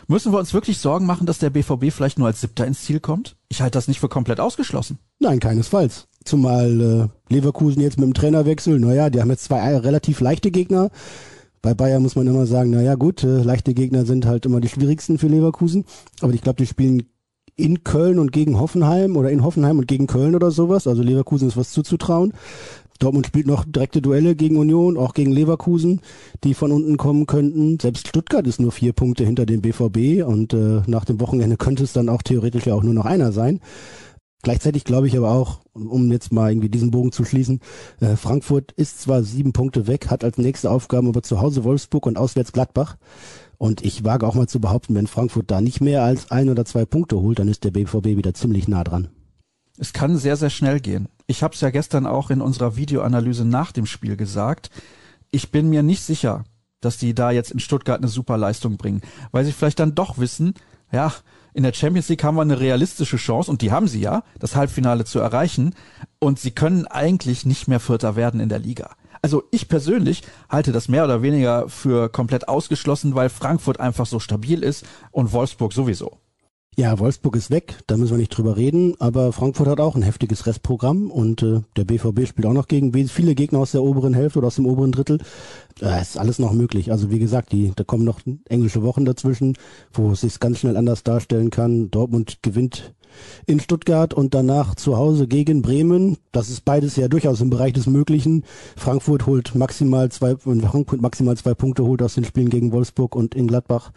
Müssen 0.06 0.32
wir 0.32 0.38
uns 0.38 0.54
wirklich 0.54 0.78
Sorgen 0.78 1.06
machen, 1.06 1.26
dass 1.26 1.38
der 1.38 1.50
BVB 1.50 1.92
vielleicht 1.92 2.18
nur 2.18 2.28
als 2.28 2.40
Siebter 2.40 2.66
ins 2.66 2.82
Ziel 2.82 3.00
kommt? 3.00 3.36
Ich 3.48 3.60
halte 3.60 3.76
das 3.76 3.88
nicht 3.88 4.00
für 4.00 4.08
komplett 4.08 4.40
ausgeschlossen. 4.40 4.98
Nein, 5.18 5.38
keinesfalls. 5.38 6.08
Zumal 6.24 7.10
äh, 7.30 7.32
Leverkusen 7.32 7.82
jetzt 7.82 7.98
mit 7.98 8.06
dem 8.06 8.14
Trainerwechsel, 8.14 8.78
naja, 8.78 9.10
die 9.10 9.20
haben 9.20 9.30
jetzt 9.30 9.44
zwei 9.44 9.76
relativ 9.76 10.20
leichte 10.20 10.50
Gegner. 10.50 10.90
Bei 11.62 11.74
Bayern 11.74 12.02
muss 12.02 12.16
man 12.16 12.26
immer 12.26 12.46
sagen, 12.46 12.70
naja 12.70 12.96
gut, 12.96 13.22
äh, 13.22 13.42
leichte 13.42 13.74
Gegner 13.74 14.04
sind 14.04 14.26
halt 14.26 14.46
immer 14.46 14.60
die 14.60 14.68
schwierigsten 14.68 15.18
für 15.18 15.28
Leverkusen. 15.28 15.84
Aber 16.20 16.32
ich 16.32 16.42
glaube, 16.42 16.56
die 16.56 16.66
spielen 16.66 17.04
in 17.56 17.84
Köln 17.84 18.18
und 18.18 18.32
gegen 18.32 18.58
Hoffenheim 18.58 19.16
oder 19.16 19.30
in 19.30 19.44
Hoffenheim 19.44 19.78
und 19.78 19.86
gegen 19.86 20.06
Köln 20.06 20.34
oder 20.34 20.50
sowas. 20.50 20.86
Also 20.86 21.02
Leverkusen 21.02 21.48
ist 21.48 21.56
was 21.56 21.70
zuzutrauen. 21.70 22.32
Dortmund 22.98 23.26
spielt 23.26 23.46
noch 23.46 23.64
direkte 23.64 24.00
Duelle 24.00 24.36
gegen 24.36 24.56
Union, 24.56 24.96
auch 24.96 25.12
gegen 25.12 25.32
Leverkusen, 25.32 26.00
die 26.44 26.54
von 26.54 26.70
unten 26.70 26.96
kommen 26.96 27.26
könnten. 27.26 27.78
Selbst 27.80 28.08
Stuttgart 28.08 28.46
ist 28.46 28.60
nur 28.60 28.70
vier 28.70 28.92
Punkte 28.92 29.24
hinter 29.24 29.44
dem 29.44 29.60
BVB 29.60 30.24
und 30.24 30.54
äh, 30.54 30.82
nach 30.86 31.04
dem 31.04 31.20
Wochenende 31.20 31.56
könnte 31.56 31.82
es 31.82 31.92
dann 31.92 32.08
auch 32.08 32.22
theoretisch 32.22 32.66
ja 32.66 32.74
auch 32.74 32.84
nur 32.84 32.94
noch 32.94 33.04
einer 33.04 33.32
sein. 33.32 33.60
Gleichzeitig 34.42 34.84
glaube 34.84 35.06
ich 35.06 35.16
aber 35.16 35.30
auch, 35.30 35.60
um 35.72 36.10
jetzt 36.10 36.32
mal 36.32 36.50
irgendwie 36.50 36.68
diesen 36.68 36.90
Bogen 36.90 37.12
zu 37.12 37.24
schließen, 37.24 37.60
äh, 38.00 38.16
Frankfurt 38.16 38.72
ist 38.72 39.00
zwar 39.00 39.22
sieben 39.22 39.52
Punkte 39.52 39.86
weg, 39.86 40.10
hat 40.10 40.24
als 40.24 40.36
nächste 40.36 40.70
Aufgaben 40.70 41.06
aber 41.06 41.22
zu 41.22 41.40
Hause 41.40 41.62
Wolfsburg 41.62 42.06
und 42.06 42.18
auswärts 42.18 42.52
Gladbach. 42.52 42.96
Und 43.56 43.84
ich 43.84 44.02
wage 44.02 44.26
auch 44.26 44.34
mal 44.34 44.48
zu 44.48 44.60
behaupten, 44.60 44.96
wenn 44.96 45.06
Frankfurt 45.06 45.48
da 45.52 45.60
nicht 45.60 45.80
mehr 45.80 46.02
als 46.02 46.32
ein 46.32 46.50
oder 46.50 46.64
zwei 46.64 46.84
Punkte 46.84 47.20
holt, 47.20 47.38
dann 47.38 47.46
ist 47.46 47.62
der 47.62 47.70
BVB 47.70 48.16
wieder 48.16 48.34
ziemlich 48.34 48.66
nah 48.66 48.82
dran. 48.82 49.08
Es 49.78 49.92
kann 49.92 50.18
sehr, 50.18 50.36
sehr 50.36 50.50
schnell 50.50 50.80
gehen. 50.80 51.08
Ich 51.28 51.44
habe 51.44 51.54
es 51.54 51.60
ja 51.60 51.70
gestern 51.70 52.06
auch 52.06 52.30
in 52.30 52.40
unserer 52.40 52.76
Videoanalyse 52.76 53.44
nach 53.44 53.70
dem 53.70 53.86
Spiel 53.86 54.16
gesagt. 54.16 54.70
Ich 55.30 55.52
bin 55.52 55.70
mir 55.70 55.84
nicht 55.84 56.02
sicher, 56.02 56.44
dass 56.80 56.98
die 56.98 57.14
da 57.14 57.30
jetzt 57.30 57.52
in 57.52 57.60
Stuttgart 57.60 57.98
eine 57.98 58.08
super 58.08 58.36
Leistung 58.36 58.76
bringen, 58.76 59.02
weil 59.30 59.44
sie 59.44 59.52
vielleicht 59.52 59.78
dann 59.78 59.94
doch 59.94 60.18
wissen, 60.18 60.54
ja, 60.92 61.12
in 61.54 61.64
der 61.64 61.72
Champions 61.74 62.08
League 62.08 62.24
haben 62.24 62.36
wir 62.36 62.42
eine 62.42 62.60
realistische 62.60 63.16
Chance, 63.16 63.50
und 63.50 63.60
die 63.62 63.72
haben 63.72 63.88
sie 63.88 64.00
ja, 64.00 64.22
das 64.38 64.56
Halbfinale 64.56 65.04
zu 65.04 65.18
erreichen. 65.18 65.74
Und 66.18 66.38
sie 66.38 66.52
können 66.52 66.86
eigentlich 66.86 67.44
nicht 67.44 67.68
mehr 67.68 67.80
Vierter 67.80 68.16
werden 68.16 68.40
in 68.40 68.48
der 68.48 68.58
Liga. 68.58 68.90
Also 69.20 69.44
ich 69.50 69.68
persönlich 69.68 70.22
halte 70.48 70.72
das 70.72 70.88
mehr 70.88 71.04
oder 71.04 71.22
weniger 71.22 71.68
für 71.68 72.08
komplett 72.08 72.48
ausgeschlossen, 72.48 73.14
weil 73.14 73.28
Frankfurt 73.28 73.78
einfach 73.78 74.06
so 74.06 74.18
stabil 74.18 74.62
ist 74.64 74.84
und 75.12 75.32
Wolfsburg 75.32 75.72
sowieso. 75.72 76.18
Ja, 76.74 76.98
Wolfsburg 76.98 77.36
ist 77.36 77.50
weg, 77.50 77.80
da 77.86 77.98
müssen 77.98 78.12
wir 78.12 78.18
nicht 78.18 78.34
drüber 78.34 78.56
reden, 78.56 78.94
aber 78.98 79.34
Frankfurt 79.34 79.68
hat 79.68 79.78
auch 79.78 79.94
ein 79.94 80.00
heftiges 80.00 80.46
Restprogramm 80.46 81.10
und 81.10 81.42
äh, 81.42 81.60
der 81.76 81.84
BVB 81.84 82.26
spielt 82.26 82.46
auch 82.46 82.54
noch 82.54 82.66
gegen 82.66 82.94
viele 83.08 83.34
Gegner 83.34 83.58
aus 83.58 83.72
der 83.72 83.82
oberen 83.82 84.14
Hälfte 84.14 84.38
oder 84.38 84.46
aus 84.46 84.54
dem 84.54 84.64
oberen 84.64 84.90
Drittel. 84.90 85.18
Ja, 85.80 85.98
ist 85.98 86.16
alles 86.16 86.38
noch 86.38 86.52
möglich. 86.52 86.90
Also 86.90 87.10
wie 87.10 87.18
gesagt, 87.18 87.52
die, 87.52 87.72
da 87.76 87.84
kommen 87.84 88.04
noch 88.04 88.20
englische 88.48 88.82
Wochen 88.82 89.04
dazwischen, 89.04 89.58
wo 89.92 90.12
es 90.12 90.22
sich 90.22 90.40
ganz 90.40 90.60
schnell 90.60 90.78
anders 90.78 91.02
darstellen 91.02 91.50
kann. 91.50 91.90
Dortmund 91.90 92.38
gewinnt 92.40 92.94
in 93.46 93.60
Stuttgart 93.60 94.14
und 94.14 94.34
danach 94.34 94.74
zu 94.74 94.96
Hause 94.96 95.26
gegen 95.26 95.62
Bremen. 95.62 96.18
Das 96.32 96.48
ist 96.48 96.64
beides 96.64 96.96
ja 96.96 97.08
durchaus 97.08 97.40
im 97.40 97.50
Bereich 97.50 97.72
des 97.72 97.86
Möglichen. 97.86 98.44
Frankfurt 98.76 99.26
holt 99.26 99.54
maximal 99.54 100.10
zwei, 100.10 100.36
Frankfurt 100.36 101.00
maximal 101.00 101.36
zwei 101.36 101.54
Punkte 101.54 101.84
holt 101.84 102.02
aus 102.02 102.14
den 102.14 102.24
Spielen 102.24 102.50
gegen 102.50 102.72
Wolfsburg 102.72 103.14
und 103.14 103.34
in 103.34 103.46
Gladbach. 103.46 103.92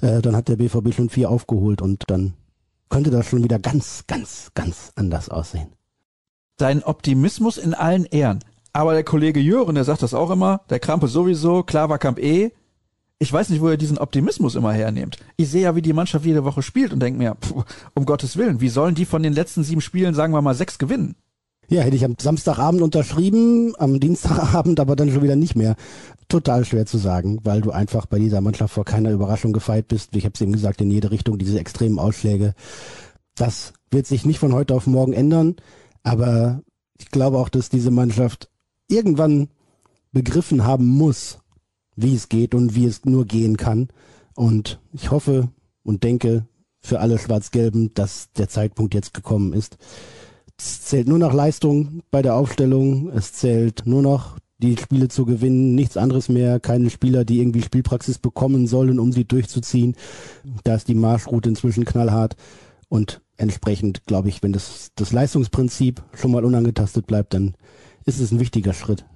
Äh, 0.00 0.22
dann 0.22 0.36
hat 0.36 0.48
der 0.48 0.56
BVB 0.56 0.94
schon 0.94 1.08
vier 1.08 1.30
aufgeholt 1.30 1.82
und 1.82 2.04
dann 2.08 2.34
könnte 2.88 3.10
das 3.10 3.26
schon 3.26 3.44
wieder 3.44 3.58
ganz, 3.58 4.04
ganz, 4.06 4.50
ganz 4.54 4.92
anders 4.96 5.28
aussehen. 5.28 5.68
Dein 6.56 6.82
Optimismus 6.82 7.56
in 7.56 7.72
allen 7.72 8.04
Ehren. 8.04 8.40
Aber 8.72 8.92
der 8.92 9.04
Kollege 9.04 9.40
Jören, 9.40 9.74
der 9.74 9.84
sagt 9.84 10.02
das 10.02 10.14
auch 10.14 10.30
immer, 10.30 10.60
der 10.70 10.78
Krampe 10.78 11.08
sowieso, 11.08 11.62
Klaverkamp 11.62 12.18
eh. 12.18 12.52
Ich 13.22 13.30
weiß 13.30 13.50
nicht, 13.50 13.60
wo 13.60 13.68
er 13.68 13.76
diesen 13.76 13.98
Optimismus 13.98 14.54
immer 14.54 14.72
hernimmt. 14.72 15.18
Ich 15.36 15.50
sehe 15.50 15.62
ja, 15.62 15.76
wie 15.76 15.82
die 15.82 15.92
Mannschaft 15.92 16.24
jede 16.24 16.42
Woche 16.42 16.62
spielt 16.62 16.94
und 16.94 17.00
denke 17.00 17.18
mir, 17.18 17.36
pff, 17.36 17.64
um 17.94 18.06
Gottes 18.06 18.38
Willen, 18.38 18.62
wie 18.62 18.70
sollen 18.70 18.94
die 18.94 19.04
von 19.04 19.22
den 19.22 19.34
letzten 19.34 19.62
sieben 19.62 19.82
Spielen, 19.82 20.14
sagen 20.14 20.32
wir 20.32 20.40
mal, 20.40 20.54
sechs 20.54 20.78
gewinnen? 20.78 21.16
Ja, 21.68 21.82
hätte 21.82 21.96
ich 21.96 22.04
am 22.04 22.16
Samstagabend 22.18 22.80
unterschrieben, 22.80 23.74
am 23.78 24.00
Dienstagabend 24.00 24.80
aber 24.80 24.96
dann 24.96 25.10
schon 25.12 25.22
wieder 25.22 25.36
nicht 25.36 25.54
mehr. 25.54 25.76
Total 26.28 26.64
schwer 26.64 26.86
zu 26.86 26.96
sagen, 26.96 27.40
weil 27.44 27.60
du 27.60 27.70
einfach 27.72 28.06
bei 28.06 28.18
dieser 28.18 28.40
Mannschaft 28.40 28.72
vor 28.72 28.86
keiner 28.86 29.10
Überraschung 29.10 29.52
gefeit 29.52 29.86
bist. 29.88 30.16
Ich 30.16 30.24
habe 30.24 30.32
es 30.34 30.40
eben 30.40 30.52
gesagt, 30.52 30.80
in 30.80 30.90
jede 30.90 31.10
Richtung 31.10 31.36
diese 31.36 31.60
extremen 31.60 31.98
Ausschläge. 31.98 32.54
Das 33.36 33.74
wird 33.90 34.06
sich 34.06 34.24
nicht 34.24 34.38
von 34.38 34.54
heute 34.54 34.74
auf 34.74 34.86
morgen 34.86 35.12
ändern, 35.12 35.56
aber 36.02 36.62
ich 36.98 37.10
glaube 37.10 37.36
auch, 37.36 37.50
dass 37.50 37.68
diese 37.68 37.90
Mannschaft 37.90 38.48
irgendwann 38.88 39.48
begriffen 40.10 40.64
haben 40.64 40.86
muss, 40.86 41.39
wie 42.02 42.14
es 42.14 42.28
geht 42.28 42.54
und 42.54 42.74
wie 42.74 42.86
es 42.86 43.04
nur 43.04 43.26
gehen 43.26 43.56
kann. 43.56 43.88
Und 44.34 44.80
ich 44.92 45.10
hoffe 45.10 45.48
und 45.82 46.04
denke 46.04 46.46
für 46.80 47.00
alle 47.00 47.18
Schwarz-Gelben, 47.18 47.92
dass 47.94 48.32
der 48.32 48.48
Zeitpunkt 48.48 48.94
jetzt 48.94 49.14
gekommen 49.14 49.52
ist. 49.52 49.76
Es 50.58 50.82
zählt 50.82 51.08
nur 51.08 51.18
noch 51.18 51.32
Leistung 51.32 52.02
bei 52.10 52.22
der 52.22 52.34
Aufstellung. 52.34 53.10
Es 53.10 53.32
zählt 53.32 53.82
nur 53.86 54.02
noch 54.02 54.38
die 54.58 54.76
Spiele 54.76 55.08
zu 55.08 55.24
gewinnen, 55.24 55.74
nichts 55.74 55.96
anderes 55.96 56.28
mehr, 56.28 56.60
keine 56.60 56.90
Spieler, 56.90 57.24
die 57.24 57.40
irgendwie 57.40 57.62
Spielpraxis 57.62 58.18
bekommen 58.18 58.66
sollen, 58.66 58.98
um 58.98 59.10
sie 59.12 59.24
durchzuziehen. 59.24 59.96
Da 60.64 60.74
ist 60.74 60.88
die 60.88 60.94
Marschroute 60.94 61.48
inzwischen 61.48 61.86
knallhart 61.86 62.36
und 62.88 63.22
entsprechend 63.36 64.06
glaube 64.06 64.28
ich, 64.28 64.42
wenn 64.42 64.52
das, 64.52 64.90
das 64.96 65.12
Leistungsprinzip 65.12 66.02
schon 66.14 66.30
mal 66.30 66.44
unangetastet 66.44 67.06
bleibt, 67.06 67.32
dann 67.32 67.54
ist 68.04 68.20
es 68.20 68.32
ein 68.32 68.40
wichtiger 68.40 68.74
Schritt. 68.74 69.06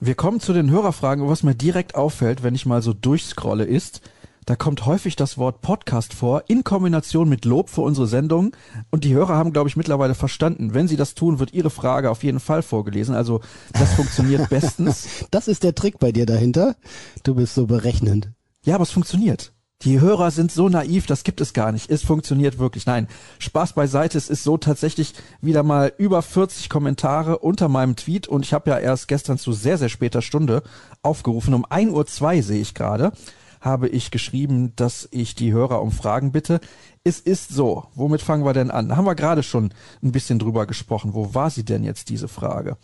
Wir 0.00 0.14
kommen 0.14 0.40
zu 0.40 0.52
den 0.52 0.70
Hörerfragen, 0.70 1.28
was 1.28 1.44
mir 1.44 1.54
direkt 1.54 1.94
auffällt, 1.94 2.42
wenn 2.42 2.54
ich 2.54 2.66
mal 2.66 2.82
so 2.82 2.92
durchscrolle, 2.92 3.64
ist, 3.64 4.00
da 4.44 4.56
kommt 4.56 4.84
häufig 4.84 5.16
das 5.16 5.38
Wort 5.38 5.62
Podcast 5.62 6.12
vor, 6.12 6.44
in 6.48 6.64
Kombination 6.64 7.30
mit 7.30 7.46
Lob 7.46 7.70
für 7.70 7.80
unsere 7.80 8.06
Sendung. 8.06 8.54
Und 8.90 9.04
die 9.04 9.14
Hörer 9.14 9.36
haben, 9.36 9.54
glaube 9.54 9.70
ich, 9.70 9.76
mittlerweile 9.76 10.14
verstanden. 10.14 10.74
Wenn 10.74 10.86
sie 10.86 10.96
das 10.96 11.14
tun, 11.14 11.38
wird 11.38 11.54
ihre 11.54 11.70
Frage 11.70 12.10
auf 12.10 12.22
jeden 12.24 12.40
Fall 12.40 12.62
vorgelesen. 12.62 13.14
Also 13.14 13.40
das 13.72 13.94
funktioniert 13.94 14.48
bestens. 14.50 15.24
Das 15.30 15.48
ist 15.48 15.62
der 15.62 15.74
Trick 15.74 15.98
bei 15.98 16.12
dir 16.12 16.26
dahinter. 16.26 16.76
Du 17.22 17.36
bist 17.36 17.54
so 17.54 17.66
berechnend. 17.66 18.30
Ja, 18.64 18.74
aber 18.74 18.82
es 18.82 18.90
funktioniert. 18.90 19.53
Die 19.84 20.00
Hörer 20.00 20.30
sind 20.30 20.50
so 20.50 20.70
naiv, 20.70 21.04
das 21.04 21.24
gibt 21.24 21.42
es 21.42 21.52
gar 21.52 21.70
nicht. 21.70 21.90
Es 21.90 22.02
funktioniert 22.02 22.58
wirklich. 22.58 22.86
Nein, 22.86 23.06
Spaß 23.38 23.74
beiseite. 23.74 24.16
Es 24.16 24.30
ist 24.30 24.42
so 24.42 24.56
tatsächlich 24.56 25.12
wieder 25.42 25.62
mal 25.62 25.92
über 25.98 26.22
40 26.22 26.70
Kommentare 26.70 27.38
unter 27.40 27.68
meinem 27.68 27.94
Tweet 27.94 28.26
und 28.26 28.46
ich 28.46 28.54
habe 28.54 28.70
ja 28.70 28.78
erst 28.78 29.08
gestern 29.08 29.36
zu 29.36 29.52
sehr, 29.52 29.76
sehr 29.76 29.90
später 29.90 30.22
Stunde 30.22 30.62
aufgerufen. 31.02 31.52
Um 31.52 31.66
1.02 31.66 32.36
Uhr 32.36 32.42
sehe 32.42 32.62
ich 32.62 32.72
gerade, 32.72 33.12
habe 33.60 33.88
ich 33.88 34.10
geschrieben, 34.10 34.72
dass 34.74 35.06
ich 35.10 35.34
die 35.34 35.52
Hörer 35.52 35.82
um 35.82 35.92
Fragen 35.92 36.32
bitte. 36.32 36.60
Es 37.04 37.20
ist 37.20 37.50
so. 37.50 37.84
Womit 37.94 38.22
fangen 38.22 38.46
wir 38.46 38.54
denn 38.54 38.70
an? 38.70 38.96
Haben 38.96 39.04
wir 39.04 39.14
gerade 39.14 39.42
schon 39.42 39.74
ein 40.02 40.12
bisschen 40.12 40.38
drüber 40.38 40.64
gesprochen. 40.64 41.12
Wo 41.12 41.34
war 41.34 41.50
sie 41.50 41.64
denn 41.64 41.84
jetzt, 41.84 42.08
diese 42.08 42.28
Frage? 42.28 42.78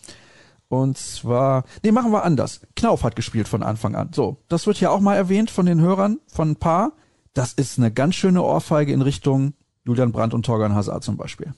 Und 0.70 0.96
zwar, 0.98 1.64
nee, 1.82 1.90
machen 1.90 2.12
wir 2.12 2.22
anders. 2.22 2.60
Knauf 2.76 3.02
hat 3.02 3.16
gespielt 3.16 3.48
von 3.48 3.64
Anfang 3.64 3.96
an. 3.96 4.10
So, 4.14 4.36
das 4.46 4.68
wird 4.68 4.80
ja 4.80 4.90
auch 4.90 5.00
mal 5.00 5.16
erwähnt 5.16 5.50
von 5.50 5.66
den 5.66 5.80
Hörern, 5.80 6.20
von 6.32 6.52
ein 6.52 6.56
paar. 6.56 6.92
Das 7.34 7.52
ist 7.52 7.76
eine 7.76 7.90
ganz 7.90 8.14
schöne 8.14 8.40
Ohrfeige 8.40 8.92
in 8.92 9.02
Richtung 9.02 9.54
Julian 9.84 10.12
Brandt 10.12 10.32
und 10.32 10.46
Torgan 10.46 10.72
Hazard 10.72 11.02
zum 11.02 11.16
Beispiel. 11.16 11.54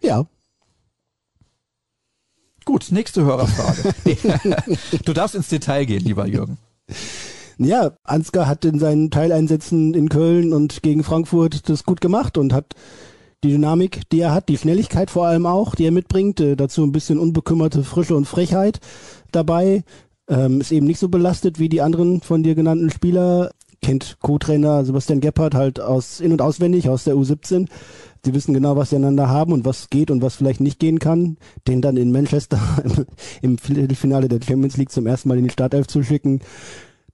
Ja. 0.00 0.26
Gut, 2.64 2.86
nächste 2.92 3.24
Hörerfrage. 3.24 3.92
du 5.04 5.12
darfst 5.12 5.34
ins 5.34 5.48
Detail 5.48 5.84
gehen, 5.84 6.04
lieber 6.04 6.28
Jürgen. 6.28 6.56
Ja, 7.58 7.96
Ansgar 8.04 8.46
hat 8.46 8.64
in 8.64 8.78
seinen 8.78 9.10
Teileinsätzen 9.10 9.92
in 9.92 10.08
Köln 10.08 10.52
und 10.52 10.84
gegen 10.84 11.02
Frankfurt 11.02 11.68
das 11.68 11.82
gut 11.82 12.00
gemacht 12.00 12.38
und 12.38 12.52
hat 12.52 12.76
die 13.44 13.50
Dynamik, 13.50 14.08
die 14.10 14.20
er 14.20 14.32
hat, 14.32 14.48
die 14.48 14.58
Schnelligkeit 14.58 15.10
vor 15.10 15.26
allem 15.26 15.46
auch, 15.46 15.74
die 15.74 15.84
er 15.84 15.92
mitbringt, 15.92 16.40
äh, 16.40 16.56
dazu 16.56 16.82
ein 16.82 16.92
bisschen 16.92 17.18
unbekümmerte 17.18 17.84
Frische 17.84 18.16
und 18.16 18.26
Frechheit 18.26 18.80
dabei. 19.32 19.84
Ähm, 20.28 20.60
ist 20.60 20.72
eben 20.72 20.86
nicht 20.86 20.98
so 20.98 21.08
belastet 21.08 21.58
wie 21.58 21.68
die 21.68 21.82
anderen 21.82 22.20
von 22.20 22.42
dir 22.42 22.54
genannten 22.54 22.90
Spieler. 22.90 23.52
Kennt 23.82 24.16
Co-Trainer 24.20 24.84
Sebastian 24.84 25.20
Gebhardt 25.20 25.54
halt 25.54 25.80
aus 25.80 26.20
in- 26.20 26.32
und 26.32 26.42
auswendig 26.42 26.88
aus 26.88 27.04
der 27.04 27.14
U17. 27.14 27.68
Die 28.24 28.34
wissen 28.34 28.54
genau, 28.54 28.74
was 28.74 28.90
sie 28.90 28.96
einander 28.96 29.28
haben 29.28 29.52
und 29.52 29.64
was 29.64 29.90
geht 29.90 30.10
und 30.10 30.22
was 30.22 30.34
vielleicht 30.34 30.60
nicht 30.60 30.80
gehen 30.80 30.98
kann. 30.98 31.36
Den 31.68 31.82
dann 31.82 31.96
in 31.96 32.10
Manchester 32.10 32.58
im, 32.84 33.06
im 33.42 33.58
Viertelfinale 33.58 34.28
der 34.28 34.40
Champions 34.42 34.76
League 34.76 34.90
zum 34.90 35.06
ersten 35.06 35.28
Mal 35.28 35.38
in 35.38 35.44
die 35.44 35.50
Startelf 35.50 35.86
zu 35.86 36.02
schicken, 36.02 36.40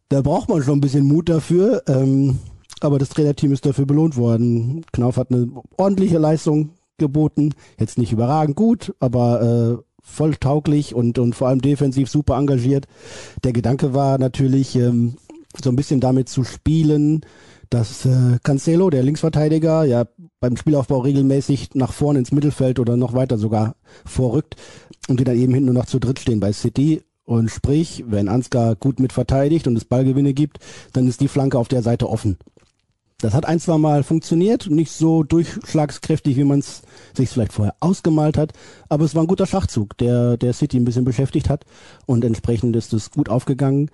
da 0.08 0.22
braucht 0.22 0.48
man 0.48 0.62
schon 0.62 0.78
ein 0.78 0.80
bisschen 0.82 1.04
Mut 1.04 1.28
dafür. 1.28 1.82
Ähm, 1.88 2.38
aber 2.84 2.98
das 2.98 3.10
Trainerteam 3.10 3.52
ist 3.52 3.66
dafür 3.66 3.86
belohnt 3.86 4.16
worden. 4.16 4.84
Knauf 4.92 5.16
hat 5.16 5.30
eine 5.30 5.48
ordentliche 5.76 6.18
Leistung 6.18 6.70
geboten. 6.98 7.54
Jetzt 7.78 7.98
nicht 7.98 8.12
überragend 8.12 8.56
gut, 8.56 8.94
aber 9.00 9.42
äh, 9.42 9.82
voll 10.02 10.36
tauglich 10.36 10.94
und, 10.94 11.18
und 11.18 11.34
vor 11.34 11.48
allem 11.48 11.60
defensiv 11.60 12.08
super 12.10 12.36
engagiert. 12.36 12.86
Der 13.44 13.52
Gedanke 13.52 13.94
war 13.94 14.18
natürlich, 14.18 14.76
ähm, 14.76 15.16
so 15.62 15.70
ein 15.70 15.76
bisschen 15.76 16.00
damit 16.00 16.28
zu 16.28 16.44
spielen, 16.44 17.22
dass 17.70 18.04
äh, 18.04 18.38
Cancelo, 18.42 18.90
der 18.90 19.02
Linksverteidiger, 19.02 19.84
ja 19.84 20.04
beim 20.40 20.56
Spielaufbau 20.56 20.98
regelmäßig 20.98 21.70
nach 21.74 21.92
vorne 21.92 22.18
ins 22.18 22.32
Mittelfeld 22.32 22.78
oder 22.78 22.96
noch 22.96 23.14
weiter 23.14 23.38
sogar 23.38 23.76
vorrückt 24.04 24.56
und 25.08 25.20
die 25.20 25.24
dann 25.24 25.36
eben 25.36 25.54
hinten 25.54 25.72
nur 25.72 25.82
noch 25.82 25.86
zu 25.86 25.98
dritt 25.98 26.18
stehen 26.18 26.40
bei 26.40 26.52
City. 26.52 27.02
Und 27.24 27.50
sprich, 27.50 28.04
wenn 28.08 28.28
Ansgar 28.28 28.74
gut 28.74 28.98
mit 28.98 29.12
verteidigt 29.12 29.68
und 29.68 29.76
es 29.76 29.84
Ballgewinne 29.84 30.34
gibt, 30.34 30.58
dann 30.92 31.06
ist 31.06 31.20
die 31.20 31.28
Flanke 31.28 31.58
auf 31.58 31.68
der 31.68 31.82
Seite 31.82 32.10
offen. 32.10 32.36
Das 33.22 33.34
hat 33.34 33.46
ein, 33.46 33.60
zwei 33.60 33.78
Mal 33.78 34.02
funktioniert, 34.02 34.68
nicht 34.68 34.90
so 34.90 35.22
durchschlagskräftig, 35.22 36.36
wie 36.36 36.42
man 36.42 36.58
es 36.58 36.82
sich 37.14 37.28
vielleicht 37.28 37.52
vorher 37.52 37.76
ausgemalt 37.78 38.36
hat, 38.36 38.52
aber 38.88 39.04
es 39.04 39.14
war 39.14 39.22
ein 39.22 39.28
guter 39.28 39.46
Schachzug, 39.46 39.96
der 39.98 40.36
der 40.36 40.52
City 40.52 40.76
ein 40.76 40.84
bisschen 40.84 41.04
beschäftigt 41.04 41.48
hat. 41.48 41.64
Und 42.04 42.24
entsprechend 42.24 42.74
ist 42.74 42.92
es 42.92 43.12
gut 43.12 43.28
aufgegangen. 43.28 43.92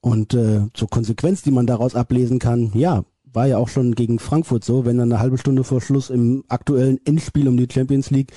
Und 0.00 0.32
äh, 0.32 0.68
zur 0.74 0.88
Konsequenz, 0.88 1.42
die 1.42 1.50
man 1.50 1.66
daraus 1.66 1.96
ablesen 1.96 2.38
kann, 2.38 2.70
ja, 2.72 3.02
war 3.24 3.48
ja 3.48 3.58
auch 3.58 3.68
schon 3.68 3.96
gegen 3.96 4.20
Frankfurt 4.20 4.62
so, 4.62 4.84
wenn 4.84 4.98
dann 4.98 5.12
eine 5.12 5.20
halbe 5.20 5.38
Stunde 5.38 5.64
vor 5.64 5.80
Schluss 5.80 6.08
im 6.08 6.44
aktuellen 6.46 7.00
Endspiel 7.04 7.48
um 7.48 7.56
die 7.56 7.68
Champions 7.70 8.10
League 8.10 8.32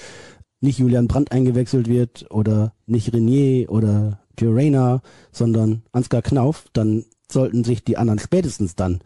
nicht 0.59 0.79
Julian 0.79 1.07
Brandt 1.07 1.31
eingewechselt 1.31 1.87
wird 1.87 2.25
oder 2.31 2.73
nicht 2.87 3.13
Renier 3.13 3.71
oder 3.71 4.19
Girena, 4.37 5.01
sondern 5.31 5.83
Ansgar 5.91 6.23
Knauf, 6.23 6.65
dann 6.73 7.05
sollten 7.31 7.63
sich 7.63 7.83
die 7.83 7.97
anderen 7.97 8.19
spätestens 8.19 8.75
dann 8.75 9.01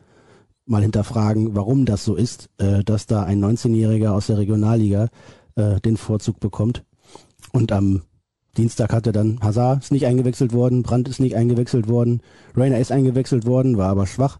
mal 0.66 0.82
hinterfragen, 0.82 1.56
warum 1.56 1.86
das 1.86 2.04
so 2.04 2.16
ist, 2.16 2.50
äh, 2.58 2.84
dass 2.84 3.06
da 3.06 3.24
ein 3.24 3.44
19-Jähriger 3.44 4.12
aus 4.12 4.28
der 4.28 4.38
Regionalliga 4.38 5.10
äh, 5.56 5.80
den 5.82 5.98
Vorzug 5.98 6.40
bekommt. 6.40 6.84
Und 7.52 7.72
am 7.72 8.02
Dienstag 8.58 8.94
hatte 8.94 9.12
dann 9.12 9.40
Hazard 9.42 9.84
ist 9.84 9.92
nicht 9.92 10.06
eingewechselt 10.06 10.54
worden, 10.54 10.84
Brandt 10.84 11.10
ist 11.10 11.20
nicht 11.20 11.36
eingewechselt 11.36 11.88
worden, 11.88 12.22
Rainer 12.56 12.80
ist 12.80 12.92
eingewechselt 12.92 13.46
worden, 13.46 13.78
war 13.78 13.90
aber 13.90 14.08
schwach. 14.08 14.40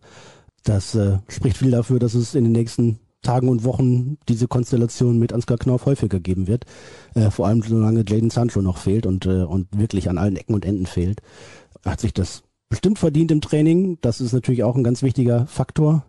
Das 0.64 0.96
äh, 0.96 1.20
spricht 1.28 1.58
viel 1.58 1.72
dafür, 1.72 2.00
dass 2.00 2.14
es 2.14 2.34
in 2.34 2.46
den 2.46 2.54
nächsten 2.54 3.00
Tagen 3.22 3.50
und 3.50 3.64
Wochen 3.64 4.18
diese 4.30 4.48
Konstellation 4.48 5.20
mit 5.20 5.34
Ansgar 5.34 5.58
Knauf 5.58 5.86
häufiger 5.86 6.20
geben 6.20 6.48
wird. 6.48 6.66
Äh, 7.14 7.30
vor 7.32 7.48
allem 7.48 7.62
solange 7.62 8.04
Jaden 8.08 8.30
Sancho 8.30 8.62
noch 8.62 8.78
fehlt 8.78 9.06
und, 9.06 9.26
äh, 9.26 9.44
und 9.44 9.68
wirklich 9.78 10.10
an 10.10 10.18
allen 10.18 10.38
Ecken 10.38 10.54
und 10.54 10.66
Enden 10.66 10.86
fehlt, 10.86 11.22
hat 11.84 12.00
sich 12.00 12.14
das 12.14 12.44
bestimmt 12.70 13.00
verdient 13.00 13.32
im 13.32 13.42
Training. 13.42 13.98
Das 14.02 14.22
ist 14.22 14.34
natürlich 14.34 14.64
auch 14.64 14.76
ein 14.76 14.84
ganz 14.84 15.02
wichtiger 15.02 15.48
Faktor. 15.48 16.06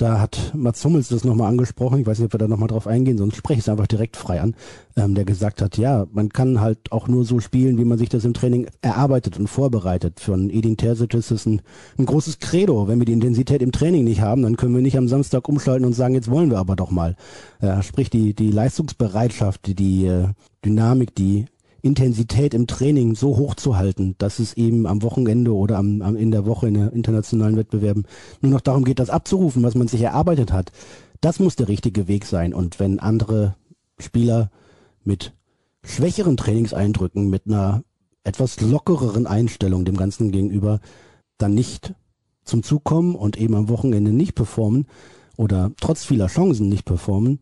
Da 0.00 0.18
hat 0.18 0.52
Mats 0.54 0.82
Hummels 0.82 1.08
das 1.08 1.24
nochmal 1.24 1.50
angesprochen. 1.50 2.00
Ich 2.00 2.06
weiß 2.06 2.18
nicht, 2.18 2.26
ob 2.28 2.32
wir 2.32 2.38
da 2.38 2.48
nochmal 2.48 2.68
drauf 2.68 2.86
eingehen, 2.86 3.18
sonst 3.18 3.36
spreche 3.36 3.58
ich 3.58 3.64
es 3.66 3.68
einfach 3.68 3.86
direkt 3.86 4.16
frei 4.16 4.40
an. 4.40 4.54
Ähm, 4.96 5.14
der 5.14 5.26
gesagt 5.26 5.60
hat, 5.60 5.76
ja, 5.76 6.06
man 6.10 6.30
kann 6.30 6.62
halt 6.62 6.90
auch 6.90 7.06
nur 7.06 7.26
so 7.26 7.38
spielen, 7.38 7.76
wie 7.76 7.84
man 7.84 7.98
sich 7.98 8.08
das 8.08 8.24
im 8.24 8.32
Training 8.32 8.66
erarbeitet 8.80 9.38
und 9.38 9.46
vorbereitet. 9.48 10.18
Für 10.18 10.32
einen 10.32 10.48
Edin 10.48 10.78
Terzic 10.78 11.12
ist 11.12 11.30
es 11.30 11.44
ein, 11.44 11.60
ein 11.98 12.06
großes 12.06 12.38
Credo. 12.38 12.88
Wenn 12.88 12.98
wir 12.98 13.04
die 13.04 13.12
Intensität 13.12 13.60
im 13.60 13.72
Training 13.72 14.04
nicht 14.04 14.22
haben, 14.22 14.40
dann 14.40 14.56
können 14.56 14.74
wir 14.74 14.80
nicht 14.80 14.96
am 14.96 15.06
Samstag 15.06 15.46
umschalten 15.46 15.84
und 15.84 15.92
sagen, 15.92 16.14
jetzt 16.14 16.30
wollen 16.30 16.50
wir 16.50 16.56
aber 16.56 16.76
doch 16.76 16.90
mal. 16.90 17.14
Äh, 17.60 17.82
sprich, 17.82 18.08
die, 18.08 18.32
die 18.32 18.50
Leistungsbereitschaft, 18.50 19.66
die, 19.66 19.74
die 19.74 20.06
äh, 20.06 20.28
Dynamik, 20.64 21.14
die 21.14 21.44
Intensität 21.82 22.54
im 22.54 22.66
Training 22.66 23.14
so 23.14 23.36
hoch 23.36 23.54
zu 23.54 23.76
halten, 23.76 24.14
dass 24.18 24.38
es 24.38 24.54
eben 24.54 24.86
am 24.86 25.02
Wochenende 25.02 25.54
oder 25.54 25.78
am, 25.78 26.02
am, 26.02 26.16
in 26.16 26.30
der 26.30 26.46
Woche 26.46 26.68
in 26.68 26.74
der 26.74 26.92
internationalen 26.92 27.56
Wettbewerben 27.56 28.04
nur 28.40 28.52
noch 28.52 28.60
darum 28.60 28.84
geht, 28.84 28.98
das 28.98 29.10
abzurufen, 29.10 29.62
was 29.62 29.74
man 29.74 29.88
sich 29.88 30.02
erarbeitet 30.02 30.52
hat. 30.52 30.72
Das 31.20 31.38
muss 31.38 31.56
der 31.56 31.68
richtige 31.68 32.08
Weg 32.08 32.24
sein. 32.24 32.54
Und 32.54 32.80
wenn 32.80 32.98
andere 32.98 33.56
Spieler 33.98 34.50
mit 35.04 35.32
schwächeren 35.82 36.36
Trainingseindrücken, 36.36 37.28
mit 37.28 37.46
einer 37.46 37.82
etwas 38.24 38.60
lockereren 38.60 39.26
Einstellung 39.26 39.84
dem 39.84 39.96
Ganzen 39.96 40.30
gegenüber 40.30 40.80
dann 41.38 41.54
nicht 41.54 41.94
zum 42.44 42.62
Zug 42.62 42.84
kommen 42.84 43.14
und 43.14 43.38
eben 43.38 43.54
am 43.54 43.68
Wochenende 43.68 44.12
nicht 44.12 44.34
performen 44.34 44.86
oder 45.36 45.72
trotz 45.80 46.04
vieler 46.04 46.26
Chancen 46.26 46.68
nicht 46.68 46.84
performen, 46.84 47.40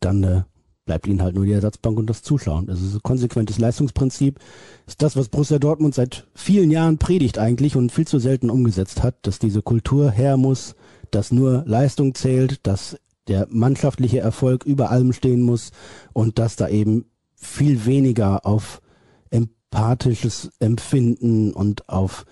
dann 0.00 0.22
äh, 0.22 0.42
bleibt 0.88 1.06
ihnen 1.06 1.22
halt 1.22 1.34
nur 1.34 1.44
die 1.44 1.52
Ersatzbank 1.52 1.98
und 1.98 2.08
das 2.08 2.22
Zuschauen. 2.22 2.66
Das 2.66 2.80
ist 2.80 2.94
ein 2.94 3.02
konsequentes 3.02 3.58
Leistungsprinzip. 3.58 4.40
Ist 4.86 5.02
das, 5.02 5.16
was 5.16 5.28
Borussia 5.28 5.58
Dortmund 5.58 5.94
seit 5.94 6.26
vielen 6.34 6.70
Jahren 6.70 6.96
predigt 6.96 7.38
eigentlich 7.38 7.76
und 7.76 7.92
viel 7.92 8.06
zu 8.06 8.18
selten 8.18 8.48
umgesetzt 8.48 9.02
hat, 9.02 9.14
dass 9.22 9.38
diese 9.38 9.60
Kultur 9.60 10.10
her 10.10 10.38
muss, 10.38 10.74
dass 11.10 11.30
nur 11.30 11.62
Leistung 11.66 12.14
zählt, 12.14 12.66
dass 12.66 12.96
der 13.28 13.46
mannschaftliche 13.50 14.20
Erfolg 14.20 14.64
über 14.64 14.90
allem 14.90 15.12
stehen 15.12 15.42
muss 15.42 15.72
und 16.14 16.38
dass 16.38 16.56
da 16.56 16.68
eben 16.68 17.04
viel 17.34 17.84
weniger 17.84 18.46
auf 18.46 18.80
empathisches 19.28 20.50
Empfinden 20.58 21.52
und 21.52 21.90
auf 21.90 22.24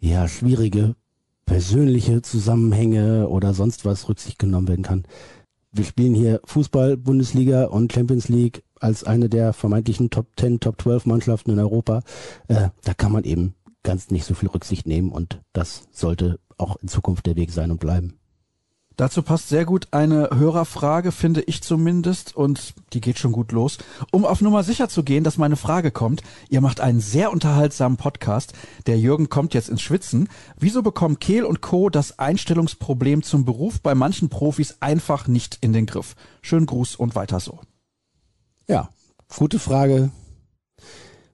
ja 0.00 0.28
schwierige 0.28 0.96
persönliche 1.44 2.22
Zusammenhänge 2.22 3.28
oder 3.28 3.52
sonst 3.52 3.84
was 3.84 4.08
Rücksicht 4.08 4.38
genommen 4.38 4.66
werden 4.66 4.82
kann 4.82 5.04
wir 5.76 5.84
spielen 5.84 6.14
hier 6.14 6.40
Fußball, 6.44 6.96
Bundesliga 6.96 7.64
und 7.64 7.92
Champions 7.92 8.28
League 8.28 8.62
als 8.80 9.04
eine 9.04 9.28
der 9.28 9.52
vermeintlichen 9.52 10.10
Top 10.10 10.28
10, 10.38 10.60
Top 10.60 10.80
12 10.80 11.06
Mannschaften 11.06 11.52
in 11.52 11.58
Europa. 11.58 12.02
Äh, 12.48 12.68
da 12.84 12.94
kann 12.94 13.12
man 13.12 13.24
eben 13.24 13.54
ganz 13.82 14.10
nicht 14.10 14.24
so 14.24 14.34
viel 14.34 14.48
Rücksicht 14.48 14.86
nehmen 14.86 15.10
und 15.10 15.40
das 15.52 15.84
sollte 15.92 16.38
auch 16.58 16.76
in 16.76 16.88
Zukunft 16.88 17.26
der 17.26 17.36
Weg 17.36 17.50
sein 17.50 17.70
und 17.70 17.80
bleiben. 17.80 18.18
Dazu 18.96 19.20
passt 19.20 19.50
sehr 19.50 19.66
gut 19.66 19.88
eine 19.90 20.30
Hörerfrage, 20.32 21.12
finde 21.12 21.42
ich 21.42 21.62
zumindest, 21.62 22.34
und 22.34 22.72
die 22.94 23.02
geht 23.02 23.18
schon 23.18 23.32
gut 23.32 23.52
los. 23.52 23.76
Um 24.10 24.24
auf 24.24 24.40
Nummer 24.40 24.62
sicher 24.62 24.88
zu 24.88 25.02
gehen, 25.02 25.22
dass 25.22 25.36
meine 25.36 25.56
Frage 25.56 25.90
kommt, 25.90 26.22
ihr 26.48 26.62
macht 26.62 26.80
einen 26.80 27.00
sehr 27.00 27.30
unterhaltsamen 27.30 27.98
Podcast. 27.98 28.54
Der 28.86 28.98
Jürgen 28.98 29.28
kommt 29.28 29.52
jetzt 29.52 29.68
ins 29.68 29.82
Schwitzen. 29.82 30.30
Wieso 30.58 30.82
bekommen 30.82 31.18
Kehl 31.18 31.44
und 31.44 31.60
Co. 31.60 31.90
das 31.90 32.18
Einstellungsproblem 32.18 33.22
zum 33.22 33.44
Beruf 33.44 33.82
bei 33.82 33.94
manchen 33.94 34.30
Profis 34.30 34.78
einfach 34.80 35.28
nicht 35.28 35.58
in 35.60 35.74
den 35.74 35.84
Griff? 35.84 36.16
Schönen 36.40 36.64
Gruß 36.64 36.96
und 36.96 37.14
weiter 37.14 37.38
so. 37.38 37.60
Ja, 38.66 38.88
gute 39.36 39.58
Frage, 39.58 40.10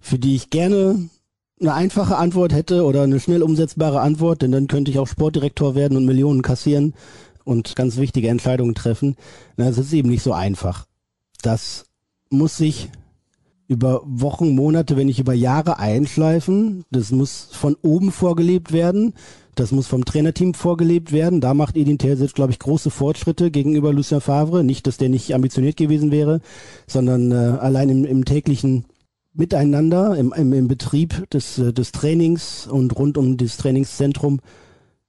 für 0.00 0.18
die 0.18 0.34
ich 0.34 0.50
gerne 0.50 1.08
eine 1.60 1.74
einfache 1.74 2.16
Antwort 2.16 2.52
hätte 2.52 2.84
oder 2.84 3.02
eine 3.02 3.20
schnell 3.20 3.44
umsetzbare 3.44 4.00
Antwort, 4.00 4.42
denn 4.42 4.50
dann 4.50 4.66
könnte 4.66 4.90
ich 4.90 4.98
auch 4.98 5.06
Sportdirektor 5.06 5.76
werden 5.76 5.96
und 5.96 6.06
Millionen 6.06 6.42
kassieren 6.42 6.94
und 7.44 7.76
ganz 7.76 7.96
wichtige 7.96 8.28
Entscheidungen 8.28 8.74
treffen. 8.74 9.16
Das 9.56 9.78
ist 9.78 9.92
eben 9.92 10.10
nicht 10.10 10.22
so 10.22 10.32
einfach. 10.32 10.86
Das 11.42 11.86
muss 12.30 12.56
sich 12.56 12.88
über 13.68 14.02
Wochen, 14.04 14.54
Monate, 14.54 14.96
wenn 14.96 15.06
nicht 15.06 15.18
über 15.18 15.34
Jahre 15.34 15.78
einschleifen. 15.78 16.84
Das 16.90 17.10
muss 17.10 17.48
von 17.52 17.76
oben 17.82 18.12
vorgelebt 18.12 18.72
werden. 18.72 19.14
Das 19.54 19.72
muss 19.72 19.86
vom 19.86 20.04
Trainerteam 20.04 20.54
vorgelebt 20.54 21.12
werden. 21.12 21.40
Da 21.40 21.54
macht 21.54 21.76
Edin 21.76 21.98
Terzic, 21.98 22.34
glaube 22.34 22.52
ich, 22.52 22.58
große 22.58 22.90
Fortschritte 22.90 23.50
gegenüber 23.50 23.92
Lucien 23.92 24.20
Favre. 24.20 24.64
Nicht, 24.64 24.86
dass 24.86 24.96
der 24.96 25.08
nicht 25.08 25.34
ambitioniert 25.34 25.76
gewesen 25.76 26.10
wäre, 26.10 26.40
sondern 26.86 27.32
äh, 27.32 27.34
allein 27.34 27.88
im, 27.88 28.04
im 28.04 28.24
täglichen 28.24 28.86
Miteinander, 29.34 30.16
im, 30.16 30.32
im, 30.34 30.52
im 30.52 30.68
Betrieb 30.68 31.28
des, 31.30 31.58
äh, 31.58 31.72
des 31.72 31.92
Trainings 31.92 32.66
und 32.66 32.96
rund 32.96 33.16
um 33.16 33.36
das 33.36 33.56
Trainingszentrum 33.56 34.40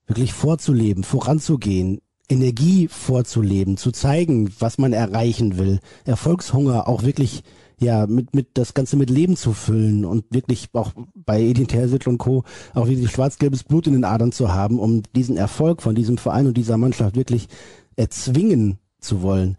wirklich 0.07 0.33
vorzuleben, 0.33 1.03
voranzugehen, 1.03 1.99
Energie 2.29 2.87
vorzuleben, 2.87 3.77
zu 3.77 3.91
zeigen, 3.91 4.51
was 4.59 4.77
man 4.77 4.93
erreichen 4.93 5.57
will, 5.57 5.79
Erfolgshunger 6.05 6.87
auch 6.87 7.03
wirklich 7.03 7.43
ja 7.79 8.07
mit 8.07 8.33
mit 8.33 8.47
das 8.53 8.73
Ganze 8.73 8.95
mit 8.95 9.09
Leben 9.09 9.35
zu 9.35 9.53
füllen 9.53 10.05
und 10.05 10.25
wirklich 10.29 10.69
auch 10.73 10.93
bei 11.13 11.41
Edin 11.41 11.67
Terzic 11.67 12.07
und 12.07 12.17
Co. 12.17 12.43
auch 12.73 12.87
wirklich 12.87 13.11
schwarz-gelbes 13.11 13.63
Blut 13.63 13.87
in 13.87 13.93
den 13.93 14.05
Adern 14.05 14.31
zu 14.31 14.53
haben, 14.53 14.79
um 14.79 15.03
diesen 15.15 15.37
Erfolg 15.37 15.81
von 15.81 15.95
diesem 15.95 16.17
Verein 16.17 16.47
und 16.47 16.55
dieser 16.55 16.77
Mannschaft 16.77 17.15
wirklich 17.15 17.47
erzwingen 17.95 18.79
zu 18.99 19.21
wollen. 19.21 19.57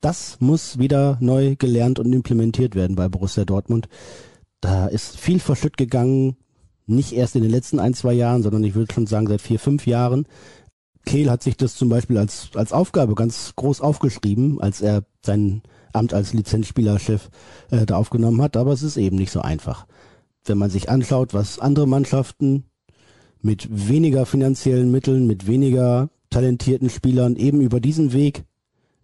Das 0.00 0.36
muss 0.40 0.78
wieder 0.78 1.18
neu 1.20 1.56
gelernt 1.56 1.98
und 1.98 2.12
implementiert 2.12 2.74
werden 2.74 2.94
bei 2.94 3.08
Borussia 3.08 3.44
Dortmund. 3.44 3.88
Da 4.60 4.86
ist 4.86 5.18
viel 5.18 5.40
verschütt 5.40 5.76
gegangen, 5.76 6.36
nicht 6.86 7.12
erst 7.12 7.34
in 7.34 7.42
den 7.42 7.50
letzten 7.50 7.80
ein, 7.80 7.94
zwei 7.94 8.12
Jahren, 8.12 8.42
sondern 8.42 8.62
ich 8.62 8.74
würde 8.74 8.92
schon 8.92 9.06
sagen 9.06 9.26
seit 9.26 9.40
vier, 9.40 9.58
fünf 9.58 9.86
Jahren. 9.86 10.26
Kehl 11.06 11.30
hat 11.30 11.42
sich 11.42 11.56
das 11.56 11.76
zum 11.76 11.88
Beispiel 11.88 12.18
als, 12.18 12.50
als 12.54 12.72
Aufgabe 12.72 13.14
ganz 13.14 13.52
groß 13.56 13.80
aufgeschrieben, 13.80 14.60
als 14.60 14.82
er 14.82 15.04
sein 15.24 15.62
Amt 15.92 16.12
als 16.12 16.34
Lizenzspielerchef 16.34 17.30
äh, 17.70 17.86
da 17.86 17.96
aufgenommen 17.96 18.42
hat, 18.42 18.56
aber 18.56 18.72
es 18.72 18.82
ist 18.82 18.98
eben 18.98 19.16
nicht 19.16 19.30
so 19.30 19.40
einfach. 19.40 19.86
Wenn 20.44 20.58
man 20.58 20.68
sich 20.68 20.90
anschaut, 20.90 21.32
was 21.32 21.58
andere 21.58 21.88
Mannschaften 21.88 22.64
mit 23.40 23.88
weniger 23.88 24.26
finanziellen 24.26 24.90
Mitteln, 24.90 25.26
mit 25.26 25.46
weniger 25.46 26.10
talentierten 26.28 26.90
Spielern 26.90 27.36
eben 27.36 27.60
über 27.60 27.80
diesen 27.80 28.12
Weg 28.12 28.44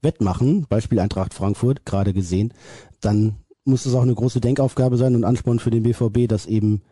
wettmachen, 0.02 0.66
Beispiel 0.68 0.98
Eintracht 0.98 1.32
Frankfurt, 1.32 1.86
gerade 1.86 2.12
gesehen, 2.12 2.52
dann 3.00 3.36
muss 3.64 3.86
es 3.86 3.94
auch 3.94 4.02
eine 4.02 4.14
große 4.14 4.40
Denkaufgabe 4.40 4.96
sein 4.96 5.14
und 5.14 5.24
Ansporn 5.24 5.60
für 5.60 5.70
den 5.70 5.84
BVB, 5.84 6.28
dass 6.28 6.46
eben 6.46 6.82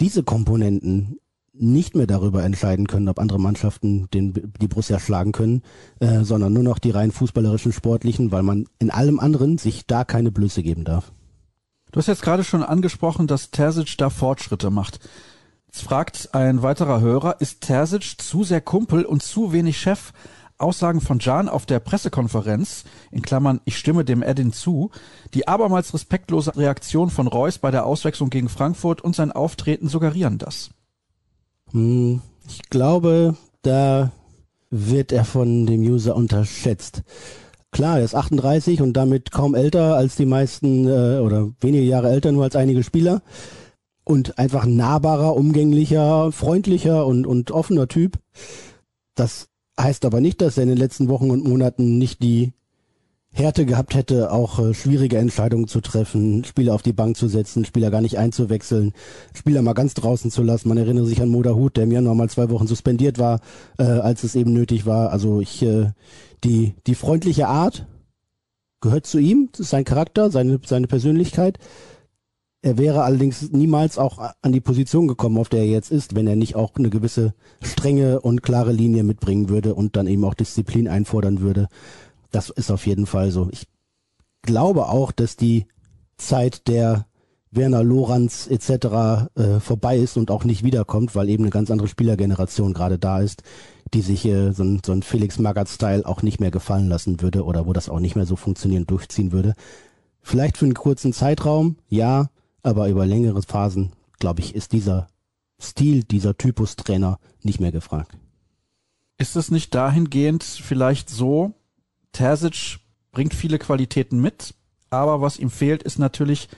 diese 0.00 0.24
Komponenten 0.24 1.18
nicht 1.60 1.94
mehr 1.94 2.06
darüber 2.06 2.44
entscheiden 2.44 2.86
können, 2.86 3.08
ob 3.08 3.18
andere 3.18 3.38
Mannschaften 3.40 4.08
den, 4.12 4.52
die 4.60 4.68
Borussia 4.68 4.98
schlagen 4.98 5.32
können, 5.32 5.62
äh, 6.00 6.22
sondern 6.22 6.52
nur 6.52 6.62
noch 6.62 6.78
die 6.78 6.90
rein 6.90 7.12
fußballerischen, 7.12 7.72
sportlichen, 7.72 8.32
weil 8.32 8.42
man 8.42 8.66
in 8.78 8.90
allem 8.90 9.20
anderen 9.20 9.58
sich 9.58 9.86
da 9.86 10.04
keine 10.04 10.30
Blöße 10.30 10.62
geben 10.62 10.84
darf. 10.84 11.12
Du 11.92 11.98
hast 11.98 12.06
jetzt 12.06 12.22
gerade 12.22 12.44
schon 12.44 12.62
angesprochen, 12.62 13.26
dass 13.26 13.50
Terzic 13.50 13.96
da 13.98 14.10
Fortschritte 14.10 14.70
macht. 14.70 15.00
Jetzt 15.66 15.82
fragt 15.82 16.34
ein 16.34 16.62
weiterer 16.62 17.00
Hörer, 17.00 17.40
ist 17.40 17.62
Terzic 17.62 18.20
zu 18.20 18.44
sehr 18.44 18.60
Kumpel 18.60 19.04
und 19.04 19.22
zu 19.22 19.52
wenig 19.52 19.78
Chef? 19.78 20.12
Aussagen 20.58 21.00
von 21.00 21.20
Jan 21.20 21.48
auf 21.48 21.66
der 21.66 21.78
Pressekonferenz, 21.78 22.84
in 23.12 23.22
Klammern, 23.22 23.60
ich 23.64 23.78
stimme 23.78 24.04
dem 24.04 24.24
Edin 24.24 24.52
zu, 24.52 24.90
die 25.32 25.46
abermals 25.46 25.94
respektlose 25.94 26.56
Reaktion 26.56 27.10
von 27.10 27.28
Reus 27.28 27.58
bei 27.58 27.70
der 27.70 27.86
Auswechslung 27.86 28.28
gegen 28.28 28.48
Frankfurt 28.48 29.00
und 29.00 29.14
sein 29.14 29.30
Auftreten 29.30 29.88
suggerieren 29.88 30.38
das. 30.38 30.70
Hm, 31.72 32.20
ich 32.48 32.62
glaube, 32.70 33.36
da 33.62 34.12
wird 34.70 35.12
er 35.12 35.24
von 35.24 35.66
dem 35.66 35.80
User 35.82 36.16
unterschätzt. 36.16 37.02
Klar, 37.70 37.98
er 37.98 38.04
ist 38.04 38.14
38 38.14 38.80
und 38.80 38.94
damit 38.94 39.30
kaum 39.30 39.54
älter 39.54 39.96
als 39.96 40.16
die 40.16 40.26
meisten 40.26 40.86
äh, 40.86 41.20
oder 41.20 41.50
wenige 41.60 41.84
Jahre 41.84 42.10
älter 42.10 42.32
nur 42.32 42.44
als 42.44 42.56
einige 42.56 42.82
Spieler 42.82 43.22
und 44.04 44.38
einfach 44.38 44.64
nahbarer, 44.64 45.36
umgänglicher, 45.36 46.32
freundlicher 46.32 47.06
und, 47.06 47.26
und 47.26 47.50
offener 47.50 47.88
Typ. 47.88 48.18
Das 49.14 49.48
heißt 49.78 50.06
aber 50.06 50.20
nicht, 50.20 50.40
dass 50.40 50.56
er 50.56 50.62
in 50.62 50.70
den 50.70 50.78
letzten 50.78 51.08
Wochen 51.08 51.30
und 51.30 51.46
Monaten 51.46 51.98
nicht 51.98 52.22
die 52.22 52.52
Härte 53.32 53.66
gehabt 53.66 53.94
hätte, 53.94 54.32
auch 54.32 54.58
äh, 54.58 54.74
schwierige 54.74 55.18
Entscheidungen 55.18 55.68
zu 55.68 55.80
treffen, 55.80 56.44
Spieler 56.44 56.74
auf 56.74 56.82
die 56.82 56.92
Bank 56.92 57.16
zu 57.16 57.28
setzen, 57.28 57.64
Spieler 57.64 57.90
gar 57.90 58.00
nicht 58.00 58.18
einzuwechseln, 58.18 58.92
Spieler 59.34 59.62
mal 59.62 59.74
ganz 59.74 59.94
draußen 59.94 60.30
zu 60.30 60.42
lassen. 60.42 60.68
Man 60.68 60.78
erinnere 60.78 61.06
sich 61.06 61.20
an 61.20 61.28
Moda 61.28 61.54
Hut, 61.54 61.76
der 61.76 61.84
im 61.84 61.92
Januar 61.92 62.14
mal 62.14 62.30
zwei 62.30 62.50
Wochen 62.50 62.66
suspendiert 62.66 63.18
war, 63.18 63.40
äh, 63.78 63.84
als 63.84 64.24
es 64.24 64.34
eben 64.34 64.52
nötig 64.52 64.86
war. 64.86 65.12
Also 65.12 65.40
ich, 65.40 65.62
äh, 65.62 65.92
die, 66.42 66.74
die 66.86 66.94
freundliche 66.94 67.48
Art 67.48 67.86
gehört 68.80 69.06
zu 69.06 69.18
ihm, 69.18 69.50
das 69.52 69.60
ist 69.60 69.70
sein 69.70 69.84
Charakter, 69.84 70.30
seine, 70.30 70.60
seine 70.64 70.86
Persönlichkeit. 70.86 71.58
Er 72.60 72.76
wäre 72.76 73.04
allerdings 73.04 73.52
niemals 73.52 73.98
auch 73.98 74.18
an 74.42 74.52
die 74.52 74.60
Position 74.60 75.06
gekommen, 75.06 75.38
auf 75.38 75.48
der 75.48 75.60
er 75.60 75.66
jetzt 75.66 75.92
ist, 75.92 76.16
wenn 76.16 76.26
er 76.26 76.34
nicht 76.34 76.56
auch 76.56 76.74
eine 76.74 76.90
gewisse 76.90 77.34
strenge 77.62 78.20
und 78.20 78.42
klare 78.42 78.72
Linie 78.72 79.04
mitbringen 79.04 79.48
würde 79.48 79.76
und 79.76 79.94
dann 79.94 80.08
eben 80.08 80.24
auch 80.24 80.34
Disziplin 80.34 80.88
einfordern 80.88 81.40
würde. 81.40 81.68
Das 82.30 82.50
ist 82.50 82.70
auf 82.70 82.86
jeden 82.86 83.06
Fall 83.06 83.30
so. 83.30 83.48
Ich 83.50 83.66
glaube 84.42 84.88
auch, 84.88 85.12
dass 85.12 85.36
die 85.36 85.66
Zeit 86.16 86.68
der 86.68 87.06
Werner 87.50 87.82
Lorenz 87.82 88.46
etc. 88.46 89.30
Äh, 89.34 89.60
vorbei 89.60 89.98
ist 89.98 90.16
und 90.16 90.30
auch 90.30 90.44
nicht 90.44 90.62
wiederkommt, 90.62 91.14
weil 91.14 91.28
eben 91.28 91.44
eine 91.44 91.50
ganz 91.50 91.70
andere 91.70 91.88
Spielergeneration 91.88 92.74
gerade 92.74 92.98
da 92.98 93.20
ist, 93.20 93.42
die 93.94 94.02
sich 94.02 94.24
äh, 94.26 94.52
so, 94.52 94.62
ein, 94.62 94.80
so 94.84 94.92
ein 94.92 95.02
Felix 95.02 95.38
Magath-Style 95.38 96.06
auch 96.06 96.22
nicht 96.22 96.40
mehr 96.40 96.50
gefallen 96.50 96.88
lassen 96.88 97.22
würde 97.22 97.44
oder 97.44 97.66
wo 97.66 97.72
das 97.72 97.88
auch 97.88 98.00
nicht 98.00 98.16
mehr 98.16 98.26
so 98.26 98.36
funktionieren 98.36 98.86
durchziehen 98.86 99.32
würde. 99.32 99.54
Vielleicht 100.20 100.58
für 100.58 100.66
einen 100.66 100.74
kurzen 100.74 101.12
Zeitraum, 101.12 101.76
ja, 101.88 102.28
aber 102.62 102.88
über 102.88 103.06
längere 103.06 103.42
Phasen, 103.42 103.92
glaube 104.18 104.40
ich, 104.40 104.54
ist 104.54 104.72
dieser 104.72 105.06
Stil, 105.60 106.04
dieser 106.04 106.36
Typus 106.36 106.76
Trainer 106.76 107.18
nicht 107.42 107.60
mehr 107.60 107.72
gefragt. 107.72 108.16
Ist 109.16 109.36
es 109.36 109.50
nicht 109.50 109.74
dahingehend 109.74 110.44
vielleicht 110.44 111.08
so, 111.08 111.54
Terzic 112.12 112.78
bringt 113.12 113.34
viele 113.34 113.58
Qualitäten 113.58 114.20
mit, 114.20 114.54
aber 114.90 115.20
was 115.20 115.38
ihm 115.38 115.50
fehlt, 115.50 115.82
ist 115.82 115.98
natürlich 115.98 116.48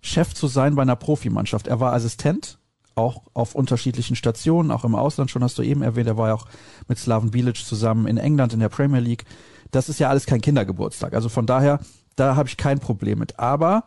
Chef 0.00 0.34
zu 0.34 0.46
sein 0.46 0.74
bei 0.74 0.82
einer 0.82 0.96
Profimannschaft. 0.96 1.66
Er 1.66 1.80
war 1.80 1.92
Assistent, 1.92 2.58
auch 2.94 3.24
auf 3.34 3.54
unterschiedlichen 3.54 4.16
Stationen, 4.16 4.70
auch 4.70 4.84
im 4.84 4.94
Ausland 4.94 5.30
schon 5.30 5.44
hast 5.44 5.58
du 5.58 5.62
eben 5.62 5.82
erwähnt, 5.82 6.08
er 6.08 6.16
war 6.16 6.28
ja 6.28 6.34
auch 6.34 6.46
mit 6.88 6.98
Slaven 6.98 7.30
Bilic 7.30 7.56
zusammen 7.56 8.06
in 8.06 8.16
England 8.16 8.54
in 8.54 8.60
der 8.60 8.70
Premier 8.70 9.00
League. 9.00 9.24
Das 9.70 9.88
ist 9.88 10.00
ja 10.00 10.08
alles 10.08 10.26
kein 10.26 10.40
Kindergeburtstag. 10.40 11.12
Also 11.12 11.28
von 11.28 11.46
daher, 11.46 11.80
da 12.14 12.36
habe 12.36 12.48
ich 12.48 12.56
kein 12.56 12.78
Problem 12.78 13.18
mit. 13.18 13.38
Aber 13.38 13.84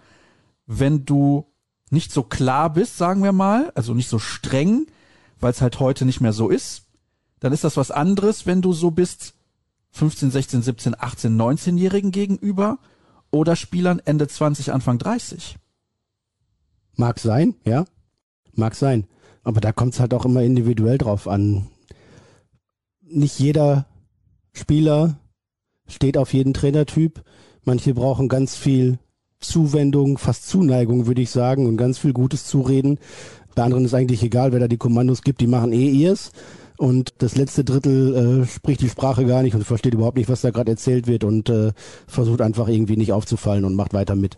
wenn 0.68 1.06
du 1.06 1.48
nicht 1.90 2.12
so 2.12 2.22
klar 2.22 2.72
bist, 2.72 2.98
sagen 2.98 3.24
wir 3.24 3.32
mal, 3.32 3.72
also 3.74 3.96
nicht 3.96 4.10
so 4.10 4.20
streng, 4.20 4.86
weil 5.40 5.52
es 5.52 5.62
halt 5.62 5.80
heute 5.80 6.06
nicht 6.06 6.22
mehr 6.22 6.34
so 6.34 6.50
ist, 6.50 6.84
dann 7.40 7.54
ist 7.54 7.64
das 7.64 7.78
was 7.78 7.90
anderes, 7.90 8.46
wenn 8.46 8.62
du 8.62 8.74
so 8.74 8.92
bist 8.92 9.34
15, 9.92 10.32
16, 10.32 10.62
17, 10.62 10.96
18, 10.98 11.36
19-Jährigen 11.40 12.12
gegenüber 12.12 12.80
oder 13.32 13.56
Spielern 13.56 14.00
Ende 14.04 14.28
20, 14.28 14.72
Anfang 14.72 14.98
30. 14.98 15.58
Mag 16.96 17.20
sein, 17.20 17.56
ja. 17.66 17.86
Mag 18.54 18.76
sein. 18.76 19.08
Aber 19.44 19.62
da 19.62 19.72
kommt 19.72 19.94
es 19.94 20.00
halt 20.00 20.14
auch 20.14 20.26
immer 20.26 20.42
individuell 20.42 20.98
drauf 20.98 21.28
an. 21.28 21.68
Nicht 23.02 23.40
jeder 23.40 23.86
Spieler 24.54 25.18
steht 25.88 26.18
auf 26.18 26.34
jeden 26.34 26.54
Trainertyp. 26.54 27.24
Manche 27.64 27.94
brauchen 27.94 28.28
ganz 28.28 28.56
viel 28.56 29.00
Zuwendung, 29.40 30.18
fast 30.18 30.48
Zuneigung, 30.48 31.08
würde 31.08 31.22
ich 31.22 31.30
sagen, 31.30 31.66
und 31.66 31.78
ganz 31.78 31.98
viel 31.98 32.14
gutes 32.14 32.46
Zureden. 32.46 33.00
Bei 33.56 33.64
anderen 33.64 33.86
ist 33.86 33.94
eigentlich 33.94 34.24
egal, 34.24 34.52
wer 34.52 34.60
da 34.60 34.68
die 34.68 34.78
Kommandos 34.78 35.22
gibt, 35.22 35.42
die 35.42 35.48
machen 35.48 35.72
eh 35.72 35.90
ihrs. 35.90 36.32
Und 36.80 37.16
das 37.18 37.36
letzte 37.36 37.66
Drittel 37.66 38.16
äh, 38.16 38.48
spricht 38.48 38.80
die 38.80 38.88
Sprache 38.88 39.26
gar 39.26 39.44
nicht 39.44 39.54
und 39.54 39.66
versteht 39.66 39.94
überhaupt 39.94 40.16
nicht, 40.16 40.30
was 40.30 40.40
da 40.40 40.50
gerade 40.50 40.72
erzählt 40.72 41.08
wird 41.08 41.26
und 41.26 41.50
äh, 41.50 41.74
versucht 42.08 42.40
einfach 42.40 42.70
irgendwie 42.70 42.96
nicht 42.96 43.12
aufzufallen 43.12 43.66
und 43.66 43.76
macht 43.76 43.94
weiter 43.94 44.16
mit. 44.16 44.38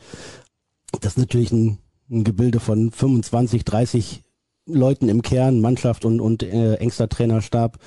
Das 1.02 1.14
ist 1.14 1.18
natürlich 1.20 1.52
ein, 1.52 1.78
ein 2.10 2.24
Gebilde 2.24 2.60
von 2.60 2.90
25, 2.90 3.64
30 3.64 4.24
Leuten 4.66 5.08
im 5.08 5.22
Kern, 5.22 5.62
Mannschaft 5.62 6.04
und, 6.04 6.20
und 6.20 6.42
äh, 6.42 6.78
engster 6.78 7.08
Trainerstab. 7.08 7.78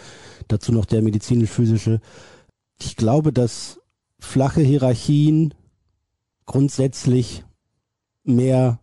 Dazu 0.46 0.70
noch 0.70 0.84
der 0.84 1.02
medizinisch-physische. 1.02 2.00
Ich 2.80 2.94
glaube, 2.94 3.32
dass 3.32 3.80
flache 4.20 4.60
Hierarchien 4.60 5.52
grundsätzlich 6.46 7.42
mehr 8.22 8.78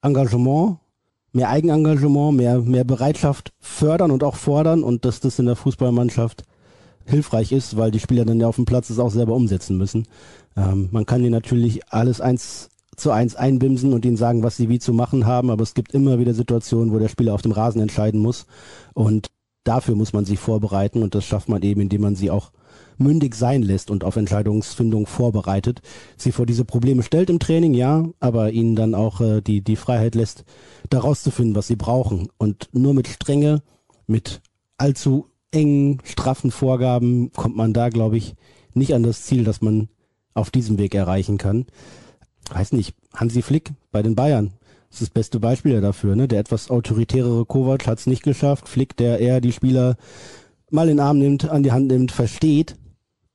Engagement 0.00 0.78
mehr 1.32 1.50
Eigenengagement, 1.50 2.36
mehr, 2.36 2.60
mehr 2.60 2.84
Bereitschaft 2.84 3.52
fördern 3.60 4.10
und 4.10 4.24
auch 4.24 4.36
fordern 4.36 4.82
und 4.82 5.04
dass 5.04 5.20
das 5.20 5.38
in 5.38 5.46
der 5.46 5.56
Fußballmannschaft 5.56 6.44
hilfreich 7.04 7.52
ist, 7.52 7.76
weil 7.76 7.90
die 7.90 8.00
Spieler 8.00 8.24
dann 8.24 8.40
ja 8.40 8.48
auf 8.48 8.56
dem 8.56 8.64
Platz 8.64 8.90
es 8.90 8.98
auch 8.98 9.10
selber 9.10 9.34
umsetzen 9.34 9.76
müssen. 9.76 10.06
Ähm, 10.56 10.88
man 10.90 11.06
kann 11.06 11.22
ihnen 11.22 11.32
natürlich 11.32 11.92
alles 11.92 12.20
eins 12.20 12.70
zu 12.96 13.10
eins 13.10 13.36
einbimsen 13.36 13.92
und 13.92 14.04
ihnen 14.04 14.16
sagen, 14.16 14.42
was 14.42 14.56
sie 14.56 14.68
wie 14.70 14.78
zu 14.78 14.94
machen 14.94 15.26
haben, 15.26 15.50
aber 15.50 15.62
es 15.62 15.74
gibt 15.74 15.92
immer 15.92 16.18
wieder 16.18 16.32
Situationen, 16.32 16.92
wo 16.92 16.98
der 16.98 17.08
Spieler 17.08 17.34
auf 17.34 17.42
dem 17.42 17.52
Rasen 17.52 17.82
entscheiden 17.82 18.20
muss 18.20 18.46
und 18.94 19.28
dafür 19.64 19.94
muss 19.94 20.14
man 20.14 20.24
sich 20.24 20.38
vorbereiten 20.38 21.02
und 21.02 21.14
das 21.14 21.24
schafft 21.24 21.48
man 21.48 21.62
eben, 21.62 21.82
indem 21.82 22.00
man 22.00 22.16
sie 22.16 22.30
auch 22.30 22.52
mündig 22.98 23.34
sein 23.34 23.62
lässt 23.62 23.90
und 23.90 24.04
auf 24.04 24.16
Entscheidungsfindung 24.16 25.06
vorbereitet, 25.06 25.82
sie 26.16 26.32
vor 26.32 26.46
diese 26.46 26.64
Probleme 26.64 27.02
stellt 27.02 27.30
im 27.30 27.38
Training, 27.38 27.74
ja, 27.74 28.04
aber 28.20 28.52
ihnen 28.52 28.76
dann 28.76 28.94
auch 28.94 29.20
äh, 29.20 29.40
die, 29.40 29.60
die 29.62 29.76
Freiheit 29.76 30.14
lässt, 30.14 30.44
daraus 30.90 31.22
zu 31.22 31.30
finden, 31.30 31.54
was 31.54 31.66
sie 31.66 31.76
brauchen. 31.76 32.28
Und 32.38 32.68
nur 32.72 32.94
mit 32.94 33.08
Strenge, 33.08 33.62
mit 34.06 34.40
allzu 34.78 35.26
engen, 35.50 35.98
straffen 36.04 36.50
Vorgaben 36.50 37.32
kommt 37.32 37.56
man 37.56 37.72
da, 37.72 37.88
glaube 37.88 38.16
ich, 38.16 38.34
nicht 38.74 38.94
an 38.94 39.02
das 39.02 39.22
Ziel, 39.22 39.44
das 39.44 39.60
man 39.60 39.88
auf 40.34 40.50
diesem 40.50 40.78
Weg 40.78 40.94
erreichen 40.94 41.38
kann. 41.38 41.66
Weiß 42.50 42.72
nicht, 42.72 42.94
Hansi 43.14 43.42
Flick 43.42 43.72
bei 43.90 44.02
den 44.02 44.14
Bayern. 44.14 44.52
Das 44.90 45.00
ist 45.00 45.08
das 45.08 45.14
beste 45.14 45.40
Beispiel 45.40 45.80
dafür, 45.80 46.14
ne? 46.14 46.28
Der 46.28 46.38
etwas 46.38 46.70
autoritärere 46.70 47.44
Kovac 47.44 47.86
hat 47.86 47.98
es 47.98 48.06
nicht 48.06 48.22
geschafft. 48.22 48.68
Flick, 48.68 48.96
der 48.96 49.18
eher 49.18 49.40
die 49.40 49.52
Spieler 49.52 49.96
mal 50.70 50.88
in 50.88 50.96
den 50.96 51.00
Arm 51.00 51.18
nimmt, 51.18 51.48
an 51.48 51.62
die 51.62 51.72
Hand 51.72 51.88
nimmt, 51.88 52.12
versteht, 52.12 52.76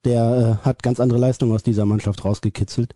der 0.06 0.60
äh, 0.62 0.66
hat 0.66 0.84
ganz 0.84 1.00
andere 1.00 1.20
Leistungen 1.20 1.54
aus 1.54 1.64
dieser 1.64 1.86
Mannschaft 1.86 2.26
rausgekitzelt. 2.26 2.94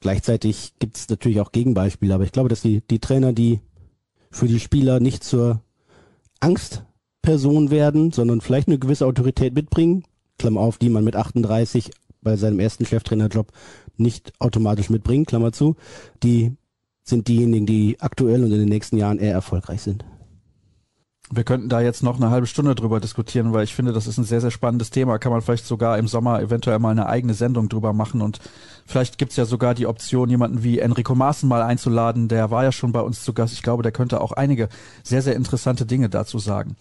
Gleichzeitig 0.00 0.74
gibt 0.78 0.96
es 0.96 1.08
natürlich 1.08 1.40
auch 1.40 1.52
Gegenbeispiele, 1.52 2.14
aber 2.14 2.24
ich 2.24 2.32
glaube, 2.32 2.48
dass 2.48 2.62
die, 2.62 2.80
die 2.80 2.98
Trainer, 2.98 3.32
die 3.32 3.60
für 4.30 4.48
die 4.48 4.60
Spieler 4.60 4.98
nicht 4.98 5.22
zur 5.22 5.60
Angstperson 6.40 7.70
werden, 7.70 8.10
sondern 8.10 8.40
vielleicht 8.40 8.68
eine 8.68 8.78
gewisse 8.78 9.06
Autorität 9.06 9.54
mitbringen, 9.54 10.04
Klammer 10.38 10.60
auf, 10.60 10.78
die 10.78 10.88
man 10.88 11.04
mit 11.04 11.14
38 11.14 11.90
bei 12.22 12.36
seinem 12.36 12.58
ersten 12.58 12.84
Cheftrainerjob 12.84 13.52
nicht 13.96 14.32
automatisch 14.40 14.90
mitbringt, 14.90 15.28
Klammer 15.28 15.52
zu, 15.52 15.76
die 16.22 16.56
sind 17.04 17.28
diejenigen, 17.28 17.66
die 17.66 18.00
aktuell 18.00 18.42
und 18.42 18.52
in 18.52 18.60
den 18.60 18.68
nächsten 18.68 18.96
Jahren 18.96 19.18
eher 19.18 19.32
erfolgreich 19.32 19.82
sind. 19.82 20.04
Wir 21.30 21.44
könnten 21.44 21.68
da 21.68 21.80
jetzt 21.80 22.02
noch 22.02 22.16
eine 22.16 22.30
halbe 22.30 22.46
Stunde 22.46 22.74
drüber 22.74 23.00
diskutieren, 23.00 23.52
weil 23.52 23.64
ich 23.64 23.74
finde, 23.74 23.92
das 23.92 24.06
ist 24.06 24.18
ein 24.18 24.24
sehr, 24.24 24.40
sehr 24.40 24.50
spannendes 24.50 24.90
Thema. 24.90 25.18
Kann 25.18 25.32
man 25.32 25.40
vielleicht 25.40 25.66
sogar 25.66 25.96
im 25.96 26.06
Sommer 26.06 26.42
eventuell 26.42 26.78
mal 26.78 26.90
eine 26.90 27.06
eigene 27.06 27.32
Sendung 27.32 27.68
drüber 27.68 27.92
machen 27.92 28.20
und 28.20 28.38
vielleicht 28.84 29.16
gibt's 29.16 29.36
ja 29.36 29.46
sogar 29.46 29.74
die 29.74 29.86
Option, 29.86 30.28
jemanden 30.28 30.62
wie 30.62 30.78
Enrico 30.78 31.14
Maaßen 31.14 31.48
mal 31.48 31.62
einzuladen. 31.62 32.28
Der 32.28 32.50
war 32.50 32.64
ja 32.64 32.72
schon 32.72 32.92
bei 32.92 33.00
uns 33.00 33.22
zu 33.22 33.32
Gast. 33.32 33.54
Ich 33.54 33.62
glaube, 33.62 33.82
der 33.82 33.92
könnte 33.92 34.20
auch 34.20 34.32
einige 34.32 34.68
sehr, 35.02 35.22
sehr 35.22 35.36
interessante 35.36 35.86
Dinge 35.86 36.10
dazu 36.10 36.38
sagen. 36.38 36.76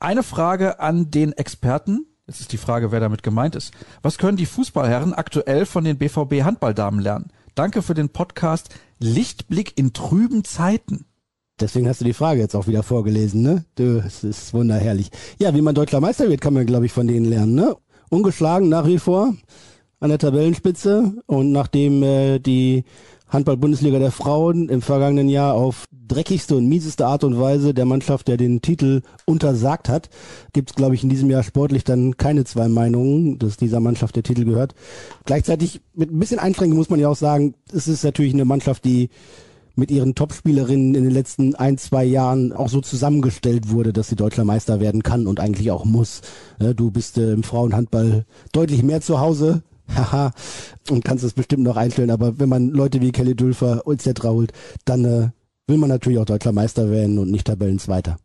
Eine 0.00 0.22
Frage 0.22 0.80
an 0.80 1.10
den 1.10 1.32
Experten. 1.32 2.06
Jetzt 2.26 2.40
ist 2.40 2.52
die 2.52 2.58
Frage, 2.58 2.90
wer 2.90 3.00
damit 3.00 3.22
gemeint 3.22 3.54
ist. 3.54 3.72
Was 4.02 4.18
können 4.18 4.36
die 4.36 4.46
Fußballherren 4.46 5.14
aktuell 5.14 5.64
von 5.64 5.84
den 5.84 5.96
BVB 5.96 6.42
Handballdamen 6.42 7.00
lernen? 7.00 7.30
Danke 7.54 7.82
für 7.82 7.94
den 7.94 8.08
Podcast 8.08 8.68
Lichtblick 8.98 9.78
in 9.78 9.92
trüben 9.92 10.42
Zeiten. 10.42 11.06
Deswegen 11.58 11.88
hast 11.88 12.02
du 12.02 12.04
die 12.04 12.12
Frage 12.12 12.40
jetzt 12.40 12.54
auch 12.54 12.66
wieder 12.66 12.82
vorgelesen, 12.82 13.40
ne? 13.40 13.64
Du, 13.76 14.02
es 14.06 14.22
ist 14.24 14.52
wunderherrlich. 14.52 15.08
Ja, 15.38 15.54
wie 15.54 15.62
man 15.62 15.74
deutscher 15.74 16.00
Meister 16.00 16.28
wird, 16.28 16.42
kann 16.42 16.52
man, 16.52 16.66
glaube 16.66 16.84
ich, 16.84 16.92
von 16.92 17.06
denen 17.06 17.24
lernen, 17.24 17.54
ne? 17.54 17.74
Ungeschlagen 18.10 18.68
nach 18.68 18.86
wie 18.86 18.98
vor 18.98 19.34
an 19.98 20.10
der 20.10 20.18
Tabellenspitze 20.18 21.14
und 21.24 21.52
nachdem 21.52 22.02
äh, 22.02 22.38
die 22.38 22.84
Handball-Bundesliga 23.28 23.98
der 23.98 24.12
Frauen 24.12 24.68
im 24.68 24.82
vergangenen 24.82 25.30
Jahr 25.30 25.54
auf 25.54 25.86
dreckigste 25.90 26.56
und 26.56 26.68
mieseste 26.68 27.06
Art 27.06 27.24
und 27.24 27.40
Weise 27.40 27.72
der 27.72 27.86
Mannschaft, 27.86 28.28
der 28.28 28.36
den 28.36 28.60
Titel 28.60 29.00
untersagt 29.24 29.88
hat, 29.88 30.10
gibt 30.52 30.70
es, 30.70 30.76
glaube 30.76 30.94
ich, 30.94 31.02
in 31.02 31.08
diesem 31.08 31.30
Jahr 31.30 31.42
sportlich 31.42 31.84
dann 31.84 32.18
keine 32.18 32.44
zwei 32.44 32.68
Meinungen, 32.68 33.38
dass 33.38 33.56
dieser 33.56 33.80
Mannschaft 33.80 34.14
der 34.14 34.22
Titel 34.22 34.44
gehört. 34.44 34.74
Gleichzeitig 35.24 35.80
mit 35.94 36.12
ein 36.12 36.18
bisschen 36.18 36.38
Einschränkung 36.38 36.76
muss 36.76 36.90
man 36.90 37.00
ja 37.00 37.08
auch 37.08 37.16
sagen, 37.16 37.54
es 37.72 37.88
ist 37.88 38.04
natürlich 38.04 38.34
eine 38.34 38.44
Mannschaft, 38.44 38.84
die 38.84 39.08
mit 39.76 39.90
ihren 39.90 40.14
Topspielerinnen 40.14 40.94
in 40.94 41.04
den 41.04 41.12
letzten 41.12 41.54
ein, 41.54 41.78
zwei 41.78 42.04
Jahren 42.04 42.52
auch 42.52 42.68
so 42.68 42.80
zusammengestellt 42.80 43.70
wurde, 43.70 43.92
dass 43.92 44.08
sie 44.08 44.16
deutscher 44.16 44.44
Meister 44.44 44.80
werden 44.80 45.02
kann 45.02 45.26
und 45.26 45.38
eigentlich 45.38 45.70
auch 45.70 45.84
muss. 45.84 46.22
Du 46.58 46.90
bist 46.90 47.18
äh, 47.18 47.32
im 47.32 47.42
Frauenhandball 47.42 48.24
deutlich 48.52 48.82
mehr 48.82 49.00
zu 49.00 49.20
Hause, 49.20 49.62
haha, 49.94 50.32
und 50.90 51.04
kannst 51.04 51.24
es 51.24 51.34
bestimmt 51.34 51.62
noch 51.62 51.76
einstellen, 51.76 52.10
aber 52.10 52.38
wenn 52.38 52.48
man 52.48 52.70
Leute 52.70 53.00
wie 53.00 53.12
Kelly 53.12 53.36
Dülfer 53.36 53.82
etc. 53.86 54.24
holt, 54.24 54.52
dann 54.84 55.04
äh, 55.04 55.28
will 55.66 55.78
man 55.78 55.90
natürlich 55.90 56.18
auch 56.18 56.24
deutscher 56.24 56.52
Meister 56.52 56.90
werden 56.90 57.18
und 57.18 57.30
nicht 57.30 57.46
Tabellenzweiter. 57.46 58.18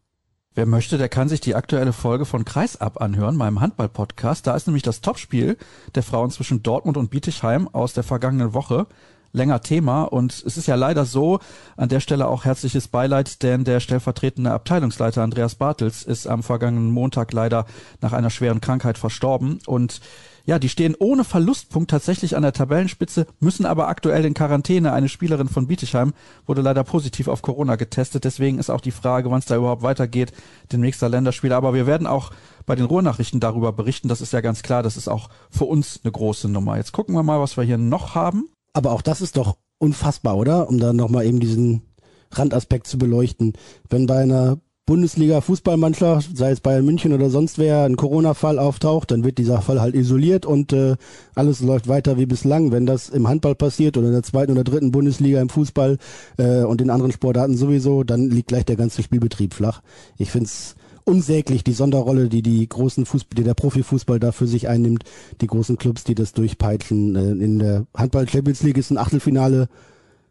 Wer 0.54 0.66
möchte, 0.66 0.98
der 0.98 1.08
kann 1.08 1.30
sich 1.30 1.40
die 1.40 1.56
aktuelle 1.56 1.94
Folge 1.94 2.26
von 2.26 2.44
Kreisab 2.44 3.00
anhören, 3.00 3.38
meinem 3.38 3.62
Handball-Podcast. 3.62 4.46
Da 4.46 4.56
ist 4.56 4.68
nämlich 4.68 4.84
das 4.84 5.00
Topspiel 5.00 5.58
der 5.96 6.04
Frauen 6.04 6.30
zwischen 6.30 6.62
Dortmund 6.62 6.98
und 6.98 7.10
Bietigheim 7.10 7.70
aus 7.70 7.94
der 7.94 8.04
vergangenen 8.04 8.54
Woche 8.54 8.88
länger 9.34 9.62
Thema. 9.62 10.04
Und 10.04 10.44
es 10.46 10.58
ist 10.58 10.68
ja 10.68 10.76
leider 10.76 11.06
so, 11.06 11.40
an 11.78 11.90
der 11.90 12.00
Stelle 12.00 12.28
auch 12.28 12.46
herzliches 12.46 12.88
Beileid, 12.88 13.44
denn 13.44 13.64
der 13.64 13.80
stellvertretende 13.80 14.52
Abteilungsleiter 14.52 15.24
Andreas 15.24 15.56
Bartels 15.56 16.04
ist 16.04 16.28
am 16.28 16.44
vergangenen 16.44 16.92
Montag 16.92 17.34
leider 17.34 17.66
nach 18.02 18.14
einer 18.14 18.30
schweren 18.30 18.62
Krankheit 18.62 18.98
verstorben. 18.98 19.60
Und 19.66 20.02
ja, 20.46 20.58
die 20.58 20.70
stehen 20.70 20.96
ohne 20.98 21.24
Verlustpunkt 21.24 21.92
tatsächlich 21.92 22.36
an 22.36 22.42
der 22.42 22.54
Tabellenspitze, 22.54 23.28
müssen 23.40 23.66
aber 23.66 23.88
aktuell 23.88 24.26
in 24.26 24.34
Quarantäne. 24.34 24.92
Eine 24.92 25.10
Spielerin 25.10 25.48
von 25.48 25.68
Bietigheim 25.68 26.14
wurde 26.48 26.62
leider 26.62 26.84
positiv 26.84 27.28
auf 27.28 27.42
Corona 27.42 27.76
getestet. 27.76 28.24
Deswegen 28.24 28.58
ist 28.58 28.70
auch 28.70 28.82
die 28.82 28.92
Frage, 28.92 29.30
wann 29.30 29.40
es 29.40 29.46
da 29.46 29.56
überhaupt 29.56 29.84
weitergeht, 29.84 30.32
demnächst 30.72 31.02
der 31.02 31.10
Länderspiel. 31.10 31.54
Aber 31.54 31.74
wir 31.74 31.86
werden 31.86 32.08
auch 32.08 32.32
bei 32.66 32.76
den 32.76 32.86
Ruhrnachrichten 32.86 33.40
darüber 33.40 33.72
berichten. 33.72 34.08
Das 34.08 34.22
ist 34.22 34.34
ja 34.34 34.42
ganz 34.42 34.64
klar. 34.64 34.82
Das 34.82 34.98
ist 34.98 35.08
auch 35.08 35.30
für 35.52 35.66
uns 35.66 36.00
eine 36.04 36.12
große 36.12 36.50
Nummer. 36.50 36.78
Jetzt 36.78 36.92
gucken 36.92 37.14
wir 37.14 37.24
mal, 37.24 37.40
was 37.40 37.58
wir 37.58 37.64
hier 37.64 37.78
noch 37.78 38.16
haben. 38.16 38.50
Aber 38.74 38.92
auch 38.92 39.02
das 39.02 39.22
ist 39.22 39.38
doch 39.38 39.58
unfassbar, 39.78 40.38
oder? 40.38 40.70
Um 40.70 40.80
da 40.80 40.94
nochmal 40.94 41.26
eben 41.26 41.40
diesen 41.40 41.82
Randaspekt 42.32 42.88
zu 42.88 42.98
beleuchten. 42.98 43.54
Wenn 43.90 44.06
bei 44.06 44.22
einer 44.22 44.60
Bundesliga-Fußballmannschaft, 44.86 46.36
sei 46.36 46.52
es 46.52 46.60
Bayern 46.60 46.86
München 46.86 47.14
oder 47.14 47.30
sonst 47.30 47.58
wer, 47.58 47.84
ein 47.84 47.96
Corona-Fall 47.96 48.60
auftaucht, 48.60 49.12
dann 49.12 49.24
wird 49.24 49.38
dieser 49.38 49.62
Fall 49.62 49.80
halt 49.80 49.96
isoliert 49.96 50.46
und 50.46 50.74
äh, 50.74 50.96
alles 51.36 51.62
läuft 51.62 51.88
weiter 51.88 52.18
wie 52.18 52.26
bislang. 52.26 52.72
Wenn 52.72 52.86
das 52.86 53.08
im 53.08 53.28
Handball 53.28 53.56
passiert 53.56 53.96
oder 53.96 54.08
in 54.08 54.14
der 54.14 54.24
zweiten 54.24 54.52
oder 54.52 54.64
dritten 54.64 54.92
Bundesliga 54.92 55.40
im 55.40 55.50
Fußball 55.50 55.98
äh, 56.38 56.64
und 56.64 56.82
in 56.82 56.90
anderen 56.90 57.12
Sportarten 57.12 57.56
sowieso, 57.56 58.04
dann 58.04 58.30
liegt 58.30 58.50
gleich 58.50 58.66
der 58.66 58.76
ganze 58.76 59.04
Spielbetrieb 59.04 59.54
flach. 59.54 59.82
Ich 60.18 60.32
find's 60.32 60.76
unsäglich, 61.06 61.64
die 61.64 61.74
Sonderrolle, 61.74 62.30
die 62.30 62.42
die 62.42 62.68
großen 62.68 63.06
Fußball, 63.06 63.36
die 63.36 63.44
der 63.44 63.54
Profifußball 63.54 64.20
da 64.20 64.32
für 64.32 64.48
sich 64.48 64.68
einnimmt, 64.68 65.04
die 65.42 65.48
großen 65.48 65.78
Clubs, 65.78 66.04
die 66.04 66.16
das 66.16 66.34
durchpeitschen. 66.34 67.16
Äh, 67.16 67.44
in 67.44 67.60
der 67.60 67.88
Handball 67.96 68.28
Champions 68.28 68.64
League 68.64 68.78
ist 68.78 68.92
ein 68.92 68.98
Achtelfinale 68.98 69.68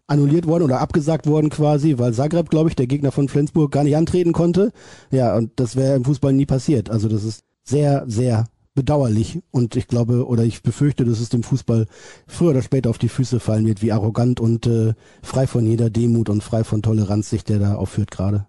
annulliert 0.06 0.46
worden 0.46 0.64
oder 0.64 0.80
abgesagt 0.80 1.26
worden 1.26 1.50
quasi, 1.50 1.98
weil 1.98 2.12
Zagreb, 2.12 2.50
glaube 2.50 2.68
ich, 2.68 2.76
der 2.76 2.88
Gegner 2.88 3.12
von 3.12 3.28
Flensburg 3.28 3.70
gar 3.70 3.84
nicht 3.84 3.96
antreten 3.96 4.32
konnte. 4.32 4.72
Ja, 5.10 5.36
und 5.36 5.52
das 5.56 5.76
wäre 5.76 5.96
im 5.96 6.04
Fußball 6.04 6.32
nie 6.32 6.46
passiert. 6.46 6.90
Also 6.90 7.08
das 7.08 7.22
ist 7.22 7.42
sehr, 7.64 8.04
sehr 8.08 8.46
bedauerlich 8.74 9.40
und 9.50 9.76
ich 9.76 9.88
glaube 9.88 10.26
oder 10.26 10.44
ich 10.44 10.62
befürchte, 10.62 11.04
dass 11.04 11.20
es 11.20 11.28
dem 11.28 11.42
Fußball 11.42 11.86
früher 12.26 12.50
oder 12.50 12.62
später 12.62 12.90
auf 12.90 12.98
die 12.98 13.08
Füße 13.08 13.40
fallen 13.40 13.66
wird, 13.66 13.82
wie 13.82 13.92
arrogant 13.92 14.40
und 14.40 14.66
äh, 14.66 14.94
frei 15.22 15.46
von 15.46 15.66
jeder 15.66 15.90
Demut 15.90 16.28
und 16.28 16.42
frei 16.42 16.64
von 16.64 16.82
Toleranz 16.82 17.30
sich 17.30 17.44
der 17.44 17.58
da 17.58 17.74
aufführt 17.74 18.10
gerade. 18.10 18.46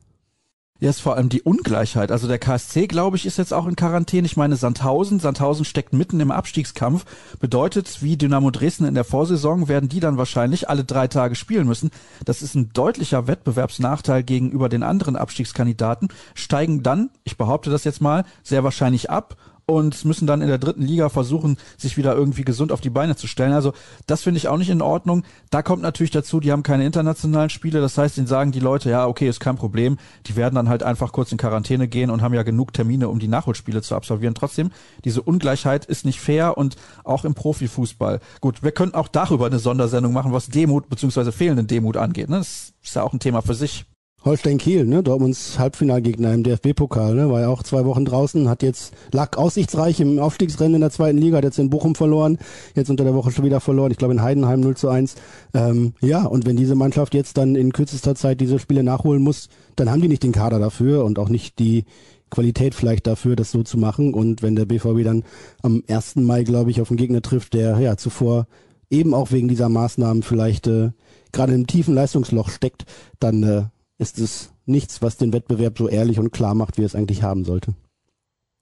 Ja, 0.82 0.90
ist 0.90 1.00
vor 1.00 1.16
allem 1.16 1.30
die 1.30 1.44
Ungleichheit. 1.44 2.12
Also 2.12 2.28
der 2.28 2.40
KSC, 2.40 2.88
glaube 2.88 3.16
ich, 3.16 3.28
ist 3.28 3.38
jetzt 3.38 3.54
auch 3.54 3.68
in 3.68 3.76
Quarantäne. 3.76 4.26
Ich 4.26 4.36
meine, 4.36 4.56
Sandhausen, 4.56 5.20
Sandhausen 5.20 5.64
steckt 5.64 5.94
mitten 5.94 6.20
im 6.20 6.32
Abstiegskampf. 6.32 7.06
Bedeutet, 7.40 8.02
wie 8.02 8.18
Dynamo 8.18 8.50
Dresden 8.50 8.86
in 8.86 8.96
der 8.96 9.04
Vorsaison 9.04 9.68
werden 9.68 9.90
die 9.90 10.00
dann 10.00 10.18
wahrscheinlich 10.18 10.70
alle 10.70 10.84
drei 10.84 11.08
Tage 11.08 11.36
spielen 11.36 11.68
müssen. 11.68 11.92
Das 12.26 12.42
ist 12.42 12.56
ein 12.56 12.72
deutlicher 12.74 13.28
Wettbewerbsnachteil 13.28 14.24
gegenüber 14.24 14.70
den 14.70 14.82
anderen 14.82 15.18
Abstiegskandidaten. 15.18 16.08
Steigen 16.34 16.82
dann, 16.82 17.12
ich 17.26 17.38
behaupte 17.38 17.70
das 17.70 17.84
jetzt 17.84 18.02
mal, 18.02 18.26
sehr 18.42 18.64
wahrscheinlich 18.64 19.12
ab 19.12 19.38
und 19.72 20.06
müssen 20.06 20.28
dann 20.28 20.42
in 20.42 20.48
der 20.48 20.58
dritten 20.58 20.84
Liga 20.84 21.10
versuchen, 21.10 21.58
sich 21.78 21.98
wieder 21.98 22.16
irgendwie 22.16 22.44
gesund 22.44 22.72
auf 22.72 22.82
die 22.82 22.90
Beine 22.90 23.16
zu 23.16 23.28
stellen. 23.28 23.54
Also 23.54 23.74
das 24.08 24.24
finde 24.24 24.38
ich 24.38 24.48
auch 24.48 24.58
nicht 24.58 24.70
in 24.70 24.82
Ordnung. 24.82 25.24
Da 25.50 25.62
kommt 25.62 25.82
natürlich 25.82 26.12
dazu, 26.12 26.40
die 26.40 26.52
haben 26.52 26.64
keine 26.64 26.86
internationalen 26.86 27.50
Spiele. 27.50 27.82
Das 27.82 27.98
heißt, 27.98 28.18
ihnen 28.18 28.28
sagen 28.28 28.52
die 28.52 28.60
Leute, 28.60 28.90
ja, 28.90 29.08
okay, 29.08 29.28
ist 29.28 29.40
kein 29.40 29.56
Problem. 29.56 29.98
Die 30.28 30.36
werden 30.36 30.56
dann 30.56 30.70
halt 30.70 30.84
einfach 30.84 31.12
kurz 31.12 31.32
in 31.32 31.38
Quarantäne 31.38 31.88
gehen 31.88 32.10
und 32.10 32.22
haben 32.22 32.34
ja 32.34 32.44
genug 32.44 32.74
Termine, 32.74 33.10
um 33.10 33.20
die 33.20 33.28
Nachholspiele 33.28 33.82
zu 33.82 33.96
absolvieren. 33.96 34.36
Trotzdem, 34.36 34.72
diese 35.06 35.22
Ungleichheit 35.22 35.86
ist 35.86 36.06
nicht 36.06 36.20
fair 36.20 36.58
und 36.58 36.76
auch 37.04 37.26
im 37.26 37.34
Profifußball. 37.34 38.20
Gut, 38.42 38.64
wir 38.64 38.72
könnten 38.72 38.96
auch 38.96 39.08
darüber 39.08 39.46
eine 39.46 39.60
Sondersendung 39.60 40.14
machen, 40.14 40.34
was 40.34 40.48
Demut 40.48 40.90
bzw. 40.90 41.32
fehlenden 41.32 41.68
Demut 41.68 41.98
angeht. 41.98 42.30
Ne? 42.30 42.38
Das 42.38 42.74
ist 42.84 42.96
ja 42.96 43.04
auch 43.04 43.14
ein 43.14 43.20
Thema 43.20 43.42
für 43.42 43.54
sich. 43.54 43.86
Holstein 44.24 44.60
Kiel, 44.60 44.86
ne, 44.86 45.02
Dortmunds 45.02 45.58
Halbfinalgegner 45.58 46.34
im 46.34 46.44
DFB-Pokal, 46.44 47.16
ne, 47.16 47.32
war 47.32 47.42
ja 47.42 47.48
auch 47.48 47.64
zwei 47.64 47.86
Wochen 47.86 48.06
draußen, 48.06 48.48
hat 48.48 48.62
jetzt, 48.62 48.94
lag 49.12 49.36
aussichtsreich 49.36 50.00
im 50.00 50.20
Aufstiegsrennen 50.20 50.76
in 50.76 50.82
der 50.82 50.92
zweiten 50.92 51.18
Liga, 51.18 51.38
hat 51.38 51.44
jetzt 51.44 51.58
in 51.58 51.72
Bochum 51.72 51.96
verloren, 51.96 52.38
jetzt 52.76 52.92
unter 52.92 53.04
der 53.04 53.16
Woche 53.16 53.32
schon 53.32 53.46
wieder 53.46 53.60
verloren, 53.60 53.92
ich 53.92 53.98
glaube 53.98 54.14
in 54.14 54.22
Heidenheim 54.22 54.60
0 54.60 54.78
zu 54.78 54.90
1. 54.90 55.16
Ähm, 55.56 55.94
ja, 56.02 56.24
und 56.24 56.46
wenn 56.46 56.56
diese 56.56 56.76
Mannschaft 56.76 57.16
jetzt 57.16 57.38
dann 57.38 57.56
in 57.56 57.74
kürzester 57.74 58.14
Zeit 58.14 58.42
diese 58.42 58.60
Spiele 58.60 58.84
nachholen 58.84 59.24
muss, 59.24 59.50
dann 59.76 59.90
haben 59.90 60.02
die 60.02 60.08
nicht 60.08 60.24
den 60.24 60.34
Kader 60.34 60.60
dafür 60.60 61.04
und 61.04 61.18
auch 61.18 61.30
nicht 61.30 61.58
die 61.58 61.86
Qualität 62.30 62.76
vielleicht 62.76 63.08
dafür, 63.08 63.36
das 63.36 63.52
so 63.52 63.64
zu 63.64 63.80
machen. 63.80 64.14
Und 64.14 64.44
wenn 64.44 64.56
der 64.56 64.66
BVB 64.66 65.04
dann 65.04 65.24
am 65.64 65.84
1. 65.88 66.18
Mai, 66.18 66.44
glaube 66.44 66.70
ich, 66.70 66.80
auf 66.80 66.92
einen 66.92 66.98
Gegner 66.98 67.24
trifft, 67.24 67.56
der 67.56 67.80
ja 67.80 67.98
zuvor 67.98 68.46
eben 68.92 69.14
auch 69.16 69.32
wegen 69.32 69.48
dieser 69.48 69.70
Maßnahmen 69.70 70.22
vielleicht 70.22 70.68
äh, 70.68 70.92
gerade 71.32 71.54
im 71.54 71.66
tiefen 71.66 71.96
Leistungsloch 71.96 72.50
steckt, 72.50 72.86
dann 73.20 73.44
äh, 73.44 73.64
ist 74.02 74.18
es 74.18 74.50
nichts, 74.66 75.02
was 75.04 75.18
den 75.18 75.32
Wettbewerb 75.32 75.78
so 75.78 75.88
ehrlich 75.88 76.18
und 76.18 76.32
klar 76.32 76.56
macht, 76.56 76.78
wie 76.78 76.84
es 76.84 76.96
eigentlich 76.96 77.22
haben 77.22 77.46
sollte. 77.46 77.76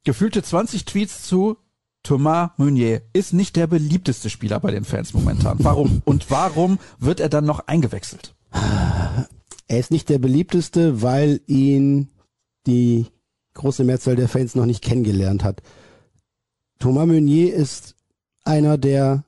Gefühlte 0.03 0.43
20 0.43 0.83
Tweets 0.83 1.23
zu 1.23 1.57
Thomas 2.03 2.51
Meunier 2.57 3.01
ist 3.13 3.33
nicht 3.33 3.55
der 3.55 3.67
beliebteste 3.67 4.29
Spieler 4.29 4.59
bei 4.59 4.71
den 4.71 4.83
Fans 4.83 5.13
momentan. 5.13 5.57
Warum? 5.61 6.01
Und 6.05 6.29
warum 6.29 6.77
wird 6.99 7.19
er 7.19 7.29
dann 7.29 7.45
noch 7.45 7.67
eingewechselt? 7.67 8.35
Er 9.67 9.79
ist 9.79 9.91
nicht 9.91 10.09
der 10.09 10.19
beliebteste, 10.19 11.01
weil 11.01 11.41
ihn 11.47 12.09
die 12.67 13.05
große 13.53 13.83
Mehrzahl 13.83 14.15
der 14.15 14.29
Fans 14.29 14.55
noch 14.55 14.65
nicht 14.65 14.83
kennengelernt 14.83 15.43
hat. 15.43 15.61
Thomas 16.79 17.07
Meunier 17.07 17.53
ist 17.53 17.95
einer 18.43 18.77
der, 18.77 19.23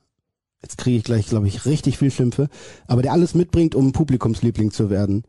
jetzt 0.62 0.78
kriege 0.78 0.98
ich 0.98 1.04
gleich, 1.04 1.26
glaube 1.26 1.48
ich, 1.48 1.64
richtig 1.64 1.98
viel 1.98 2.10
Schimpfe, 2.10 2.48
aber 2.86 3.02
der 3.02 3.12
alles 3.12 3.34
mitbringt, 3.34 3.74
um 3.74 3.92
Publikumsliebling 3.92 4.72
zu 4.72 4.90
werden. 4.90 5.24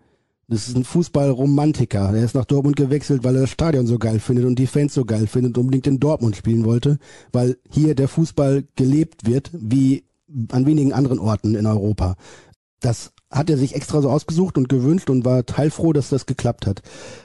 Das 0.47 0.67
ist 0.67 0.75
ein 0.75 0.84
Fußballromantiker. 0.84 2.13
Er 2.13 2.23
ist 2.23 2.36
nach 2.36 2.45
Dortmund 2.45 2.75
gewechselt, 2.75 3.23
weil 3.23 3.36
er 3.36 3.41
das 3.41 3.49
Stadion 3.49 3.88
so 3.88 3.97
geil 3.97 4.19
findet 4.19 4.45
und 4.45 4.60
die 4.60 4.67
Fans 4.67 4.93
so 4.93 5.06
geil 5.06 5.27
findet 5.27 5.58
und 5.58 5.62
unbedingt 5.62 5.88
in 5.88 5.99
Dortmund 5.99 6.36
spielen 6.36 6.65
wollte, 6.65 6.99
weil 7.32 7.58
hier 7.69 7.95
der 7.95 8.10
Fußball 8.10 8.65
gelebt 8.75 9.25
wird, 9.25 9.51
wie 9.53 10.03
an 10.51 10.65
wenigen 10.65 10.93
anderen 10.93 11.19
Orten 11.19 11.56
in 11.56 11.65
Europa. 11.65 12.15
Das 12.82 13.13
hat 13.32 13.49
er 13.49 13.58
sich 13.58 13.73
extra 13.75 14.01
so 14.01 14.10
ausgesucht 14.10 14.58
und 14.58 14.67
gewünscht 14.67 15.10
und 15.10 15.23
war 15.25 15.45
teilfroh, 15.45 15.93
dass 15.93 16.10
das 16.10 16.25
geklappt 16.25 16.67
hat. 16.67 16.82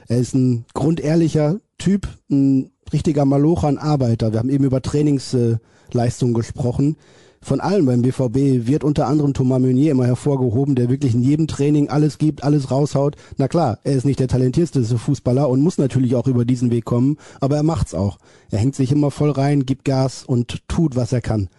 Er 0.07 0.17
ist 0.17 0.33
ein 0.33 0.65
grundehrlicher 0.73 1.59
Typ, 1.77 2.07
ein 2.31 2.71
richtiger 2.93 3.25
Malocher, 3.25 3.67
ein 3.67 3.77
Arbeiter. 3.77 4.31
Wir 4.31 4.39
haben 4.39 4.49
eben 4.49 4.63
über 4.63 4.81
Trainingsleistungen 4.81 6.33
gesprochen 6.33 6.95
von 7.41 7.61
allen 7.61 7.85
beim 7.85 8.01
BVB 8.01 8.67
wird 8.67 8.83
unter 8.83 9.07
anderem 9.07 9.33
Thomas 9.33 9.61
Meunier 9.61 9.91
immer 9.91 10.05
hervorgehoben, 10.05 10.75
der 10.75 10.89
wirklich 10.89 11.13
in 11.13 11.21
jedem 11.21 11.47
Training 11.47 11.89
alles 11.89 12.17
gibt, 12.17 12.43
alles 12.43 12.69
raushaut. 12.69 13.15
Na 13.37 13.47
klar, 13.47 13.79
er 13.83 13.93
ist 13.93 14.05
nicht 14.05 14.19
der 14.19 14.27
talentierteste 14.27 14.97
Fußballer 14.97 15.49
und 15.49 15.61
muss 15.61 15.77
natürlich 15.77 16.15
auch 16.15 16.27
über 16.27 16.43
diesen 16.43 16.69
Weg 16.71 16.85
kommen, 16.85 17.17
aber 17.39 17.55
er 17.55 17.63
macht's 17.63 17.93
auch. 17.93 18.17
Er 18.51 18.59
hängt 18.59 18.75
sich 18.75 18.91
immer 18.91 19.09
voll 19.09 19.31
rein, 19.31 19.65
gibt 19.65 19.85
Gas 19.85 20.23
und 20.23 20.67
tut, 20.67 20.95
was 20.95 21.13
er 21.13 21.21
kann. 21.21 21.49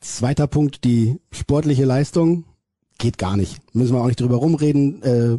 Zweiter 0.00 0.46
Punkt, 0.46 0.84
die 0.84 1.20
sportliche 1.30 1.84
Leistung 1.84 2.44
geht 2.98 3.18
gar 3.18 3.36
nicht. 3.36 3.60
Müssen 3.74 3.94
wir 3.94 4.00
auch 4.00 4.06
nicht 4.06 4.20
drüber 4.20 4.36
rumreden. 4.36 5.02
Äh, 5.02 5.38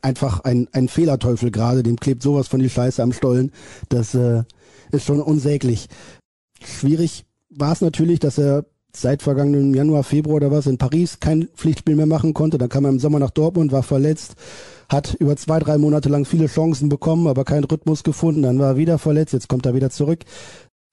einfach 0.00 0.40
ein, 0.40 0.68
ein 0.72 0.88
Fehlerteufel 0.88 1.50
gerade, 1.50 1.82
dem 1.82 1.96
klebt 1.96 2.22
sowas 2.22 2.48
von 2.48 2.60
die 2.60 2.70
Scheiße 2.70 3.02
am 3.02 3.12
Stollen. 3.12 3.52
Das 3.88 4.14
äh, 4.14 4.44
ist 4.90 5.04
schon 5.04 5.20
unsäglich. 5.20 5.88
Schwierig 6.64 7.26
war 7.56 7.72
es 7.72 7.80
natürlich, 7.80 8.20
dass 8.20 8.38
er 8.38 8.64
seit 8.94 9.22
vergangenen 9.22 9.74
Januar, 9.74 10.04
Februar 10.04 10.36
oder 10.36 10.50
was 10.50 10.66
in 10.66 10.78
Paris 10.78 11.18
kein 11.18 11.48
Pflichtspiel 11.54 11.96
mehr 11.96 12.06
machen 12.06 12.34
konnte. 12.34 12.58
Dann 12.58 12.68
kam 12.68 12.84
er 12.84 12.90
im 12.90 12.98
Sommer 12.98 13.18
nach 13.18 13.30
Dortmund, 13.30 13.72
war 13.72 13.82
verletzt, 13.82 14.34
hat 14.88 15.14
über 15.14 15.36
zwei, 15.36 15.58
drei 15.58 15.78
Monate 15.78 16.08
lang 16.08 16.24
viele 16.24 16.46
Chancen 16.46 16.88
bekommen, 16.88 17.26
aber 17.26 17.44
keinen 17.44 17.64
Rhythmus 17.64 18.02
gefunden. 18.02 18.42
Dann 18.42 18.58
war 18.58 18.72
er 18.72 18.76
wieder 18.76 18.98
verletzt, 18.98 19.32
jetzt 19.32 19.48
kommt 19.48 19.64
er 19.64 19.74
wieder 19.74 19.90
zurück. 19.90 20.24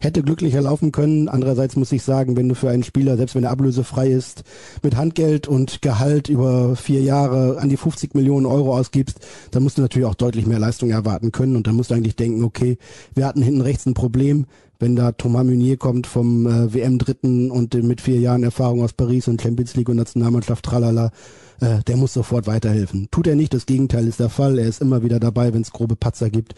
Hätte 0.02 0.24
glücklicher 0.24 0.62
laufen 0.62 0.94
können. 0.94 1.28
Andererseits 1.28 1.76
muss 1.76 1.92
ich 1.92 2.04
sagen, 2.04 2.38
wenn 2.38 2.48
du 2.48 2.56
für 2.56 2.70
einen 2.70 2.84
Spieler, 2.84 3.18
selbst 3.18 3.36
wenn 3.36 3.44
er 3.44 3.52
ablösefrei 3.52 4.08
ist, 4.08 4.44
mit 4.82 4.96
Handgeld 4.96 5.50
und 5.50 5.82
Gehalt 5.82 6.30
über 6.30 6.78
vier 6.78 7.02
Jahre 7.02 7.58
an 7.60 7.68
die 7.68 7.76
50 7.76 8.16
Millionen 8.16 8.46
Euro 8.46 8.78
ausgibst, 8.78 9.20
dann 9.52 9.62
musst 9.62 9.78
du 9.78 9.82
natürlich 9.82 10.08
auch 10.08 10.16
deutlich 10.16 10.46
mehr 10.46 10.60
Leistung 10.60 10.90
erwarten 10.90 11.34
können. 11.34 11.58
Und 11.58 11.68
dann 11.68 11.76
musst 11.76 11.92
du 11.92 11.96
eigentlich 11.96 12.16
denken, 12.16 12.46
okay, 12.46 12.78
wir 13.14 13.26
hatten 13.26 13.42
hinten 13.42 13.60
rechts 13.60 13.86
ein 13.88 13.94
Problem 13.94 14.46
wenn 14.80 14.96
da 14.96 15.12
Thomas 15.12 15.46
Meunier 15.46 15.78
kommt 15.78 16.08
vom 16.08 16.48
äh, 16.48 16.74
WM-Dritten 16.74 17.52
und 17.52 17.76
äh, 17.76 17.82
mit 17.82 18.02
vier 18.02 18.20
Jahren 18.20 18.44
Erfahrung 18.44 18.82
aus 18.82 18.94
Paris 18.94 19.28
und 19.28 19.42
Champions 19.42 19.76
League 19.76 19.90
und 19.90 19.98
Nationalmannschaft, 19.98 20.64
tralala, 20.66 21.12
äh, 21.60 21.84
der 21.86 21.98
muss 21.98 22.14
sofort 22.14 22.48
weiterhelfen. 22.48 23.10
Tut 23.12 23.28
er 23.28 23.36
nicht, 23.36 23.54
das 23.54 23.66
Gegenteil 23.66 24.08
ist 24.08 24.20
der 24.20 24.30
Fall. 24.30 24.58
Er 24.58 24.68
ist 24.68 24.82
immer 24.82 25.04
wieder 25.04 25.20
dabei, 25.20 25.54
wenn 25.54 25.62
es 25.62 25.72
grobe 25.72 25.98
Patzer 25.98 26.30
gibt. 26.30 26.56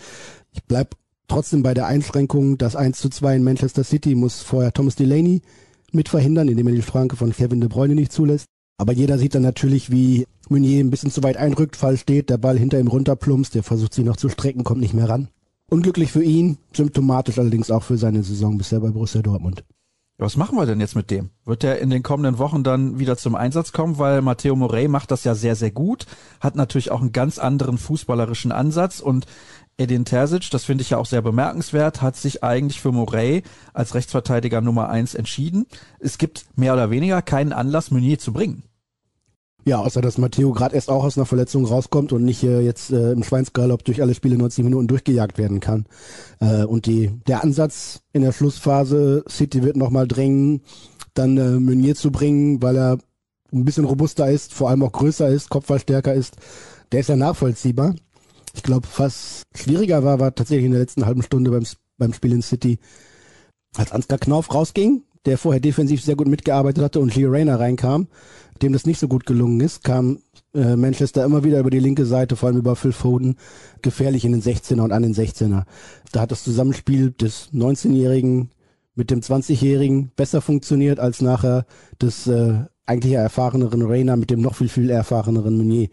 Ich 0.52 0.64
bleib 0.64 0.96
trotzdem 1.28 1.64
bei 1.64 1.74
der 1.74 1.88
Einschränkung, 1.88 2.58
das 2.58 2.76
1 2.76 3.00
zu 3.00 3.10
2 3.10 3.38
in 3.38 3.44
Manchester 3.44 3.84
City 3.84 4.16
muss 4.16 4.42
vorher 4.42 4.72
Thomas 4.72 4.96
Delaney 4.96 5.42
mit 5.92 6.08
verhindern, 6.08 6.48
indem 6.48 6.68
er 6.68 6.76
die 6.76 6.82
Schranke 6.84 7.16
von 7.16 7.32
Kevin 7.32 7.60
De 7.60 7.70
Bruyne 7.70 7.96
nicht 7.96 8.12
zulässt. 8.12 8.46
Aber 8.78 8.94
jeder 8.94 9.18
sieht 9.18 9.36
dann 9.36 9.44
natürlich, 9.44 9.92
wie 9.92 10.26
Meunier 10.50 10.84
ein 10.84 10.90
bisschen 10.90 11.12
zu 11.12 11.24
weit 11.24 11.38
einrückt, 11.38 11.76
Fall 11.76 11.98
steht, 11.98 12.30
der 12.30 12.38
Ball 12.38 12.58
hinter 12.58 12.80
ihm 12.80 12.88
runterplumpst, 12.88 13.56
der 13.56 13.64
versucht 13.64 13.94
sich 13.94 14.06
noch 14.06 14.18
zu 14.18 14.30
strecken, 14.30 14.64
kommt 14.64 14.82
nicht 14.82 14.94
mehr 14.94 15.10
ran. 15.10 15.30
Unglücklich 15.74 16.12
für 16.12 16.22
ihn, 16.22 16.58
symptomatisch 16.74 17.40
allerdings 17.40 17.72
auch 17.72 17.84
für 17.84 17.98
seine 17.98 18.24
Saison 18.24 18.58
bisher 18.58 18.82
bei 18.82 18.90
Borussia 18.90 19.22
Dortmund. 19.22 19.64
Was 20.18 20.36
machen 20.36 20.58
wir 20.58 20.66
denn 20.66 20.82
jetzt 20.82 20.98
mit 20.98 21.10
dem? 21.10 21.30
Wird 21.46 21.64
er 21.64 21.80
in 21.80 21.90
den 21.90 22.04
kommenden 22.04 22.40
Wochen 22.40 22.62
dann 22.62 23.00
wieder 23.00 23.16
zum 23.16 23.36
Einsatz 23.36 23.72
kommen? 23.72 23.98
Weil 23.98 24.22
Matteo 24.22 24.58
Morey 24.58 24.90
macht 24.90 25.12
das 25.12 25.24
ja 25.24 25.34
sehr, 25.34 25.56
sehr 25.56 25.72
gut, 25.72 26.08
hat 26.42 26.58
natürlich 26.58 26.92
auch 26.92 27.00
einen 27.00 27.14
ganz 27.14 27.40
anderen 27.40 27.78
fußballerischen 27.78 28.52
Ansatz 28.52 29.00
und 29.00 29.28
Edin 29.78 30.04
Terzic, 30.04 30.52
das 30.52 30.66
finde 30.66 30.82
ich 30.82 30.90
ja 30.90 30.98
auch 30.98 31.06
sehr 31.06 31.22
bemerkenswert, 31.22 32.02
hat 32.02 32.18
sich 32.18 32.44
eigentlich 32.44 32.82
für 32.82 32.92
Morey 32.92 33.42
als 33.74 33.96
Rechtsverteidiger 33.96 34.60
Nummer 34.60 34.90
eins 34.90 35.16
entschieden. 35.16 35.68
Es 36.00 36.18
gibt 36.18 36.48
mehr 36.58 36.74
oder 36.74 36.90
weniger 36.90 37.22
keinen 37.22 37.54
Anlass, 37.54 37.92
Meunier 37.92 38.20
zu 38.20 38.34
bringen. 38.34 38.64
Ja, 39.64 39.80
außer 39.80 40.02
dass 40.02 40.18
Matteo 40.18 40.54
gerade 40.54 40.76
erst 40.76 40.90
auch 40.90 41.04
aus 41.04 41.18
einer 41.18 41.28
Verletzung 41.28 41.66
rauskommt 41.66 42.14
und 42.14 42.24
nicht 42.24 42.44
äh, 42.44 42.62
jetzt 42.62 42.92
äh, 42.92 43.12
im 43.12 43.24
Schweinsgalopp 43.24 43.84
durch 43.84 44.02
alle 44.02 44.16
Spiele 44.16 44.38
90 44.38 44.64
Minuten 44.64 44.88
durchgejagt 44.88 45.38
werden 45.38 45.60
kann. 45.60 45.86
Äh, 46.40 46.64
und 46.64 46.88
die 46.88 47.12
der 47.28 47.44
Ansatz 47.44 48.02
in 48.12 48.24
der 48.24 48.32
Schlussphase, 48.32 49.24
City 49.30 49.62
wird 49.64 49.78
nochmal 49.78 50.08
drängen, 50.08 50.62
dann 51.14 51.38
äh, 51.38 51.60
Meunier 51.60 51.96
zu 51.96 52.12
bringen, 52.12 52.62
weil 52.64 52.76
er 52.76 52.98
ein 53.54 53.66
bisschen 53.66 53.86
robuster 53.86 54.32
ist, 54.32 54.54
vor 54.54 54.70
allem 54.70 54.84
auch 54.84 54.94
größer 54.94 55.30
ist, 55.30 55.50
Kopfballstärker 55.50 56.14
ist, 56.14 56.38
der 56.92 57.02
ist 57.02 57.10
ja 57.10 57.16
nachvollziehbar. 57.16 57.96
Ich 58.56 58.64
glaube, 58.64 58.88
was 58.98 59.44
schwieriger 59.56 60.04
war, 60.04 60.20
war 60.20 60.34
tatsächlich 60.34 60.66
in 60.66 60.72
der 60.72 60.82
letzten 60.82 61.06
halben 61.06 61.22
Stunde 61.22 61.52
beim, 61.52 61.66
beim 61.98 62.14
Spiel 62.14 62.34
in 62.34 62.42
City, 62.42 62.80
als 63.76 63.92
Ansgar 63.92 64.18
Knauf 64.18 64.54
rausging, 64.54 65.04
der 65.26 65.38
vorher 65.38 65.62
defensiv 65.62 66.04
sehr 66.04 66.16
gut 66.16 66.28
mitgearbeitet 66.28 66.84
hatte 66.84 67.00
und 67.00 67.16
Leo 67.16 67.30
Rayner 67.30 67.60
reinkam 67.60 68.08
dem 68.62 68.74
das 68.74 68.86
nicht 68.86 69.00
so 69.00 69.08
gut 69.08 69.26
gelungen 69.26 69.60
ist, 69.60 69.84
kam 69.84 70.20
äh, 70.54 70.76
Manchester 70.76 71.24
immer 71.26 71.44
wieder 71.44 71.60
über 71.60 71.70
die 71.70 71.80
linke 71.80 72.06
Seite, 72.06 72.36
vor 72.36 72.48
allem 72.48 72.58
über 72.58 72.76
Phil 72.76 72.92
Foden, 72.92 73.36
gefährlich 73.82 74.26
in 74.26 74.32
den 74.32 74.42
16er 74.42 74.82
und 74.82 74.92
an 74.92 75.04
den 75.04 75.14
16er. 75.14 75.64
Da 76.12 76.22
hat 76.22 76.32
das 76.32 76.44
Zusammenspiel 76.44 77.12
des 77.12 77.52
19-Jährigen 77.54 78.52
mit 78.96 79.10
dem 79.10 79.22
20-Jährigen 79.22 80.12
besser 80.16 80.42
funktioniert 80.42 81.00
als 81.00 81.22
nachher 81.22 81.66
des 82.02 82.28
äh, 82.28 82.66
eigentlich 82.86 83.14
erfahreneren 83.14 83.82
Rainer 83.84 84.18
mit 84.18 84.30
dem 84.30 84.42
noch 84.42 84.56
viel, 84.56 84.70
viel 84.70 84.90
erfahreneren 84.90 85.56
Meunier. 85.58 85.90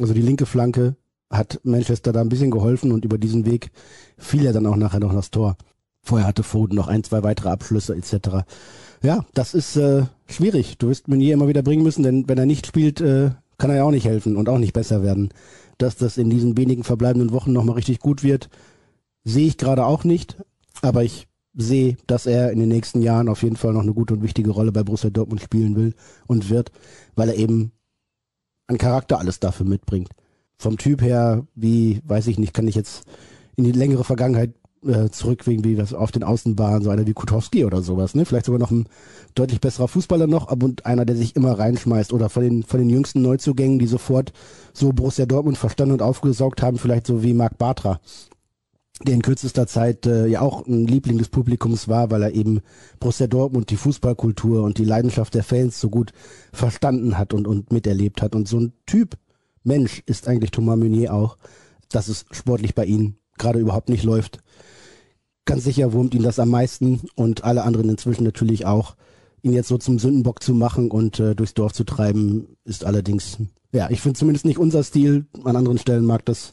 Also 0.00 0.12
die 0.14 0.22
linke 0.22 0.46
Flanke 0.46 0.96
hat 1.30 1.60
Manchester 1.62 2.12
da 2.12 2.20
ein 2.20 2.28
bisschen 2.28 2.50
geholfen 2.50 2.92
und 2.92 3.04
über 3.04 3.18
diesen 3.18 3.46
Weg 3.46 3.70
fiel 4.16 4.46
er 4.46 4.52
dann 4.52 4.66
auch 4.66 4.76
nachher 4.76 5.00
noch 5.00 5.14
das 5.14 5.30
Tor. 5.30 5.56
Vorher 6.02 6.26
hatte 6.26 6.42
Foden 6.42 6.76
noch 6.76 6.88
ein, 6.88 7.04
zwei 7.04 7.22
weitere 7.22 7.50
Abschlüsse 7.50 7.94
etc. 7.94 8.44
Ja, 9.02 9.24
das 9.34 9.54
ist 9.54 9.76
äh, 9.76 10.04
schwierig. 10.26 10.78
Du 10.78 10.88
wirst 10.88 11.08
Meunier 11.08 11.34
immer 11.34 11.48
wieder 11.48 11.62
bringen 11.62 11.82
müssen, 11.82 12.02
denn 12.02 12.28
wenn 12.28 12.38
er 12.38 12.46
nicht 12.46 12.66
spielt, 12.66 13.00
äh, 13.00 13.30
kann 13.58 13.70
er 13.70 13.76
ja 13.76 13.84
auch 13.84 13.90
nicht 13.90 14.06
helfen 14.06 14.36
und 14.36 14.48
auch 14.48 14.58
nicht 14.58 14.72
besser 14.72 15.02
werden. 15.02 15.30
Dass 15.76 15.96
das 15.96 16.18
in 16.18 16.30
diesen 16.30 16.56
wenigen 16.56 16.84
verbleibenden 16.84 17.32
Wochen 17.32 17.52
nochmal 17.52 17.76
richtig 17.76 18.00
gut 18.00 18.22
wird, 18.22 18.48
sehe 19.24 19.46
ich 19.46 19.58
gerade 19.58 19.84
auch 19.84 20.04
nicht. 20.04 20.36
Aber 20.82 21.04
ich 21.04 21.28
sehe, 21.54 21.96
dass 22.06 22.26
er 22.26 22.52
in 22.52 22.60
den 22.60 22.68
nächsten 22.68 23.02
Jahren 23.02 23.28
auf 23.28 23.42
jeden 23.42 23.56
Fall 23.56 23.72
noch 23.72 23.82
eine 23.82 23.94
gute 23.94 24.14
und 24.14 24.22
wichtige 24.22 24.50
Rolle 24.50 24.72
bei 24.72 24.82
Borussia 24.82 25.10
Dortmund 25.10 25.40
spielen 25.40 25.76
will 25.76 25.94
und 26.26 26.50
wird, 26.50 26.72
weil 27.16 27.28
er 27.28 27.36
eben 27.36 27.72
an 28.68 28.78
Charakter 28.78 29.18
alles 29.18 29.40
dafür 29.40 29.66
mitbringt. 29.66 30.10
Vom 30.56 30.76
Typ 30.76 31.02
her, 31.02 31.46
wie, 31.54 32.00
weiß 32.04 32.26
ich 32.28 32.38
nicht, 32.38 32.54
kann 32.54 32.68
ich 32.68 32.74
jetzt 32.74 33.04
in 33.56 33.64
die 33.64 33.72
längere 33.72 34.04
Vergangenheit 34.04 34.54
äh, 34.88 35.10
zurückwegen, 35.10 35.64
wie 35.64 35.78
was 35.78 35.94
auf 35.94 36.10
den 36.10 36.24
Außenbahnen, 36.24 36.82
so 36.82 36.90
einer 36.90 37.06
wie 37.06 37.12
Kutowski 37.12 37.64
oder 37.64 37.82
sowas, 37.82 38.14
ne? 38.14 38.24
Vielleicht 38.24 38.46
sogar 38.46 38.58
noch 38.58 38.70
ein 38.70 38.86
deutlich 39.34 39.60
besserer 39.60 39.88
Fußballer 39.88 40.26
noch, 40.26 40.48
aber 40.48 40.64
und 40.64 40.86
einer, 40.86 41.04
der 41.04 41.16
sich 41.16 41.36
immer 41.36 41.58
reinschmeißt 41.58 42.12
oder 42.12 42.28
von 42.28 42.42
den, 42.42 42.62
von 42.62 42.80
den 42.80 42.90
jüngsten 42.90 43.22
Neuzugängen, 43.22 43.78
die 43.78 43.86
sofort 43.86 44.32
so 44.72 44.92
Borussia 44.92 45.26
Dortmund 45.26 45.58
verstanden 45.58 45.92
und 45.92 46.02
aufgesaugt 46.02 46.62
haben, 46.62 46.78
vielleicht 46.78 47.06
so 47.06 47.22
wie 47.22 47.34
Marc 47.34 47.58
Bartra, 47.58 48.00
der 49.06 49.14
in 49.14 49.22
kürzester 49.22 49.66
Zeit 49.66 50.06
äh, 50.06 50.26
ja 50.26 50.40
auch 50.40 50.66
ein 50.66 50.86
Liebling 50.86 51.18
des 51.18 51.28
Publikums 51.28 51.86
war, 51.86 52.10
weil 52.10 52.22
er 52.22 52.32
eben 52.32 52.60
Borussia 52.98 53.26
Dortmund, 53.26 53.70
die 53.70 53.76
Fußballkultur 53.76 54.62
und 54.62 54.78
die 54.78 54.84
Leidenschaft 54.84 55.34
der 55.34 55.44
Fans 55.44 55.78
so 55.78 55.90
gut 55.90 56.12
verstanden 56.52 57.16
hat 57.16 57.34
und, 57.34 57.46
und 57.46 57.72
miterlebt 57.72 58.22
hat. 58.22 58.34
Und 58.34 58.48
so 58.48 58.58
ein 58.58 58.72
Typ 58.86 59.16
Mensch 59.64 60.02
ist 60.06 60.26
eigentlich 60.26 60.50
Thomas 60.50 60.78
Meunier 60.78 61.12
auch, 61.12 61.36
dass 61.90 62.08
es 62.08 62.24
sportlich 62.30 62.74
bei 62.74 62.86
ihm 62.86 63.16
gerade 63.38 63.60
überhaupt 63.60 63.88
nicht 63.88 64.02
läuft. 64.02 64.40
Ganz 65.48 65.64
sicher 65.64 65.94
wurmt 65.94 66.14
ihn 66.14 66.22
das 66.22 66.38
am 66.38 66.50
meisten 66.50 67.00
und 67.14 67.42
alle 67.42 67.62
anderen 67.62 67.88
inzwischen 67.88 68.22
natürlich 68.22 68.66
auch. 68.66 68.96
Ihn 69.40 69.54
jetzt 69.54 69.68
so 69.68 69.78
zum 69.78 69.98
Sündenbock 69.98 70.42
zu 70.42 70.52
machen 70.52 70.90
und 70.90 71.20
äh, 71.20 71.34
durchs 71.34 71.54
Dorf 71.54 71.72
zu 71.72 71.84
treiben, 71.84 72.58
ist 72.64 72.84
allerdings, 72.84 73.38
ja, 73.72 73.88
ich 73.88 74.02
finde 74.02 74.18
zumindest 74.18 74.44
nicht 74.44 74.58
unser 74.58 74.82
Stil. 74.82 75.24
An 75.44 75.56
anderen 75.56 75.78
Stellen 75.78 76.04
mag 76.04 76.22
das 76.26 76.52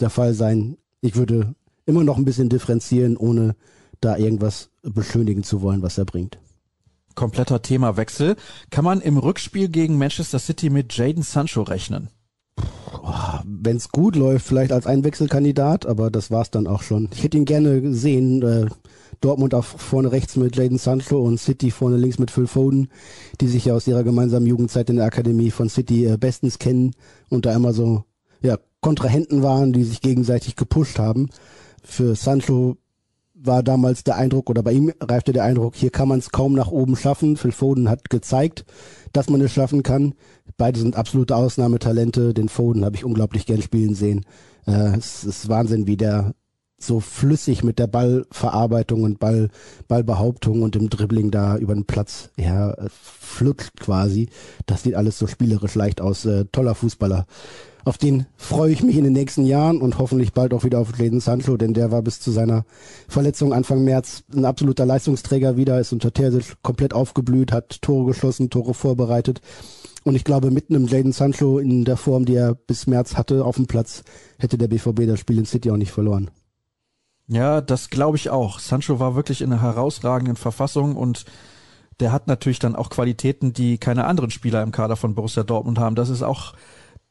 der 0.00 0.10
Fall 0.10 0.34
sein. 0.34 0.78
Ich 1.00 1.14
würde 1.14 1.54
immer 1.86 2.02
noch 2.02 2.16
ein 2.18 2.24
bisschen 2.24 2.48
differenzieren, 2.48 3.16
ohne 3.16 3.54
da 4.00 4.16
irgendwas 4.16 4.70
beschönigen 4.82 5.44
zu 5.44 5.62
wollen, 5.62 5.82
was 5.82 5.96
er 5.96 6.04
bringt. 6.04 6.40
Kompletter 7.14 7.62
Themawechsel. 7.62 8.34
Kann 8.68 8.84
man 8.84 9.00
im 9.00 9.16
Rückspiel 9.16 9.68
gegen 9.68 9.96
Manchester 9.96 10.40
City 10.40 10.70
mit 10.70 10.92
Jaden 10.96 11.22
Sancho 11.22 11.62
rechnen? 11.62 12.08
Wenn 13.44 13.76
es 13.76 13.90
gut 13.90 14.16
läuft, 14.16 14.46
vielleicht 14.46 14.72
als 14.72 14.86
Einwechselkandidat, 14.86 15.86
aber 15.86 16.10
das 16.10 16.30
war's 16.30 16.50
dann 16.50 16.66
auch 16.66 16.82
schon. 16.82 17.08
Ich 17.12 17.22
hätte 17.22 17.36
ihn 17.36 17.44
gerne 17.44 17.80
gesehen. 17.80 18.42
Äh, 18.42 18.66
Dortmund 19.20 19.54
auf 19.54 19.66
vorne 19.66 20.12
rechts 20.12 20.36
mit 20.36 20.56
Jaden 20.56 20.78
Sancho 20.78 21.20
und 21.20 21.38
City 21.38 21.70
vorne 21.70 21.96
links 21.96 22.18
mit 22.18 22.30
Phil 22.30 22.46
Foden, 22.46 22.88
die 23.40 23.48
sich 23.48 23.66
ja 23.66 23.74
aus 23.74 23.86
ihrer 23.86 24.04
gemeinsamen 24.04 24.46
Jugendzeit 24.46 24.90
in 24.90 24.96
der 24.96 25.06
Akademie 25.06 25.50
von 25.50 25.68
City 25.68 26.06
äh, 26.06 26.16
bestens 26.18 26.58
kennen 26.58 26.92
und 27.30 27.46
da 27.46 27.54
immer 27.54 27.72
so 27.72 28.04
ja, 28.42 28.58
Kontrahenten 28.80 29.42
waren, 29.42 29.72
die 29.72 29.84
sich 29.84 30.00
gegenseitig 30.00 30.56
gepusht 30.56 30.98
haben 30.98 31.30
für 31.84 32.16
Sancho 32.16 32.76
war 33.34 33.62
damals 33.62 34.04
der 34.04 34.16
Eindruck 34.16 34.48
oder 34.48 34.62
bei 34.62 34.72
ihm 34.72 34.92
reifte 35.00 35.32
der 35.32 35.44
Eindruck, 35.44 35.76
hier 35.76 35.90
kann 35.90 36.08
man 36.08 36.18
es 36.18 36.30
kaum 36.30 36.54
nach 36.54 36.68
oben 36.68 36.96
schaffen. 36.96 37.36
Phil 37.36 37.52
Foden 37.52 37.90
hat 37.90 38.08
gezeigt, 38.08 38.64
dass 39.12 39.28
man 39.28 39.42
es 39.42 39.52
schaffen 39.52 39.82
kann. 39.82 40.14
Beide 40.56 40.78
sind 40.78 40.96
absolute 40.96 41.36
Ausnahmetalente. 41.36 42.34
Den 42.34 42.48
Foden 42.48 42.84
habe 42.84 42.96
ich 42.96 43.04
unglaublich 43.04 43.46
gern 43.46 43.62
spielen 43.62 43.94
sehen. 43.94 44.24
Äh, 44.66 44.96
es 44.96 45.24
ist 45.24 45.48
Wahnsinn, 45.48 45.86
wie 45.86 45.96
der 45.96 46.34
so 46.78 47.00
flüssig 47.00 47.64
mit 47.64 47.78
der 47.78 47.86
Ballverarbeitung 47.86 49.04
und 49.04 49.18
Ball, 49.18 49.48
Ballbehauptung 49.88 50.62
und 50.62 50.74
dem 50.74 50.90
Dribbling 50.90 51.30
da 51.30 51.56
über 51.56 51.74
den 51.74 51.86
Platz 51.86 52.30
ja, 52.36 52.74
flutscht 52.88 53.80
quasi. 53.80 54.28
Das 54.66 54.82
sieht 54.82 54.94
alles 54.94 55.18
so 55.18 55.26
spielerisch 55.26 55.74
leicht 55.74 56.00
aus. 56.00 56.24
Äh, 56.24 56.44
toller 56.52 56.74
Fußballer. 56.74 57.26
Auf 57.86 57.98
den 57.98 58.26
freue 58.36 58.72
ich 58.72 58.82
mich 58.82 58.96
in 58.96 59.04
den 59.04 59.12
nächsten 59.12 59.44
Jahren 59.44 59.82
und 59.82 59.98
hoffentlich 59.98 60.32
bald 60.32 60.54
auch 60.54 60.64
wieder 60.64 60.78
auf 60.78 60.98
Jaden 60.98 61.20
Sancho, 61.20 61.58
denn 61.58 61.74
der 61.74 61.90
war 61.90 62.00
bis 62.00 62.18
zu 62.18 62.30
seiner 62.30 62.64
Verletzung 63.08 63.52
Anfang 63.52 63.84
März 63.84 64.24
ein 64.34 64.46
absoluter 64.46 64.86
Leistungsträger 64.86 65.58
wieder, 65.58 65.78
ist 65.78 65.92
unter 65.92 66.10
Terzic 66.10 66.56
komplett 66.62 66.94
aufgeblüht, 66.94 67.52
hat 67.52 67.82
Tore 67.82 68.06
geschossen, 68.06 68.48
Tore 68.48 68.72
vorbereitet. 68.72 69.42
Und 70.04 70.14
ich 70.14 70.24
glaube, 70.24 70.50
mit 70.50 70.68
einem 70.68 70.86
Jaden 70.86 71.12
Sancho 71.12 71.58
in 71.58 71.84
der 71.84 71.96
Form, 71.96 72.26
die 72.26 72.34
er 72.34 72.54
bis 72.54 72.86
März 72.86 73.16
hatte 73.16 73.44
auf 73.44 73.56
dem 73.56 73.66
Platz, 73.66 74.04
hätte 74.38 74.58
der 74.58 74.68
BVB 74.68 75.06
das 75.06 75.18
Spiel 75.18 75.38
in 75.38 75.46
City 75.46 75.70
auch 75.70 75.78
nicht 75.78 75.92
verloren. 75.92 76.30
Ja, 77.26 77.62
das 77.62 77.88
glaube 77.88 78.18
ich 78.18 78.28
auch. 78.28 78.58
Sancho 78.58 79.00
war 79.00 79.16
wirklich 79.16 79.40
in 79.40 79.50
einer 79.50 79.62
herausragenden 79.62 80.36
Verfassung 80.36 80.94
und 80.94 81.24
der 82.00 82.12
hat 82.12 82.26
natürlich 82.26 82.58
dann 82.58 82.76
auch 82.76 82.90
Qualitäten, 82.90 83.54
die 83.54 83.78
keine 83.78 84.04
anderen 84.04 84.30
Spieler 84.30 84.62
im 84.62 84.72
Kader 84.72 84.96
von 84.96 85.14
Borussia 85.14 85.42
Dortmund 85.42 85.78
haben. 85.78 85.96
Das 85.96 86.10
ist 86.10 86.22
auch 86.22 86.54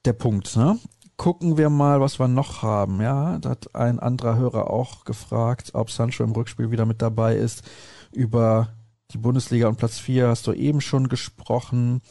der 0.05 0.13
Punkt. 0.13 0.55
Ne? 0.55 0.77
Gucken 1.17 1.57
wir 1.57 1.69
mal, 1.71 1.99
was 1.99 2.19
wir 2.19 2.27
noch 2.27 2.61
haben. 2.61 3.01
Ja, 3.01 3.39
da 3.39 3.51
hat 3.51 3.73
ein 3.73 3.99
anderer 3.99 4.35
Hörer 4.35 4.69
auch 4.69 5.05
gefragt, 5.05 5.71
ob 5.73 5.89
Sancho 5.89 6.23
im 6.23 6.33
Rückspiel 6.33 6.69
wieder 6.69 6.85
mit 6.85 7.01
dabei 7.01 7.35
ist. 7.37 7.63
Über 8.11 8.69
die 9.11 9.17
Bundesliga 9.17 9.67
und 9.67 9.77
Platz 9.77 9.97
4 9.97 10.27
hast 10.27 10.45
du 10.45 10.53
eben 10.53 10.81
schon 10.81 11.07
gesprochen. 11.07 12.01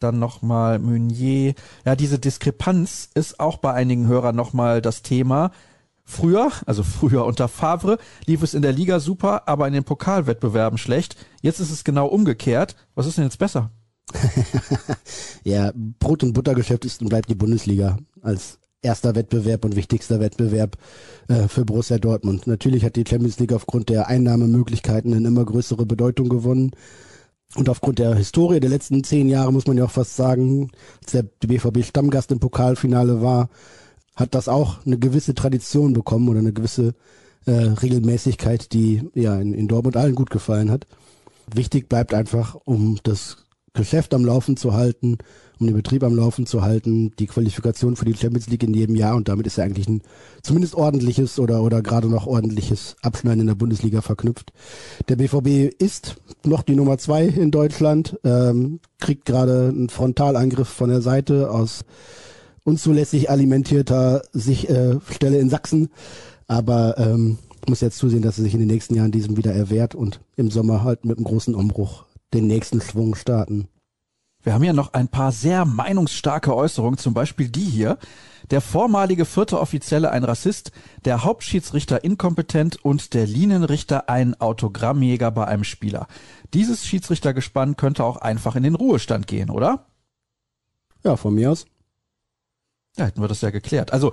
Dann 0.00 0.18
nochmal 0.18 0.78
Meunier. 0.78 1.54
Ja, 1.84 1.94
diese 1.94 2.18
Diskrepanz 2.18 3.10
ist 3.14 3.38
auch 3.38 3.58
bei 3.58 3.72
einigen 3.72 4.08
Hörern 4.08 4.34
nochmal 4.34 4.82
das 4.82 5.02
Thema. 5.02 5.52
Früher, 6.04 6.50
also 6.66 6.82
früher 6.82 7.24
unter 7.24 7.46
Favre, 7.46 7.98
lief 8.26 8.42
es 8.42 8.54
in 8.54 8.62
der 8.62 8.72
Liga 8.72 8.98
super, 8.98 9.46
aber 9.46 9.68
in 9.68 9.74
den 9.74 9.84
Pokalwettbewerben 9.84 10.78
schlecht. 10.78 11.16
Jetzt 11.40 11.60
ist 11.60 11.70
es 11.70 11.84
genau 11.84 12.06
umgekehrt. 12.06 12.74
Was 12.96 13.06
ist 13.06 13.18
denn 13.18 13.24
jetzt 13.24 13.38
besser? 13.38 13.70
ja, 15.44 15.70
Brot- 15.74 16.24
und 16.24 16.32
Buttergeschäft 16.32 16.84
ist 16.84 17.02
und 17.02 17.10
bleibt 17.10 17.28
die 17.28 17.36
Bundesliga 17.36 17.98
als 18.22 18.58
erster 18.82 19.14
Wettbewerb 19.14 19.64
und 19.64 19.76
wichtigster 19.76 20.20
Wettbewerb 20.20 20.76
äh, 21.28 21.48
für 21.48 21.64
Borussia 21.64 21.98
Dortmund. 21.98 22.46
Natürlich 22.46 22.84
hat 22.84 22.96
die 22.96 23.04
Champions 23.08 23.38
League 23.38 23.52
aufgrund 23.52 23.88
der 23.88 24.08
Einnahmemöglichkeiten 24.08 25.12
eine 25.14 25.28
immer 25.28 25.44
größere 25.44 25.86
Bedeutung 25.86 26.28
gewonnen. 26.28 26.72
Und 27.56 27.68
aufgrund 27.68 27.98
der 27.98 28.14
Historie 28.14 28.60
der 28.60 28.70
letzten 28.70 29.02
zehn 29.02 29.28
Jahre 29.28 29.52
muss 29.52 29.66
man 29.66 29.76
ja 29.76 29.84
auch 29.84 29.90
fast 29.90 30.14
sagen, 30.14 30.70
als 31.02 31.12
der 31.12 31.24
BVB 31.24 31.84
Stammgast 31.84 32.30
im 32.30 32.38
Pokalfinale 32.38 33.22
war, 33.22 33.48
hat 34.14 34.34
das 34.34 34.48
auch 34.48 34.84
eine 34.86 34.98
gewisse 34.98 35.34
Tradition 35.34 35.92
bekommen 35.92 36.28
oder 36.28 36.38
eine 36.38 36.52
gewisse 36.52 36.94
äh, 37.46 37.52
Regelmäßigkeit, 37.52 38.72
die 38.72 39.08
ja 39.14 39.40
in, 39.40 39.54
in 39.54 39.66
Dortmund 39.66 39.96
allen 39.96 40.14
gut 40.14 40.30
gefallen 40.30 40.70
hat. 40.70 40.86
Wichtig 41.52 41.88
bleibt 41.88 42.14
einfach, 42.14 42.54
um 42.64 42.98
das 43.02 43.38
Geschäft 43.72 44.14
am 44.14 44.24
Laufen 44.24 44.56
zu 44.56 44.74
halten, 44.74 45.18
um 45.60 45.66
den 45.66 45.76
Betrieb 45.76 46.02
am 46.02 46.16
Laufen 46.16 46.46
zu 46.46 46.62
halten, 46.62 47.12
die 47.18 47.26
Qualifikation 47.26 47.96
für 47.96 48.04
die 48.04 48.16
Champions 48.16 48.48
League 48.48 48.62
in 48.62 48.74
jedem 48.74 48.96
Jahr 48.96 49.14
und 49.14 49.28
damit 49.28 49.46
ist 49.46 49.58
ja 49.58 49.64
eigentlich 49.64 49.88
ein 49.88 50.02
zumindest 50.42 50.74
ordentliches 50.74 51.38
oder 51.38 51.62
oder 51.62 51.82
gerade 51.82 52.08
noch 52.08 52.26
ordentliches 52.26 52.96
Abschneiden 53.02 53.42
in 53.42 53.46
der 53.46 53.54
Bundesliga 53.54 54.00
verknüpft. 54.00 54.52
Der 55.08 55.16
BVB 55.16 55.72
ist 55.78 56.16
noch 56.44 56.62
die 56.62 56.74
Nummer 56.74 56.98
zwei 56.98 57.26
in 57.26 57.50
Deutschland, 57.50 58.18
ähm, 58.24 58.80
kriegt 58.98 59.24
gerade 59.24 59.68
einen 59.68 59.88
Frontalangriff 59.88 60.68
von 60.68 60.90
der 60.90 61.02
Seite 61.02 61.50
aus 61.50 61.84
unzulässig 62.64 63.30
alimentierter 63.30 64.22
sich, 64.32 64.68
äh, 64.68 64.98
Stelle 65.10 65.38
in 65.38 65.50
Sachsen, 65.50 65.90
aber 66.46 66.98
ähm, 66.98 67.38
muss 67.68 67.80
jetzt 67.80 67.98
zusehen, 67.98 68.22
dass 68.22 68.38
er 68.38 68.44
sich 68.44 68.54
in 68.54 68.60
den 68.60 68.68
nächsten 68.68 68.94
Jahren 68.94 69.12
diesem 69.12 69.36
wieder 69.36 69.52
erwehrt 69.52 69.94
und 69.94 70.20
im 70.36 70.50
Sommer 70.50 70.82
halt 70.82 71.04
mit 71.04 71.18
einem 71.18 71.24
großen 71.24 71.54
Umbruch 71.54 72.04
den 72.34 72.46
nächsten 72.46 72.80
Schwung 72.80 73.14
starten. 73.14 73.68
Wir 74.42 74.54
haben 74.54 74.64
ja 74.64 74.72
noch 74.72 74.94
ein 74.94 75.08
paar 75.08 75.32
sehr 75.32 75.64
meinungsstarke 75.66 76.54
Äußerungen, 76.54 76.98
zum 76.98 77.12
Beispiel 77.12 77.48
die 77.48 77.64
hier. 77.64 77.98
Der 78.50 78.62
vormalige 78.62 79.26
vierte 79.26 79.60
Offizielle 79.60 80.10
ein 80.10 80.24
Rassist, 80.24 80.72
der 81.04 81.24
Hauptschiedsrichter 81.24 82.04
inkompetent 82.04 82.82
und 82.82 83.12
der 83.12 83.26
Linienrichter 83.26 84.08
ein 84.08 84.40
Autogrammjäger 84.40 85.30
bei 85.30 85.46
einem 85.46 85.64
Spieler. 85.64 86.08
Dieses 86.54 86.86
Schiedsrichtergespann 86.86 87.76
könnte 87.76 88.04
auch 88.04 88.16
einfach 88.16 88.56
in 88.56 88.62
den 88.62 88.74
Ruhestand 88.74 89.26
gehen, 89.26 89.50
oder? 89.50 89.86
Ja, 91.04 91.16
von 91.16 91.34
mir 91.34 91.52
aus. 91.52 91.66
Ja, 92.96 93.04
hätten 93.04 93.20
wir 93.20 93.28
das 93.28 93.42
ja 93.42 93.50
geklärt. 93.50 93.92
Also 93.92 94.12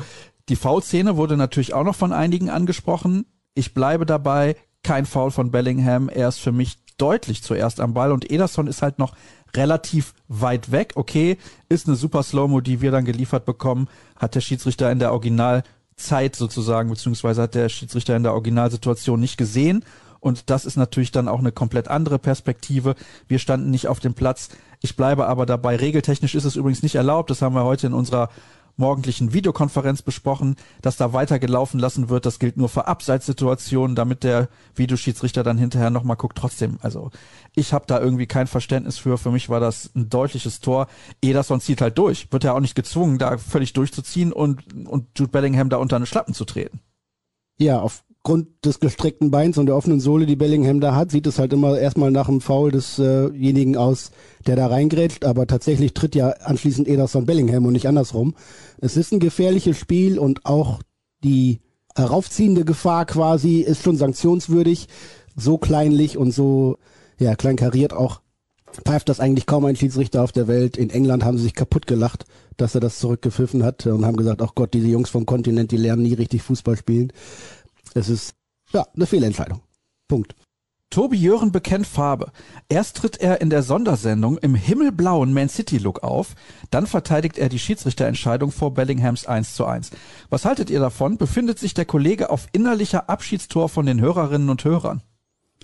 die 0.49 0.55
Foul-Szene 0.55 1.17
wurde 1.17 1.37
natürlich 1.37 1.73
auch 1.73 1.83
noch 1.83 1.95
von 1.95 2.13
einigen 2.13 2.49
angesprochen. 2.49 3.25
Ich 3.53 3.73
bleibe 3.73 4.05
dabei, 4.05 4.55
kein 4.83 5.05
Foul 5.05 5.31
von 5.31 5.51
Bellingham. 5.51 6.09
Er 6.09 6.27
ist 6.27 6.39
für 6.39 6.51
mich 6.51 6.77
deutlich 6.97 7.43
zuerst 7.43 7.79
am 7.79 7.93
Ball 7.93 8.11
und 8.11 8.31
Ederson 8.31 8.67
ist 8.67 8.81
halt 8.81 8.99
noch 8.99 9.13
relativ 9.55 10.13
weit 10.27 10.71
weg. 10.71 10.93
Okay, 10.95 11.37
ist 11.69 11.87
eine 11.87 11.95
super 11.95 12.23
Slow-Mo, 12.23 12.61
die 12.61 12.81
wir 12.81 12.91
dann 12.91 13.05
geliefert 13.05 13.45
bekommen, 13.45 13.87
hat 14.15 14.35
der 14.35 14.41
Schiedsrichter 14.41 14.91
in 14.91 14.99
der 14.99 15.13
Originalzeit 15.13 16.35
sozusagen, 16.35 16.89
beziehungsweise 16.89 17.43
hat 17.43 17.55
der 17.55 17.69
Schiedsrichter 17.69 18.15
in 18.15 18.23
der 18.23 18.33
Originalsituation 18.33 19.19
nicht 19.19 19.37
gesehen 19.37 19.83
Und 20.19 20.49
das 20.49 20.65
ist 20.65 20.77
natürlich 20.77 21.11
dann 21.11 21.27
auch 21.27 21.39
eine 21.39 21.51
komplett 21.51 21.87
andere 21.87 22.19
Perspektive. 22.19 22.95
Wir 23.27 23.39
standen 23.39 23.69
nicht 23.69 23.87
auf 23.87 23.99
dem 23.99 24.13
Platz. 24.13 24.49
Ich 24.81 24.95
bleibe 24.95 25.27
aber 25.27 25.45
dabei. 25.45 25.75
Regeltechnisch 25.75 26.35
ist 26.35 26.45
es 26.45 26.55
übrigens 26.55 26.83
nicht 26.83 26.95
erlaubt. 26.95 27.29
Das 27.29 27.41
haben 27.41 27.55
wir 27.55 27.63
heute 27.63 27.87
in 27.87 27.93
unserer 27.93 28.29
morgendlichen 28.77 29.33
Videokonferenz 29.33 30.01
besprochen, 30.01 30.55
dass 30.81 30.97
da 30.97 31.11
weitergelaufen 31.11 31.79
lassen 31.79 32.09
wird. 32.09 32.25
Das 32.25 32.39
gilt 32.39 32.57
nur 32.57 32.69
für 32.69 32.87
Abseitssituationen, 32.87 33.95
damit 33.95 34.23
der 34.23 34.49
Videoschiedsrichter 34.75 35.43
dann 35.43 35.57
hinterher 35.57 35.89
nochmal 35.89 36.15
guckt. 36.15 36.37
Trotzdem, 36.37 36.77
also 36.81 37.11
ich 37.55 37.73
habe 37.73 37.85
da 37.87 37.99
irgendwie 37.99 38.27
kein 38.27 38.47
Verständnis 38.47 38.97
für. 38.97 39.17
Für 39.17 39.31
mich 39.31 39.49
war 39.49 39.59
das 39.59 39.91
ein 39.95 40.09
deutliches 40.09 40.59
Tor. 40.59 40.87
Ederson 41.21 41.59
zieht 41.59 41.81
halt 41.81 41.97
durch. 41.97 42.31
Wird 42.31 42.43
ja 42.43 42.53
auch 42.53 42.59
nicht 42.59 42.75
gezwungen, 42.75 43.17
da 43.17 43.37
völlig 43.37 43.73
durchzuziehen 43.73 44.31
und, 44.31 44.87
und 44.87 45.07
Jude 45.17 45.31
Bellingham 45.31 45.69
da 45.69 45.77
unter 45.77 45.95
eine 45.95 46.05
Schlappen 46.05 46.33
zu 46.33 46.45
treten. 46.45 46.79
Ja, 47.59 47.79
aufgrund 48.27 48.65
des 48.65 48.81
gestreckten 48.81 49.31
Beins 49.31 49.57
und 49.57 49.67
der 49.67 49.77
offenen 49.77 50.01
Sohle, 50.01 50.25
die 50.25 50.35
Bellingham 50.35 50.81
da 50.81 50.93
hat, 50.93 51.11
sieht 51.11 51.27
es 51.27 51.39
halt 51.39 51.53
immer 51.53 51.79
erstmal 51.79 52.11
nach 52.11 52.25
dem 52.25 52.41
Foul 52.41 52.73
desjenigen 52.73 53.75
äh 53.75 53.77
aus, 53.77 54.11
der 54.45 54.57
da 54.57 54.67
reingrätscht, 54.67 55.23
aber 55.23 55.47
tatsächlich 55.47 55.93
tritt 55.93 56.13
ja 56.13 56.31
anschließend 56.31 56.89
Ederson 56.89 57.25
Bellingham 57.25 57.65
und 57.65 57.71
nicht 57.71 57.87
andersrum. 57.87 58.35
Es 58.81 58.97
ist 58.97 59.13
ein 59.13 59.21
gefährliches 59.21 59.77
Spiel 59.77 60.19
und 60.19 60.45
auch 60.45 60.81
die 61.23 61.61
heraufziehende 61.95 62.65
Gefahr 62.65 63.05
quasi 63.05 63.61
ist 63.61 63.81
schon 63.81 63.95
sanktionswürdig. 63.95 64.89
So 65.37 65.57
kleinlich 65.57 66.17
und 66.17 66.31
so 66.31 66.79
ja, 67.17 67.33
kleinkariert 67.37 67.93
auch 67.93 68.19
pfeift 68.85 69.09
das 69.09 69.19
eigentlich 69.19 69.45
kaum 69.45 69.65
ein 69.65 69.75
Schiedsrichter 69.75 70.23
auf 70.23 70.31
der 70.31 70.47
Welt. 70.47 70.77
In 70.77 70.89
England 70.89 71.23
haben 71.23 71.37
sie 71.37 71.45
sich 71.45 71.53
kaputt 71.53 71.87
gelacht, 71.87 72.25
dass 72.57 72.75
er 72.75 72.81
das 72.81 72.99
zurückgepfiffen 72.99 73.63
hat 73.63 73.85
und 73.85 74.05
haben 74.05 74.17
gesagt, 74.17 74.41
ach 74.41 74.55
Gott, 74.55 74.73
diese 74.73 74.87
Jungs 74.87 75.09
vom 75.09 75.25
Kontinent, 75.25 75.71
die 75.71 75.77
lernen 75.77 76.03
nie 76.03 76.13
richtig 76.13 76.41
Fußball 76.43 76.75
spielen. 76.75 77.11
Es 77.97 78.09
ist, 78.09 78.33
ja, 78.71 78.85
eine 78.95 79.05
Fehlentscheidung. 79.05 79.61
Punkt. 80.07 80.35
Tobi 80.89 81.17
Jören 81.17 81.51
bekennt 81.51 81.85
Farbe. 81.85 82.31
Erst 82.69 82.97
tritt 82.97 83.19
er 83.19 83.41
in 83.41 83.49
der 83.49 83.61
Sondersendung 83.61 84.37
im 84.37 84.55
himmelblauen 84.55 85.33
Man 85.33 85.49
City 85.49 85.77
Look 85.77 86.01
auf, 86.01 86.33
dann 86.71 86.87
verteidigt 86.87 87.37
er 87.37 87.49
die 87.49 87.59
Schiedsrichterentscheidung 87.59 88.51
vor 88.51 88.73
Bellinghams 88.73 89.25
1 89.25 89.53
zu 89.53 89.65
1. 89.65 89.91
Was 90.29 90.45
haltet 90.45 90.69
ihr 90.69 90.79
davon? 90.79 91.17
Befindet 91.17 91.59
sich 91.59 91.73
der 91.73 91.85
Kollege 91.85 92.29
auf 92.29 92.47
innerlicher 92.53 93.09
Abschiedstor 93.09 93.67
von 93.67 93.85
den 93.85 93.99
Hörerinnen 93.99 94.49
und 94.49 94.63
Hörern? 94.63 95.01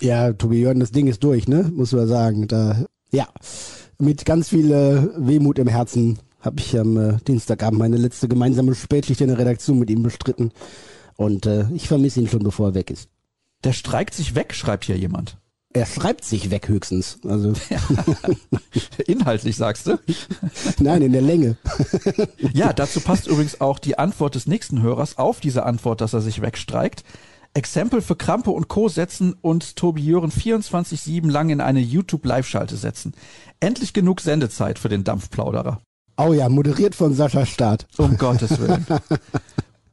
Ja, 0.02 0.34
Tobi 0.34 0.60
Jörn, 0.60 0.82
das 0.82 0.92
Ding 0.92 1.08
ist 1.08 1.24
durch, 1.24 1.48
ne? 1.48 1.72
Muss 1.74 1.94
man 1.94 2.08
sagen. 2.08 2.48
Da, 2.48 2.86
ja, 3.12 3.28
mit 4.00 4.26
ganz 4.26 4.50
viel 4.50 4.72
äh, 4.72 5.08
Wehmut 5.16 5.58
im 5.58 5.68
Herzen 5.68 6.20
habe 6.42 6.60
ich 6.60 6.78
am 6.78 6.98
äh, 6.98 7.18
Dienstagabend 7.26 7.80
meine 7.80 7.98
letzte 7.98 8.28
gemeinsame 8.28 8.76
Spätschicht 8.76 9.22
in 9.22 9.30
der 9.30 9.38
Redaktion 9.38 9.80
mit 9.80 9.90
ihm 9.90 10.04
bestritten. 10.04 10.52
Und 11.16 11.46
äh, 11.46 11.68
ich 11.74 11.88
vermisse 11.88 12.20
ihn 12.22 12.28
schon, 12.28 12.44
bevor 12.44 12.70
er 12.70 12.74
weg 12.76 12.90
ist. 12.90 13.10
Der 13.64 13.74
streikt 13.74 14.14
sich 14.14 14.36
weg, 14.36 14.54
schreibt 14.54 14.86
hier 14.86 14.98
jemand. 14.98 15.38
Er 15.76 15.88
schreibt 15.88 16.24
sich 16.24 16.52
weg 16.52 16.68
höchstens. 16.68 17.20
Also 17.28 17.54
ja. 17.70 17.80
Inhaltlich 19.08 19.56
sagst 19.56 19.88
du? 19.88 20.00
Nein, 20.80 21.02
in 21.02 21.12
der 21.12 21.22
Länge. 21.22 21.58
ja, 22.54 22.74
dazu 22.74 23.00
passt 23.00 23.28
übrigens 23.28 23.60
auch 23.60 23.80
die 23.80 23.98
Antwort 23.98 24.36
des 24.36 24.46
nächsten 24.46 24.82
Hörers 24.82 25.18
auf 25.18 25.40
diese 25.40 25.66
Antwort, 25.66 26.02
dass 26.02 26.14
er 26.14 26.22
sich 26.22 26.42
wegstreikt. 26.42 27.04
Exempel 27.56 28.02
für 28.02 28.16
Krampe 28.16 28.50
und 28.52 28.68
Co. 28.68 28.88
setzen 28.88 29.36
und 29.42 29.76
Tobi 29.76 30.02
Jören 30.02 30.32
24-7 30.32 31.30
lang 31.30 31.50
in 31.50 31.62
eine 31.62 31.82
YouTube-Live-Schalte 31.82 32.78
setzen. 32.78 33.14
Endlich 33.60 33.94
genug 33.94 34.22
Sendezeit 34.22 34.80
für 34.80 34.90
den 34.90 35.04
Dampfplauderer. 35.04 35.80
Oh 36.18 36.34
ja, 36.34 36.50
moderiert 36.50 36.96
von 36.96 37.14
Sascha 37.14 37.46
Staat. 37.46 37.88
Um 37.98 38.18
Gottes 38.18 38.60
Willen. 38.60 38.86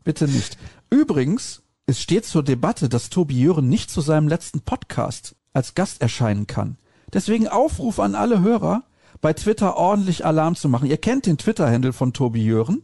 Bitte 0.04 0.26
nicht. 0.26 0.56
Übrigens, 0.90 1.62
es 1.86 2.00
steht 2.00 2.24
zur 2.26 2.42
Debatte, 2.42 2.88
dass 2.88 3.10
Tobi 3.10 3.40
Jören 3.40 3.68
nicht 3.68 3.90
zu 3.90 4.00
seinem 4.00 4.26
letzten 4.26 4.60
Podcast 4.60 5.36
als 5.52 5.74
Gast 5.74 6.02
erscheinen 6.02 6.48
kann. 6.48 6.78
Deswegen 7.12 7.48
Aufruf 7.48 8.00
an 8.00 8.16
alle 8.16 8.40
Hörer, 8.40 8.82
bei 9.20 9.32
Twitter 9.32 9.76
ordentlich 9.76 10.24
Alarm 10.24 10.56
zu 10.56 10.68
machen. 10.68 10.88
Ihr 10.88 10.96
kennt 10.96 11.26
den 11.26 11.38
Twitter-Handle 11.38 11.92
von 11.92 12.12
Tobi 12.12 12.42
Jören. 12.42 12.82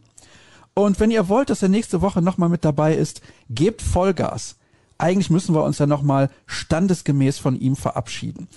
Und 0.75 1.01
wenn 1.01 1.11
ihr 1.11 1.29
wollt, 1.29 1.51
dass 1.51 1.63
er 1.63 1.69
nächste 1.69 2.01
Woche 2.01 2.23
nochmal 2.23 2.49
mit 2.49 2.65
dabei 2.65 2.95
ist, 2.95 3.23
gebt 3.51 3.83
Vollgas. 3.83 4.57
Eigentlich 4.99 5.31
müssen 5.31 5.55
wir 5.55 5.65
uns 5.65 5.79
ja 5.79 5.87
nochmal 5.87 6.31
standesgemäß 6.47 7.39
von 7.39 7.59
ihm 7.59 7.75
verabschieden. 7.75 8.49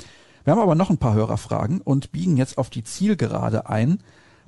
Wir 0.44 0.52
haben 0.52 0.62
aber 0.62 0.76
noch 0.76 0.90
ein 0.90 0.98
paar 0.98 1.14
Hörerfragen 1.14 1.82
und 1.82 2.12
biegen 2.12 2.38
jetzt 2.38 2.58
auf 2.58 2.70
die 2.70 2.84
Zielgerade 2.84 3.70
ein. 3.70 4.00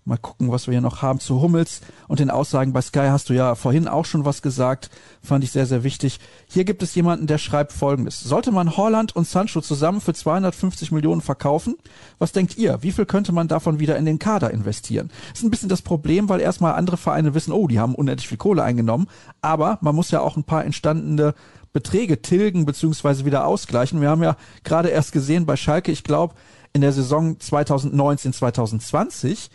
Mal 0.03 0.17
gucken, 0.17 0.51
was 0.51 0.65
wir 0.65 0.71
hier 0.71 0.81
noch 0.81 1.03
haben 1.03 1.19
zu 1.19 1.41
Hummels 1.41 1.81
und 2.07 2.19
den 2.19 2.31
Aussagen 2.31 2.73
bei 2.73 2.81
Sky 2.81 3.09
hast 3.09 3.29
du 3.29 3.33
ja 3.33 3.53
vorhin 3.53 3.87
auch 3.87 4.05
schon 4.05 4.25
was 4.25 4.41
gesagt. 4.41 4.89
Fand 5.21 5.43
ich 5.43 5.51
sehr, 5.51 5.67
sehr 5.67 5.83
wichtig. 5.83 6.19
Hier 6.47 6.63
gibt 6.63 6.81
es 6.81 6.95
jemanden, 6.95 7.27
der 7.27 7.37
schreibt 7.37 7.71
folgendes. 7.71 8.19
Sollte 8.19 8.51
man 8.51 8.77
Holland 8.77 9.15
und 9.15 9.27
Sancho 9.27 9.61
zusammen 9.61 10.01
für 10.01 10.15
250 10.15 10.91
Millionen 10.91 11.21
verkaufen? 11.21 11.75
Was 12.17 12.31
denkt 12.31 12.57
ihr? 12.57 12.79
Wie 12.81 12.91
viel 12.91 13.05
könnte 13.05 13.31
man 13.31 13.47
davon 13.47 13.77
wieder 13.77 13.95
in 13.95 14.05
den 14.05 14.17
Kader 14.17 14.49
investieren? 14.49 15.11
Ist 15.35 15.43
ein 15.43 15.51
bisschen 15.51 15.69
das 15.69 15.83
Problem, 15.83 16.29
weil 16.29 16.41
erstmal 16.41 16.73
andere 16.73 16.97
Vereine 16.97 17.35
wissen, 17.35 17.51
oh, 17.51 17.67
die 17.67 17.79
haben 17.79 17.93
unendlich 17.93 18.27
viel 18.27 18.39
Kohle 18.39 18.63
eingenommen. 18.63 19.05
Aber 19.41 19.77
man 19.81 19.93
muss 19.93 20.09
ja 20.09 20.21
auch 20.21 20.35
ein 20.35 20.45
paar 20.45 20.65
entstandene 20.65 21.35
Beträge 21.73 22.23
tilgen 22.23 22.65
bzw. 22.65 23.23
wieder 23.25 23.45
ausgleichen. 23.45 24.01
Wir 24.01 24.09
haben 24.09 24.23
ja 24.23 24.35
gerade 24.63 24.89
erst 24.89 25.11
gesehen 25.11 25.45
bei 25.45 25.57
Schalke, 25.57 25.91
ich 25.91 26.03
glaube, 26.03 26.33
in 26.73 26.81
der 26.81 26.91
Saison 26.91 27.39
2019, 27.39 28.33
2020 28.33 29.51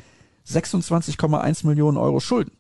26,1 0.49 1.67
Millionen 1.67 1.97
Euro 1.97 2.21
Schulden. 2.21 2.53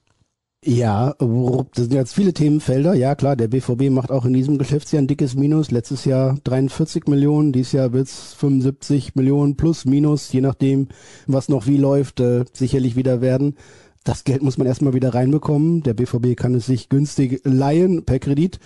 Ja, 0.64 1.14
das 1.18 1.84
sind 1.84 1.92
jetzt 1.92 2.14
viele 2.14 2.32
Themenfelder. 2.32 2.94
Ja, 2.94 3.14
klar, 3.14 3.36
der 3.36 3.46
BVB 3.46 3.90
macht 3.90 4.10
auch 4.10 4.24
in 4.24 4.32
diesem 4.32 4.58
Geschäftsjahr 4.58 5.02
ein 5.02 5.06
dickes 5.06 5.36
Minus. 5.36 5.70
Letztes 5.70 6.04
Jahr 6.04 6.38
43 6.42 7.06
Millionen, 7.06 7.52
dieses 7.52 7.72
Jahr 7.72 7.92
wird's 7.92 8.34
75 8.34 9.14
Millionen 9.14 9.56
plus, 9.56 9.84
minus, 9.84 10.32
je 10.32 10.40
nachdem, 10.40 10.88
was 11.26 11.48
noch 11.48 11.66
wie 11.66 11.76
läuft, 11.76 12.18
äh, 12.18 12.44
sicherlich 12.52 12.96
wieder 12.96 13.20
werden. 13.20 13.56
Das 14.02 14.24
Geld 14.24 14.42
muss 14.42 14.58
man 14.58 14.66
erstmal 14.66 14.94
wieder 14.94 15.14
reinbekommen. 15.14 15.82
Der 15.82 15.94
BVB 15.94 16.36
kann 16.36 16.54
es 16.54 16.66
sich 16.66 16.88
günstig 16.88 17.42
leihen 17.44 18.04
per 18.04 18.18
Kredit 18.18 18.58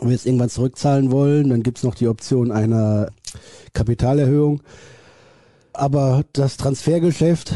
wenn 0.00 0.08
wir 0.08 0.16
es 0.16 0.26
irgendwann 0.26 0.50
zurückzahlen 0.50 1.10
wollen, 1.10 1.50
dann 1.50 1.62
gibt's 1.62 1.82
noch 1.82 1.94
die 1.94 2.08
Option 2.08 2.50
einer 2.50 3.08
Kapitalerhöhung. 3.72 4.62
Aber 5.72 6.24
das 6.32 6.56
Transfergeschäft, 6.56 7.52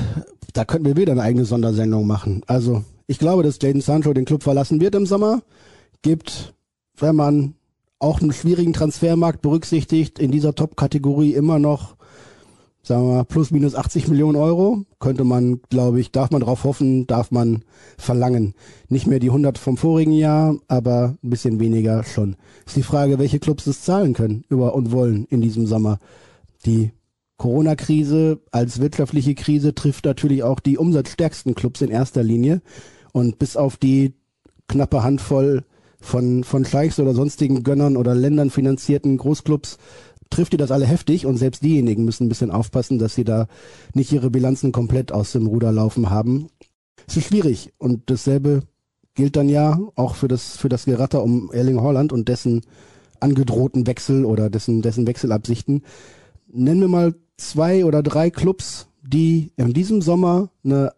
da 0.58 0.64
könnten 0.64 0.86
wir 0.86 0.96
wieder 0.96 1.12
eine 1.12 1.22
eigene 1.22 1.44
Sondersendung 1.44 2.04
machen. 2.04 2.42
Also 2.48 2.82
ich 3.06 3.20
glaube, 3.20 3.44
dass 3.44 3.60
Jaden 3.62 3.80
Sancho 3.80 4.12
den 4.12 4.24
Club 4.24 4.42
verlassen 4.42 4.80
wird 4.80 4.96
im 4.96 5.06
Sommer. 5.06 5.42
Gibt, 6.02 6.52
wenn 6.96 7.14
man 7.14 7.54
auch 8.00 8.20
einen 8.20 8.32
schwierigen 8.32 8.72
Transfermarkt 8.72 9.40
berücksichtigt, 9.40 10.18
in 10.18 10.32
dieser 10.32 10.56
Top-Kategorie 10.56 11.34
immer 11.34 11.60
noch 11.60 11.96
sagen 12.82 13.06
wir 13.06 13.14
mal, 13.16 13.24
plus 13.24 13.50
minus 13.50 13.74
80 13.74 14.08
Millionen 14.08 14.36
Euro, 14.36 14.84
könnte 14.98 15.22
man, 15.22 15.60
glaube 15.68 16.00
ich, 16.00 16.10
darf 16.10 16.30
man 16.30 16.40
darauf 16.40 16.64
hoffen, 16.64 17.06
darf 17.06 17.30
man 17.30 17.62
verlangen. 17.98 18.54
Nicht 18.88 19.06
mehr 19.06 19.18
die 19.20 19.28
100 19.28 19.58
vom 19.58 19.76
vorigen 19.76 20.12
Jahr, 20.12 20.56
aber 20.68 21.16
ein 21.22 21.30
bisschen 21.30 21.60
weniger 21.60 22.02
schon. 22.02 22.36
Ist 22.66 22.76
die 22.76 22.82
Frage, 22.82 23.18
welche 23.18 23.38
Clubs 23.38 23.66
es 23.66 23.82
zahlen 23.82 24.14
können 24.14 24.44
über 24.48 24.74
und 24.74 24.90
wollen 24.90 25.26
in 25.26 25.40
diesem 25.40 25.66
Sommer. 25.66 25.98
Die 26.64 26.92
Corona-Krise 27.38 28.40
als 28.50 28.80
wirtschaftliche 28.80 29.34
Krise 29.34 29.74
trifft 29.74 30.04
natürlich 30.04 30.42
auch 30.42 30.60
die 30.60 30.76
umsatzstärksten 30.76 31.54
Clubs 31.54 31.80
in 31.80 31.90
erster 31.90 32.22
Linie. 32.22 32.60
Und 33.12 33.38
bis 33.38 33.56
auf 33.56 33.76
die 33.76 34.14
knappe 34.68 35.02
Handvoll 35.02 35.64
von, 36.00 36.44
von 36.44 36.64
Scheichs 36.64 37.00
oder 37.00 37.14
sonstigen 37.14 37.62
Gönnern 37.62 37.96
oder 37.96 38.14
Ländern 38.14 38.50
finanzierten 38.50 39.16
Großclubs 39.16 39.78
trifft 40.30 40.52
die 40.52 40.58
das 40.58 40.70
alle 40.70 40.84
heftig 40.84 41.26
und 41.26 41.38
selbst 41.38 41.62
diejenigen 41.62 42.04
müssen 42.04 42.26
ein 42.26 42.28
bisschen 42.28 42.50
aufpassen, 42.50 42.98
dass 42.98 43.14
sie 43.14 43.24
da 43.24 43.46
nicht 43.94 44.12
ihre 44.12 44.30
Bilanzen 44.30 44.72
komplett 44.72 45.10
aus 45.10 45.32
dem 45.32 45.46
Ruder 45.46 45.72
laufen 45.72 46.10
haben. 46.10 46.48
Es 47.06 47.16
ist 47.16 47.28
schwierig 47.28 47.72
und 47.78 48.10
dasselbe 48.10 48.60
gilt 49.14 49.36
dann 49.36 49.48
ja 49.48 49.78
auch 49.94 50.16
für 50.16 50.28
das, 50.28 50.56
für 50.56 50.68
das 50.68 50.84
Geratter 50.84 51.22
um 51.22 51.50
Erling 51.52 51.80
Holland 51.80 52.12
und 52.12 52.28
dessen 52.28 52.60
angedrohten 53.20 53.86
Wechsel 53.86 54.24
oder 54.24 54.50
dessen, 54.50 54.82
dessen 54.82 55.06
Wechselabsichten. 55.06 55.82
Nennen 56.52 56.80
wir 56.82 56.88
mal 56.88 57.14
zwei 57.38 57.84
oder 57.84 58.02
drei 58.02 58.30
Clubs, 58.30 58.88
die 59.02 59.52
in 59.56 59.72
diesem 59.72 60.02
Sommer 60.02 60.50
eine 60.64 60.92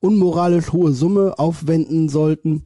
unmoralisch 0.00 0.72
hohe 0.72 0.92
Summe 0.92 1.38
aufwenden 1.38 2.08
sollten, 2.08 2.64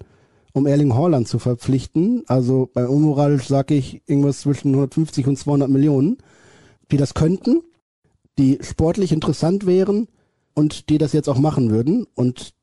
um 0.53 0.67
Erling 0.67 0.95
Haaland 0.95 1.29
zu 1.29 1.39
verpflichten. 1.39 2.25
Also 2.27 2.71
bei 2.73 2.87
unmoralisch 2.87 3.47
sage 3.47 3.75
ich 3.75 4.03
irgendwas 4.07 4.41
zwischen 4.41 4.69
150 4.69 5.27
und 5.27 5.39
200 5.39 5.69
Millionen, 5.69 6.19
die 6.91 6.97
das 6.97 7.15
könnten, 7.15 7.63
die 8.39 8.59
sportlich 8.63 9.13
interessant 9.13 9.67
wären 9.67 10.09
und 10.55 10.89
die 10.89 10.99
das 10.99 11.13
jetzt 11.13 11.29
auch 11.29 11.39
machen 11.39 11.71
würden 11.71 12.07
und 12.15 12.55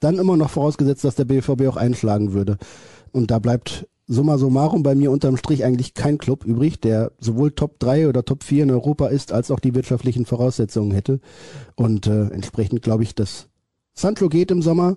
dann 0.00 0.18
immer 0.18 0.36
noch 0.36 0.50
vorausgesetzt, 0.50 1.04
dass 1.04 1.14
der 1.14 1.24
BVB 1.24 1.66
auch 1.68 1.76
einschlagen 1.76 2.32
würde. 2.32 2.58
Und 3.12 3.30
da 3.30 3.38
bleibt 3.38 3.86
summa 4.06 4.38
summarum 4.38 4.82
bei 4.82 4.94
mir 4.94 5.10
unterm 5.10 5.36
Strich 5.36 5.64
eigentlich 5.64 5.94
kein 5.94 6.18
Club 6.18 6.44
übrig, 6.44 6.80
der 6.80 7.12
sowohl 7.18 7.52
Top 7.52 7.78
3 7.78 8.08
oder 8.08 8.24
Top 8.24 8.44
4 8.44 8.64
in 8.64 8.70
Europa 8.70 9.06
ist, 9.06 9.32
als 9.32 9.50
auch 9.50 9.60
die 9.60 9.74
wirtschaftlichen 9.74 10.26
Voraussetzungen 10.26 10.92
hätte. 10.92 11.20
Und 11.74 12.06
äh, 12.06 12.28
entsprechend 12.28 12.82
glaube 12.82 13.02
ich, 13.02 13.14
dass 13.14 13.48
Sancho 13.94 14.28
geht 14.28 14.50
im 14.50 14.62
Sommer, 14.62 14.96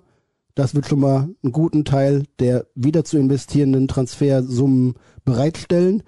das 0.54 0.74
wird 0.74 0.86
schon 0.86 1.00
mal 1.00 1.28
einen 1.42 1.52
guten 1.52 1.84
Teil 1.84 2.24
der 2.40 2.66
wieder 2.74 3.04
zu 3.04 3.16
investierenden 3.16 3.88
Transfersummen 3.88 4.94
bereitstellen. 5.24 6.02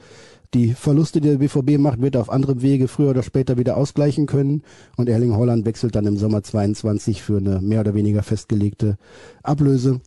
die 0.55 0.75
Verluste, 0.75 1.21
die 1.21 1.29
der 1.29 1.39
BVB 1.39 1.79
macht, 1.79 2.03
wird 2.03 2.17
er 2.17 2.23
auf 2.23 2.31
anderem 2.31 2.61
Wege 2.61 2.89
früher 2.89 3.11
oder 3.11 3.23
später 3.23 3.57
wieder 3.57 3.77
ausgleichen 3.77 4.27
können. 4.27 4.63
Und 4.97 5.09
Erling 5.09 5.37
Holland 5.37 5.65
wechselt 5.65 5.95
dann 5.95 6.07
im 6.07 6.17
Sommer 6.17 6.43
22 6.43 7.23
für 7.23 7.37
eine 7.37 7.61
mehr 7.61 7.81
oder 7.81 7.95
weniger 7.95 8.25
festgelegte 8.25 8.97
Ablöse 9.45 10.01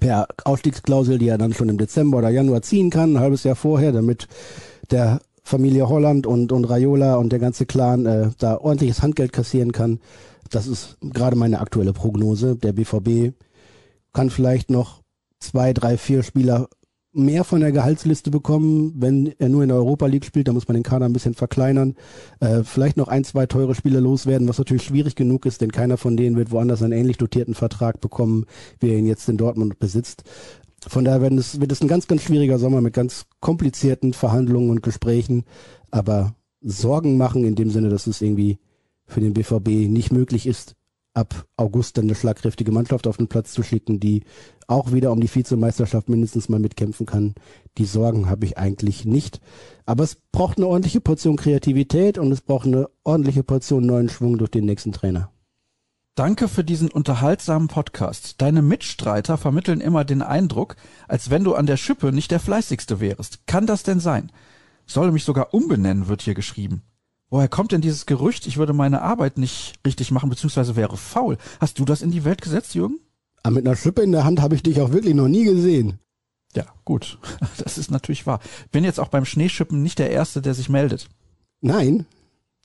per 0.00 0.26
Ausstiegsklausel, 0.44 1.18
die 1.18 1.28
er 1.28 1.38
dann 1.38 1.52
schon 1.52 1.68
im 1.68 1.78
Dezember 1.78 2.18
oder 2.18 2.30
Januar 2.30 2.62
ziehen 2.62 2.90
kann, 2.90 3.14
ein 3.14 3.20
halbes 3.20 3.44
Jahr 3.44 3.56
vorher, 3.56 3.92
damit 3.92 4.28
der 4.90 5.20
Familie 5.42 5.88
Holland 5.88 6.26
und, 6.26 6.52
und 6.52 6.64
Raiola 6.64 7.16
und 7.16 7.30
der 7.30 7.38
ganze 7.38 7.66
Clan 7.66 8.06
äh, 8.06 8.30
da 8.38 8.58
ordentliches 8.58 9.02
Handgeld 9.02 9.32
kassieren 9.32 9.72
kann. 9.72 10.00
Das 10.50 10.66
ist 10.66 10.96
gerade 11.00 11.36
meine 11.36 11.60
aktuelle 11.60 11.92
Prognose. 11.92 12.56
Der 12.56 12.72
BVB 12.72 13.34
kann 14.12 14.30
vielleicht 14.30 14.70
noch 14.70 15.02
zwei, 15.40 15.72
drei, 15.72 15.96
vier 15.96 16.22
Spieler 16.22 16.68
mehr 17.12 17.44
von 17.44 17.60
der 17.60 17.72
Gehaltsliste 17.72 18.30
bekommen, 18.30 18.94
wenn 18.96 19.34
er 19.38 19.48
nur 19.48 19.62
in 19.62 19.68
der 19.68 19.76
Europa 19.76 20.06
League 20.06 20.24
spielt, 20.24 20.48
da 20.48 20.52
muss 20.52 20.66
man 20.66 20.74
den 20.74 20.82
Kader 20.82 21.06
ein 21.06 21.12
bisschen 21.12 21.34
verkleinern, 21.34 21.94
äh, 22.40 22.62
vielleicht 22.64 22.96
noch 22.96 23.08
ein, 23.08 23.24
zwei 23.24 23.46
teure 23.46 23.74
Spieler 23.74 24.00
loswerden, 24.00 24.48
was 24.48 24.58
natürlich 24.58 24.84
schwierig 24.84 25.14
genug 25.14 25.44
ist, 25.44 25.60
denn 25.60 25.72
keiner 25.72 25.98
von 25.98 26.16
denen 26.16 26.36
wird 26.36 26.50
woanders 26.50 26.82
einen 26.82 26.92
ähnlich 26.92 27.18
dotierten 27.18 27.54
Vertrag 27.54 28.00
bekommen, 28.00 28.46
wie 28.80 28.90
er 28.90 28.98
ihn 28.98 29.06
jetzt 29.06 29.28
in 29.28 29.36
Dortmund 29.36 29.78
besitzt. 29.78 30.24
Von 30.88 31.04
daher 31.04 31.20
wird 31.20 31.34
es, 31.34 31.60
wird 31.60 31.70
es 31.70 31.80
ein 31.80 31.88
ganz, 31.88 32.08
ganz 32.08 32.22
schwieriger 32.22 32.58
Sommer 32.58 32.80
mit 32.80 32.94
ganz 32.94 33.26
komplizierten 33.40 34.14
Verhandlungen 34.14 34.70
und 34.70 34.82
Gesprächen, 34.82 35.44
aber 35.90 36.34
Sorgen 36.62 37.18
machen 37.18 37.44
in 37.44 37.54
dem 37.54 37.70
Sinne, 37.70 37.88
dass 37.88 38.06
es 38.06 38.22
irgendwie 38.22 38.58
für 39.06 39.20
den 39.20 39.34
BVB 39.34 39.88
nicht 39.90 40.12
möglich 40.12 40.46
ist, 40.46 40.76
ab 41.14 41.46
August 41.56 41.98
dann 41.98 42.04
eine 42.04 42.14
schlagkräftige 42.14 42.72
Mannschaft 42.72 43.06
auf 43.06 43.16
den 43.16 43.28
Platz 43.28 43.52
zu 43.52 43.62
schicken, 43.62 44.00
die 44.00 44.24
auch 44.66 44.92
wieder 44.92 45.12
um 45.12 45.20
die 45.20 45.32
Vizemeisterschaft 45.32 46.08
mindestens 46.08 46.48
mal 46.48 46.58
mitkämpfen 46.58 47.06
kann. 47.06 47.34
Die 47.78 47.84
Sorgen 47.84 48.28
habe 48.28 48.46
ich 48.46 48.58
eigentlich 48.58 49.04
nicht. 49.04 49.40
Aber 49.84 50.04
es 50.04 50.16
braucht 50.32 50.56
eine 50.56 50.66
ordentliche 50.66 51.00
Portion 51.00 51.36
Kreativität 51.36 52.18
und 52.18 52.32
es 52.32 52.40
braucht 52.40 52.66
eine 52.66 52.88
ordentliche 53.04 53.42
Portion 53.42 53.84
neuen 53.84 54.08
Schwung 54.08 54.38
durch 54.38 54.50
den 54.50 54.64
nächsten 54.64 54.92
Trainer. 54.92 55.30
Danke 56.14 56.48
für 56.48 56.62
diesen 56.62 56.90
unterhaltsamen 56.90 57.68
Podcast. 57.68 58.42
Deine 58.42 58.60
Mitstreiter 58.60 59.38
vermitteln 59.38 59.80
immer 59.80 60.04
den 60.04 60.20
Eindruck, 60.20 60.76
als 61.08 61.30
wenn 61.30 61.42
du 61.42 61.54
an 61.54 61.64
der 61.64 61.78
Schippe 61.78 62.12
nicht 62.12 62.30
der 62.30 62.40
fleißigste 62.40 63.00
wärst. 63.00 63.46
Kann 63.46 63.66
das 63.66 63.82
denn 63.82 63.98
sein? 63.98 64.30
Solle 64.84 65.12
mich 65.12 65.24
sogar 65.24 65.54
umbenennen, 65.54 66.08
wird 66.08 66.20
hier 66.20 66.34
geschrieben. 66.34 66.82
Woher 67.32 67.48
kommt 67.48 67.72
denn 67.72 67.80
dieses 67.80 68.04
Gerücht, 68.04 68.46
ich 68.46 68.58
würde 68.58 68.74
meine 68.74 69.00
Arbeit 69.00 69.38
nicht 69.38 69.72
richtig 69.86 70.10
machen, 70.10 70.28
beziehungsweise 70.28 70.76
wäre 70.76 70.98
faul? 70.98 71.38
Hast 71.62 71.78
du 71.78 71.86
das 71.86 72.02
in 72.02 72.10
die 72.10 72.24
Welt 72.24 72.42
gesetzt, 72.42 72.74
Jürgen? 72.74 73.00
Aber 73.42 73.54
mit 73.54 73.66
einer 73.66 73.74
Schippe 73.74 74.02
in 74.02 74.12
der 74.12 74.24
Hand 74.24 74.42
habe 74.42 74.54
ich 74.54 74.62
dich 74.62 74.82
auch 74.82 74.92
wirklich 74.92 75.14
noch 75.14 75.28
nie 75.28 75.44
gesehen. 75.44 75.98
Ja, 76.54 76.66
gut. 76.84 77.18
Das 77.56 77.78
ist 77.78 77.90
natürlich 77.90 78.26
wahr. 78.26 78.40
Bin 78.70 78.84
jetzt 78.84 79.00
auch 79.00 79.08
beim 79.08 79.24
Schneeschippen 79.24 79.82
nicht 79.82 79.98
der 79.98 80.10
Erste, 80.10 80.42
der 80.42 80.52
sich 80.52 80.68
meldet. 80.68 81.08
Nein. 81.62 82.04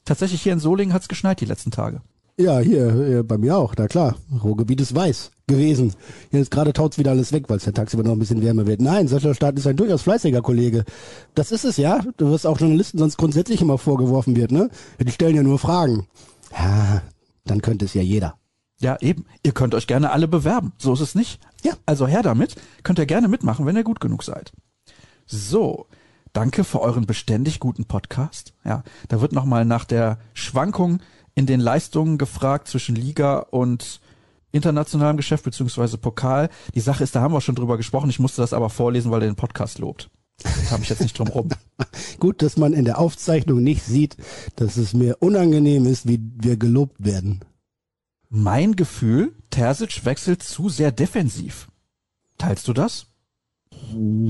Tatsächlich 0.03 0.41
hier 0.41 0.51
in 0.51 0.59
Solingen 0.59 0.93
hat's 0.93 1.07
geschneit 1.07 1.39
die 1.39 1.45
letzten 1.45 1.71
Tage. 1.71 2.01
Ja, 2.39 2.59
hier, 2.59 2.93
hier 2.93 3.23
bei 3.23 3.39
mir 3.39 3.57
auch, 3.57 3.73
na 3.75 3.87
klar. 3.87 4.15
Ruhrgebiet 4.43 4.79
ist 4.79 4.93
weiß 4.93 5.31
gewesen. 5.47 5.95
Jetzt 6.29 6.51
gerade 6.51 6.71
taut's 6.71 6.99
wieder 6.99 7.09
alles 7.09 7.31
weg, 7.31 7.45
weil 7.47 7.57
es 7.57 7.65
ja 7.65 7.71
tagsüber 7.71 8.03
noch 8.03 8.11
ein 8.11 8.19
bisschen 8.19 8.43
wärmer 8.43 8.67
wird. 8.67 8.79
Nein, 8.79 9.07
Sascha-Staat 9.07 9.57
ist 9.57 9.65
ein 9.65 9.75
durchaus 9.75 10.03
fleißiger 10.03 10.43
Kollege. 10.43 10.85
Das 11.33 11.51
ist 11.51 11.65
es, 11.65 11.77
ja. 11.77 11.99
Du 12.17 12.29
wirst 12.29 12.45
auch 12.45 12.59
Journalisten 12.59 12.99
sonst 12.99 13.17
grundsätzlich 13.17 13.61
immer 13.61 13.79
vorgeworfen 13.79 14.35
wird, 14.35 14.51
ne? 14.51 14.69
Die 14.99 15.11
stellen 15.11 15.35
ja 15.35 15.41
nur 15.41 15.57
Fragen. 15.57 16.05
Ja, 16.51 17.01
dann 17.45 17.63
könnte 17.63 17.85
es 17.85 17.95
ja 17.95 18.03
jeder. 18.03 18.35
Ja, 18.79 18.97
eben. 19.01 19.25
Ihr 19.41 19.53
könnt 19.53 19.73
euch 19.73 19.87
gerne 19.87 20.11
alle 20.11 20.27
bewerben. 20.27 20.73
So 20.77 20.93
ist 20.93 20.99
es 20.99 21.15
nicht. 21.15 21.39
Ja. 21.63 21.73
Also 21.87 22.05
her 22.05 22.21
damit. 22.21 22.55
Könnt 22.83 22.99
ihr 22.99 23.07
gerne 23.07 23.29
mitmachen, 23.29 23.65
wenn 23.65 23.77
ihr 23.77 23.83
gut 23.83 23.99
genug 23.99 24.23
seid. 24.23 24.51
So. 25.25 25.87
Danke 26.33 26.63
für 26.63 26.81
euren 26.81 27.07
beständig 27.07 27.59
guten 27.59 27.85
Podcast. 27.85 28.53
Ja, 28.63 28.83
da 29.07 29.21
wird 29.21 29.31
nochmal 29.31 29.65
nach 29.65 29.85
der 29.85 30.19
Schwankung 30.35 30.99
in 31.37 31.45
den 31.45 31.59
Leistungen 31.59 32.17
gefragt 32.17 32.67
zwischen 32.67 32.95
Liga 32.95 33.37
und 33.37 34.01
internationalem 34.51 35.17
Geschäft 35.17 35.43
beziehungsweise 35.43 35.99
Pokal. 35.99 36.49
Die 36.73 36.79
Sache 36.79 37.03
ist, 37.03 37.15
da 37.15 37.21
haben 37.21 37.31
wir 37.31 37.41
schon 37.41 37.53
drüber 37.53 37.77
gesprochen. 37.77 38.09
Ich 38.09 38.17
musste 38.17 38.41
das 38.41 38.53
aber 38.53 38.71
vorlesen, 38.71 39.11
weil 39.11 39.21
er 39.21 39.29
den 39.29 39.35
Podcast 39.35 39.77
lobt. 39.77 40.09
Da 40.41 40.71
habe 40.71 40.81
ich 40.81 40.89
jetzt 40.89 41.01
nicht 41.01 41.17
drum 41.17 41.27
rum. 41.27 41.49
Gut, 42.19 42.41
dass 42.41 42.57
man 42.57 42.73
in 42.73 42.85
der 42.85 42.97
Aufzeichnung 42.97 43.61
nicht 43.61 43.83
sieht, 43.83 44.17
dass 44.55 44.77
es 44.77 44.95
mir 44.95 45.17
unangenehm 45.19 45.85
ist, 45.85 46.07
wie 46.07 46.19
wir 46.37 46.57
gelobt 46.57 46.95
werden. 46.97 47.41
Mein 48.29 48.75
Gefühl, 48.75 49.35
Terzic 49.51 50.05
wechselt 50.05 50.41
zu 50.41 50.69
sehr 50.69 50.91
defensiv. 50.91 51.67
Teilst 52.39 52.67
du 52.67 52.73
das? 52.73 53.05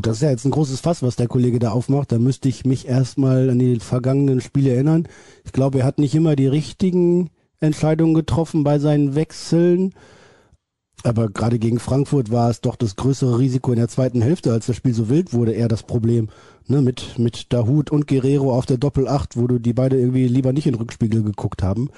Das 0.01 0.17
ist 0.17 0.21
ja 0.21 0.29
jetzt 0.29 0.45
ein 0.45 0.51
großes 0.51 0.79
Fass, 0.79 1.03
was 1.03 1.15
der 1.15 1.27
Kollege 1.27 1.59
da 1.59 1.71
aufmacht. 1.71 2.11
Da 2.11 2.19
müsste 2.19 2.49
ich 2.49 2.65
mich 2.65 2.87
erstmal 2.87 3.49
an 3.49 3.59
die 3.59 3.79
vergangenen 3.79 4.41
Spiele 4.41 4.73
erinnern. 4.73 5.07
Ich 5.45 5.51
glaube, 5.51 5.79
er 5.79 5.85
hat 5.85 5.99
nicht 5.99 6.15
immer 6.15 6.35
die 6.35 6.47
richtigen 6.47 7.29
Entscheidungen 7.59 8.13
getroffen 8.13 8.63
bei 8.63 8.79
seinen 8.79 9.15
Wechseln. 9.15 9.93
Aber 11.03 11.29
gerade 11.29 11.59
gegen 11.59 11.79
Frankfurt 11.79 12.31
war 12.31 12.49
es 12.49 12.61
doch 12.61 12.75
das 12.75 12.95
größere 12.95 13.37
Risiko 13.37 13.71
in 13.71 13.77
der 13.77 13.87
zweiten 13.87 14.21
Hälfte, 14.21 14.51
als 14.51 14.65
das 14.65 14.75
Spiel 14.75 14.93
so 14.93 15.09
wild 15.09 15.31
wurde, 15.31 15.51
eher 15.51 15.67
das 15.67 15.83
Problem. 15.83 16.29
Ne, 16.69 16.81
mit, 16.81 17.17
mit 17.17 17.53
Dahut 17.53 17.91
und 17.91 18.07
Guerrero 18.07 18.53
auf 18.53 18.65
der 18.65 18.77
Doppel-8, 18.77 19.35
wo 19.35 19.47
du 19.47 19.57
die 19.57 19.71
beide 19.71 19.97
irgendwie 19.97 20.27
lieber 20.27 20.51
nicht 20.51 20.65
in 20.65 20.73
den 20.73 20.81
Rückspiegel 20.81 21.23
geguckt 21.23 21.63
haben, 21.63 21.89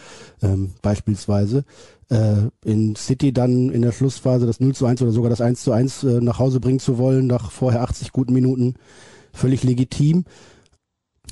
ähm, 0.44 0.74
beispielsweise. 0.84 1.64
Äh, 2.10 2.50
in 2.66 2.96
City 2.96 3.32
dann 3.32 3.70
in 3.70 3.84
der 3.84 3.92
Schlussphase 3.92 4.48
das 4.48 4.60
0 4.60 4.74
zu 4.74 4.86
1 4.86 5.02
oder 5.02 5.12
sogar 5.12 5.30
das 5.30 5.42
1 5.42 5.62
zu 5.62 5.72
1 5.72 6.04
äh, 6.04 6.22
nach 6.22 6.40
Hause 6.40 6.60
bringen 6.60 6.80
zu 6.80 6.98
wollen, 6.98 7.28
nach 7.28 7.52
vorher 7.52 7.84
80 7.84 8.12
guten 8.12 8.34
Minuten, 8.34 8.76
völlig 9.32 9.64
legitim. 9.64 10.26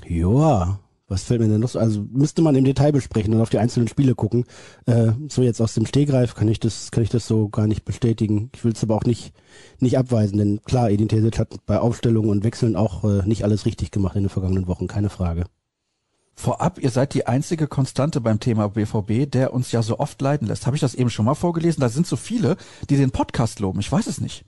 Joa, 0.06 0.80
was 1.08 1.24
fällt 1.24 1.40
mir 1.40 1.48
denn 1.48 1.62
noch 1.62 1.70
so? 1.70 1.80
Also 1.80 2.06
müsste 2.12 2.42
man 2.42 2.56
im 2.56 2.66
Detail 2.66 2.92
besprechen 2.92 3.34
und 3.34 3.42
auf 3.42 3.50
die 3.50 3.60
einzelnen 3.60 3.88
Spiele 3.88 4.14
gucken. 4.14 4.46
Äh, 4.86 5.14
so 5.30 5.42
jetzt 5.42 5.62
aus 5.62 5.74
dem 5.74 5.86
Stehgreif 5.86 6.36
kann 6.36 6.48
ich 6.48 6.60
das, 6.60 6.92
kann 6.92 7.02
ich 7.02 7.10
das 7.10 7.26
so 7.26 7.50
gar 7.50 7.66
nicht 7.66 7.86
bestätigen. 7.86 8.52
Ich 8.54 8.64
will 8.64 8.74
es 8.74 8.84
aber 8.84 8.96
auch 8.96 9.06
nicht, 9.06 9.34
nicht 9.80 9.98
abweisen, 9.98 10.38
denn 10.38 10.62
klar, 10.64 10.92
Edin 10.92 11.08
Terzic 11.08 11.40
hat 11.40 11.66
bei 11.66 11.80
Aufstellungen 11.80 12.30
und 12.30 12.44
Wechseln 12.44 12.76
auch 12.76 13.04
äh, 13.04 13.26
nicht 13.26 13.44
alles 13.44 13.66
richtig 13.66 13.92
gemacht 13.92 14.16
in 14.16 14.24
den 14.24 14.30
vergangenen 14.30 14.68
Wochen, 14.68 14.88
keine 14.88 15.10
Frage. 15.10 15.46
Vorab, 16.40 16.78
ihr 16.78 16.92
seid 16.92 17.16
die 17.16 17.26
einzige 17.26 17.68
Konstante 17.68 18.22
beim 18.22 18.40
Thema 18.40 18.70
BVB, 18.70 19.30
der 19.30 19.54
uns 19.54 19.72
ja 19.72 19.82
so 19.82 19.98
oft 19.98 20.22
leiden 20.22 20.48
lässt. 20.48 20.68
Habe 20.68 20.78
ich 20.78 20.82
das 20.82 20.94
eben 20.94 21.10
schon 21.10 21.26
mal 21.26 21.34
vorgelesen? 21.34 21.82
Da 21.82 21.90
sind 21.90 22.06
so 22.06 22.16
viele, 22.16 22.58
die 22.92 22.96
den 22.96 23.10
Podcast 23.10 23.60
loben. 23.60 23.80
Ich 23.80 23.92
weiß 23.92 24.06
es 24.06 24.22
nicht. 24.22 24.46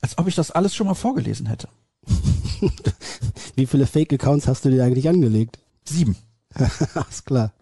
Als 0.00 0.16
ob 0.18 0.28
ich 0.28 0.36
das 0.36 0.52
alles 0.52 0.72
schon 0.72 0.86
mal 0.86 0.94
vorgelesen 0.94 1.46
hätte. 1.46 1.68
Wie 3.56 3.66
viele 3.66 3.88
Fake-Accounts 3.88 4.46
hast 4.46 4.64
du 4.64 4.70
dir 4.70 4.84
eigentlich 4.84 5.08
angelegt? 5.08 5.58
Sieben. 5.84 6.16
Alles 6.94 7.24
klar. 7.24 7.54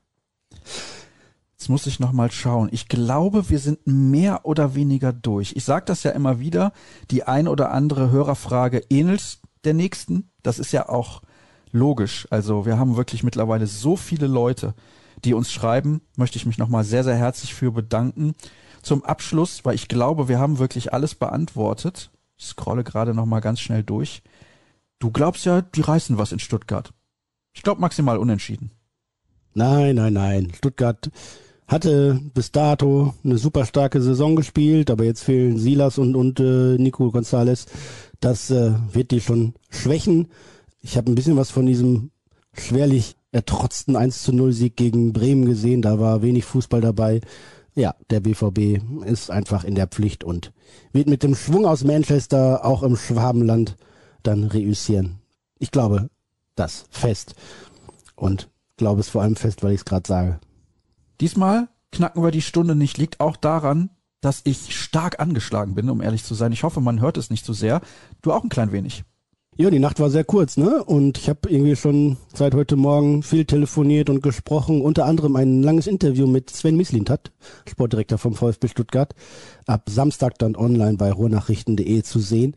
Jetzt 1.59 1.71
muss 1.71 1.87
ich 1.87 2.01
noch 2.01 2.13
mal 2.13 2.31
schauen. 2.31 2.69
Ich 2.71 2.87
glaube, 2.89 3.49
wir 3.49 3.59
sind 3.59 3.87
mehr 3.87 4.45
oder 4.45 4.75
weniger 4.75 5.15
durch. 5.15 5.55
Ich 5.57 5.65
sage 5.65 5.87
das 5.87 6.03
ja 6.03 6.11
immer 6.11 6.39
wieder. 6.39 6.73
Die 7.11 7.25
ein 7.25 7.49
oder 7.49 7.73
andere 7.73 8.11
Hörerfrage 8.11 8.85
ähnelt 8.91 9.41
der 9.65 9.73
nächsten. 9.73 10.31
Das 10.43 10.59
ist 10.59 10.73
ja 10.73 10.89
auch 10.91 11.23
logisch. 11.73 12.27
Also 12.31 12.67
wir 12.67 12.79
haben 12.79 12.97
wirklich 12.97 13.23
mittlerweile 13.23 13.67
so 13.67 13.97
viele 13.97 14.27
Leute, 14.27 14.75
die 15.25 15.35
uns 15.35 15.53
schreiben. 15.53 16.01
Möchte 16.17 16.37
ich 16.37 16.47
mich 16.47 16.59
noch 16.59 16.69
mal 16.69 16.85
sehr, 16.85 17.05
sehr 17.05 17.17
herzlich 17.17 17.55
für 17.55 17.73
bedanken. 17.73 18.35
Zum 18.83 19.05
Abschluss, 19.05 19.65
weil 19.65 19.75
ich 19.75 19.89
glaube, 19.89 20.29
wir 20.29 20.39
haben 20.39 20.59
wirklich 20.59 20.93
alles 20.93 21.15
beantwortet. 21.15 22.11
Ich 22.37 22.47
scrolle 22.47 22.85
gerade 22.85 23.15
noch 23.15 23.27
mal 23.27 23.41
ganz 23.41 23.61
schnell 23.61 23.83
durch. 23.83 24.23
Du 24.99 25.11
glaubst 25.11 25.45
ja, 25.45 25.63
die 25.63 25.81
reißen 25.81 26.19
was 26.19 26.33
in 26.33 26.39
Stuttgart. 26.39 26.93
Ich 27.53 27.63
glaube 27.63 27.81
maximal 27.81 28.19
unentschieden. 28.19 28.71
Nein, 29.55 29.97
nein, 29.97 30.13
nein. 30.13 30.53
Stuttgart 30.57 31.11
hatte 31.67 32.21
bis 32.35 32.51
dato 32.51 33.15
eine 33.25 33.39
super 33.39 33.67
starke 33.67 34.01
Saison 34.01 34.37
gespielt, 34.37 34.91
aber 34.91 35.05
jetzt 35.05 35.23
fehlen 35.23 35.59
Silas 35.59 35.99
und, 35.99 36.17
und 36.17 36.41
äh, 36.41 36.79
Nico 36.79 37.11
Gonzalez. 37.11 37.67
Das 38.21 38.51
äh, 38.51 38.73
wird 38.93 39.11
die 39.11 39.21
schon 39.21 39.55
schwächen. 39.71 40.29
Ich 40.81 40.97
habe 40.97 41.11
ein 41.11 41.15
bisschen 41.15 41.37
was 41.37 41.51
von 41.51 41.67
diesem 41.67 42.11
schwerlich 42.53 43.17
ertrotzten 43.33 43.97
1 43.97 44.23
zu 44.23 44.33
0 44.33 44.53
Sieg 44.53 44.77
gegen 44.77 45.13
Bremen 45.13 45.45
gesehen. 45.45 45.83
Da 45.83 45.99
war 45.99 46.23
wenig 46.23 46.45
Fußball 46.45 46.81
dabei. 46.81 47.21
Ja, 47.75 47.95
der 48.11 48.21
BVB 48.21 48.83
ist 49.05 49.31
einfach 49.31 49.65
in 49.65 49.75
der 49.75 49.87
Pflicht 49.87 50.25
und 50.25 50.53
wird 50.93 51.09
mit 51.09 51.23
dem 51.23 51.35
Schwung 51.35 51.67
aus 51.67 51.85
Manchester 51.85 52.65
auch 52.65 52.83
im 52.83 52.97
Schwabenland 52.97 53.77
dann 54.23 54.45
reüssieren. 54.45 55.21
Ich 55.59 55.71
glaube, 55.71 56.11
das 56.57 56.87
fest. 56.91 57.35
Und 58.17 58.49
glaube 58.77 59.01
es 59.01 59.09
vor 59.09 59.23
allem 59.23 59.37
fest, 59.37 59.63
weil 59.63 59.73
ich 59.73 59.81
es 59.81 59.85
gerade 59.85 60.09
sage. 60.09 60.41
Diesmal 61.21 61.69
knacken 61.93 62.23
wir 62.23 62.31
die 62.31 62.43
Stunde 62.43 62.75
nicht. 62.75 62.99
Liegt 62.99 63.21
auch 63.21 63.37
daran, 63.37 63.91
dass 64.21 64.41
ich 64.45 64.77
stark 64.77 65.21
angeschlagen 65.21 65.75
bin, 65.75 65.91
um 65.91 66.01
ehrlich 66.01 66.25
zu 66.25 66.35
sein. 66.35 66.53
Ich 66.53 66.65
hoffe, 66.65 66.81
man 66.81 67.01
hört 67.01 67.17
es 67.17 67.31
nicht 67.31 67.45
zu 67.45 67.53
so 67.53 67.61
sehr. 67.61 67.81
Du 68.23 68.33
auch 68.33 68.43
ein 68.43 68.49
klein 68.49 68.73
wenig. 68.73 69.05
Ja, 69.61 69.71
die 69.71 69.81
Nacht 69.81 69.99
war 69.99 70.09
sehr 70.09 70.23
kurz, 70.23 70.57
ne? 70.57 70.85
Und 70.85 71.19
ich 71.19 71.29
habe 71.29 71.51
irgendwie 71.51 71.75
schon 71.75 72.17
seit 72.33 72.55
heute 72.55 72.77
Morgen 72.77 73.25
viel 73.25 73.45
telefoniert 73.45 74.09
und 74.09 74.23
gesprochen. 74.23 74.81
Unter 74.81 75.05
anderem 75.05 75.35
ein 75.35 75.65
langes 75.65 75.89
Interview 75.89 76.29
mit 76.29 76.49
Sven 76.51 76.77
Mislintat, 76.77 77.33
Sportdirektor 77.69 78.19
vom 78.19 78.35
VfB 78.35 78.69
Stuttgart, 78.69 79.17
ab 79.67 79.91
Samstag 79.91 80.39
dann 80.39 80.55
online 80.55 80.97
bei 80.97 81.11
ruhrnachrichten.de 81.11 82.05
zu 82.05 82.21
sehen 82.21 82.55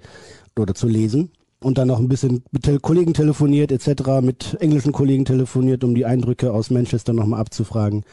oder 0.55 0.75
zu 0.75 0.87
lesen. 0.87 1.31
und 1.63 1.79
dann 1.79 1.87
noch 1.87 1.97
ein 1.97 2.07
bisschen 2.07 2.43
mit 2.51 2.81
Kollegen 2.83 3.15
telefoniert 3.15 3.71
etc., 3.71 4.21
mit 4.21 4.57
englischen 4.59 4.91
Kollegen 4.91 5.25
telefoniert, 5.25 5.83
um 5.83 5.95
die 5.95 6.05
Eindrücke 6.05 6.53
aus 6.53 6.69
Manchester 6.69 7.13
nochmal 7.13 7.39
abzufragen. 7.39 8.03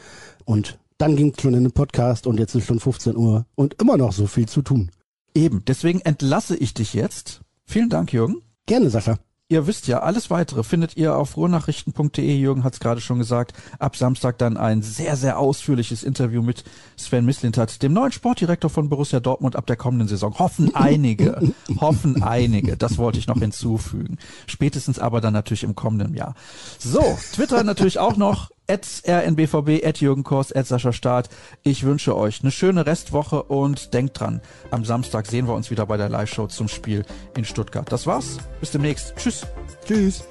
Und 0.45 0.79
dann 0.97 1.15
ging 1.15 1.33
es 1.35 1.41
schon 1.41 1.53
in 1.53 1.63
den 1.63 1.73
Podcast 1.73 2.25
und 2.25 2.39
jetzt 2.39 2.55
ist 2.55 2.65
schon 2.65 2.79
15 2.79 3.15
Uhr 3.15 3.45
und 3.53 3.75
immer 3.79 3.97
noch 3.97 4.13
so 4.13 4.25
viel 4.25 4.47
zu 4.47 4.63
tun. 4.63 4.89
Eben, 5.35 5.63
deswegen 5.67 6.01
entlasse 6.01 6.57
ich 6.57 6.73
dich 6.73 6.95
jetzt. 6.95 7.41
Vielen 7.65 7.89
Dank, 7.89 8.13
Jürgen. 8.13 8.41
Gerne, 8.69 8.91
Sascha. 8.91 9.17
Ihr 9.47 9.65
wisst 9.65 9.87
ja, 9.87 10.01
alles 10.01 10.29
weitere 10.29 10.61
findet 10.61 10.95
ihr 10.95 11.15
auf 11.15 11.37
ruhrnachrichten.de. 11.37 12.35
Jürgen 12.35 12.63
hat 12.63 12.73
es 12.73 12.79
gerade 12.79 13.01
schon 13.01 13.17
gesagt. 13.17 13.53
Ab 13.79 13.95
Samstag 13.95 14.37
dann 14.37 14.57
ein 14.57 14.83
sehr, 14.83 15.15
sehr 15.15 15.39
ausführliches 15.39 16.03
Interview 16.03 16.43
mit 16.43 16.63
Sven 16.95 17.25
Mislintat, 17.25 17.81
dem 17.81 17.93
neuen 17.93 18.11
Sportdirektor 18.11 18.69
von 18.69 18.87
Borussia 18.87 19.19
Dortmund 19.19 19.55
ab 19.55 19.65
der 19.65 19.75
kommenden 19.75 20.07
Saison. 20.07 20.37
Hoffen 20.37 20.69
einige, 20.75 21.51
hoffen 21.81 22.21
einige. 22.21 22.77
Das 22.77 22.99
wollte 22.99 23.17
ich 23.17 23.25
noch 23.25 23.39
hinzufügen. 23.39 24.19
Spätestens 24.45 24.99
aber 24.99 25.19
dann 25.19 25.33
natürlich 25.33 25.63
im 25.63 25.73
kommenden 25.73 26.13
Jahr. 26.13 26.35
So, 26.77 27.17
Twitter 27.33 27.63
natürlich 27.63 27.97
auch 27.97 28.17
noch 28.17 28.51
at 28.69 28.87
rnbvb, 29.07 29.83
at 29.85 29.99
Jürgen 29.99 30.23
Kors, 30.23 30.51
at 30.51 30.67
Sascha 30.67 30.93
Staat. 30.93 31.29
Ich 31.63 31.83
wünsche 31.83 32.15
euch 32.15 32.41
eine 32.41 32.51
schöne 32.51 32.85
Restwoche 32.85 33.43
und 33.43 33.93
denkt 33.93 34.19
dran, 34.19 34.41
am 34.71 34.85
Samstag 34.85 35.25
sehen 35.25 35.47
wir 35.47 35.55
uns 35.55 35.71
wieder 35.71 35.85
bei 35.85 35.97
der 35.97 36.09
Live-Show 36.09 36.47
zum 36.47 36.67
Spiel 36.67 37.05
in 37.35 37.45
Stuttgart. 37.45 37.91
Das 37.91 38.05
war's. 38.05 38.37
Bis 38.59 38.71
demnächst. 38.71 39.15
Tschüss. 39.17 39.45
Tschüss. 39.85 40.23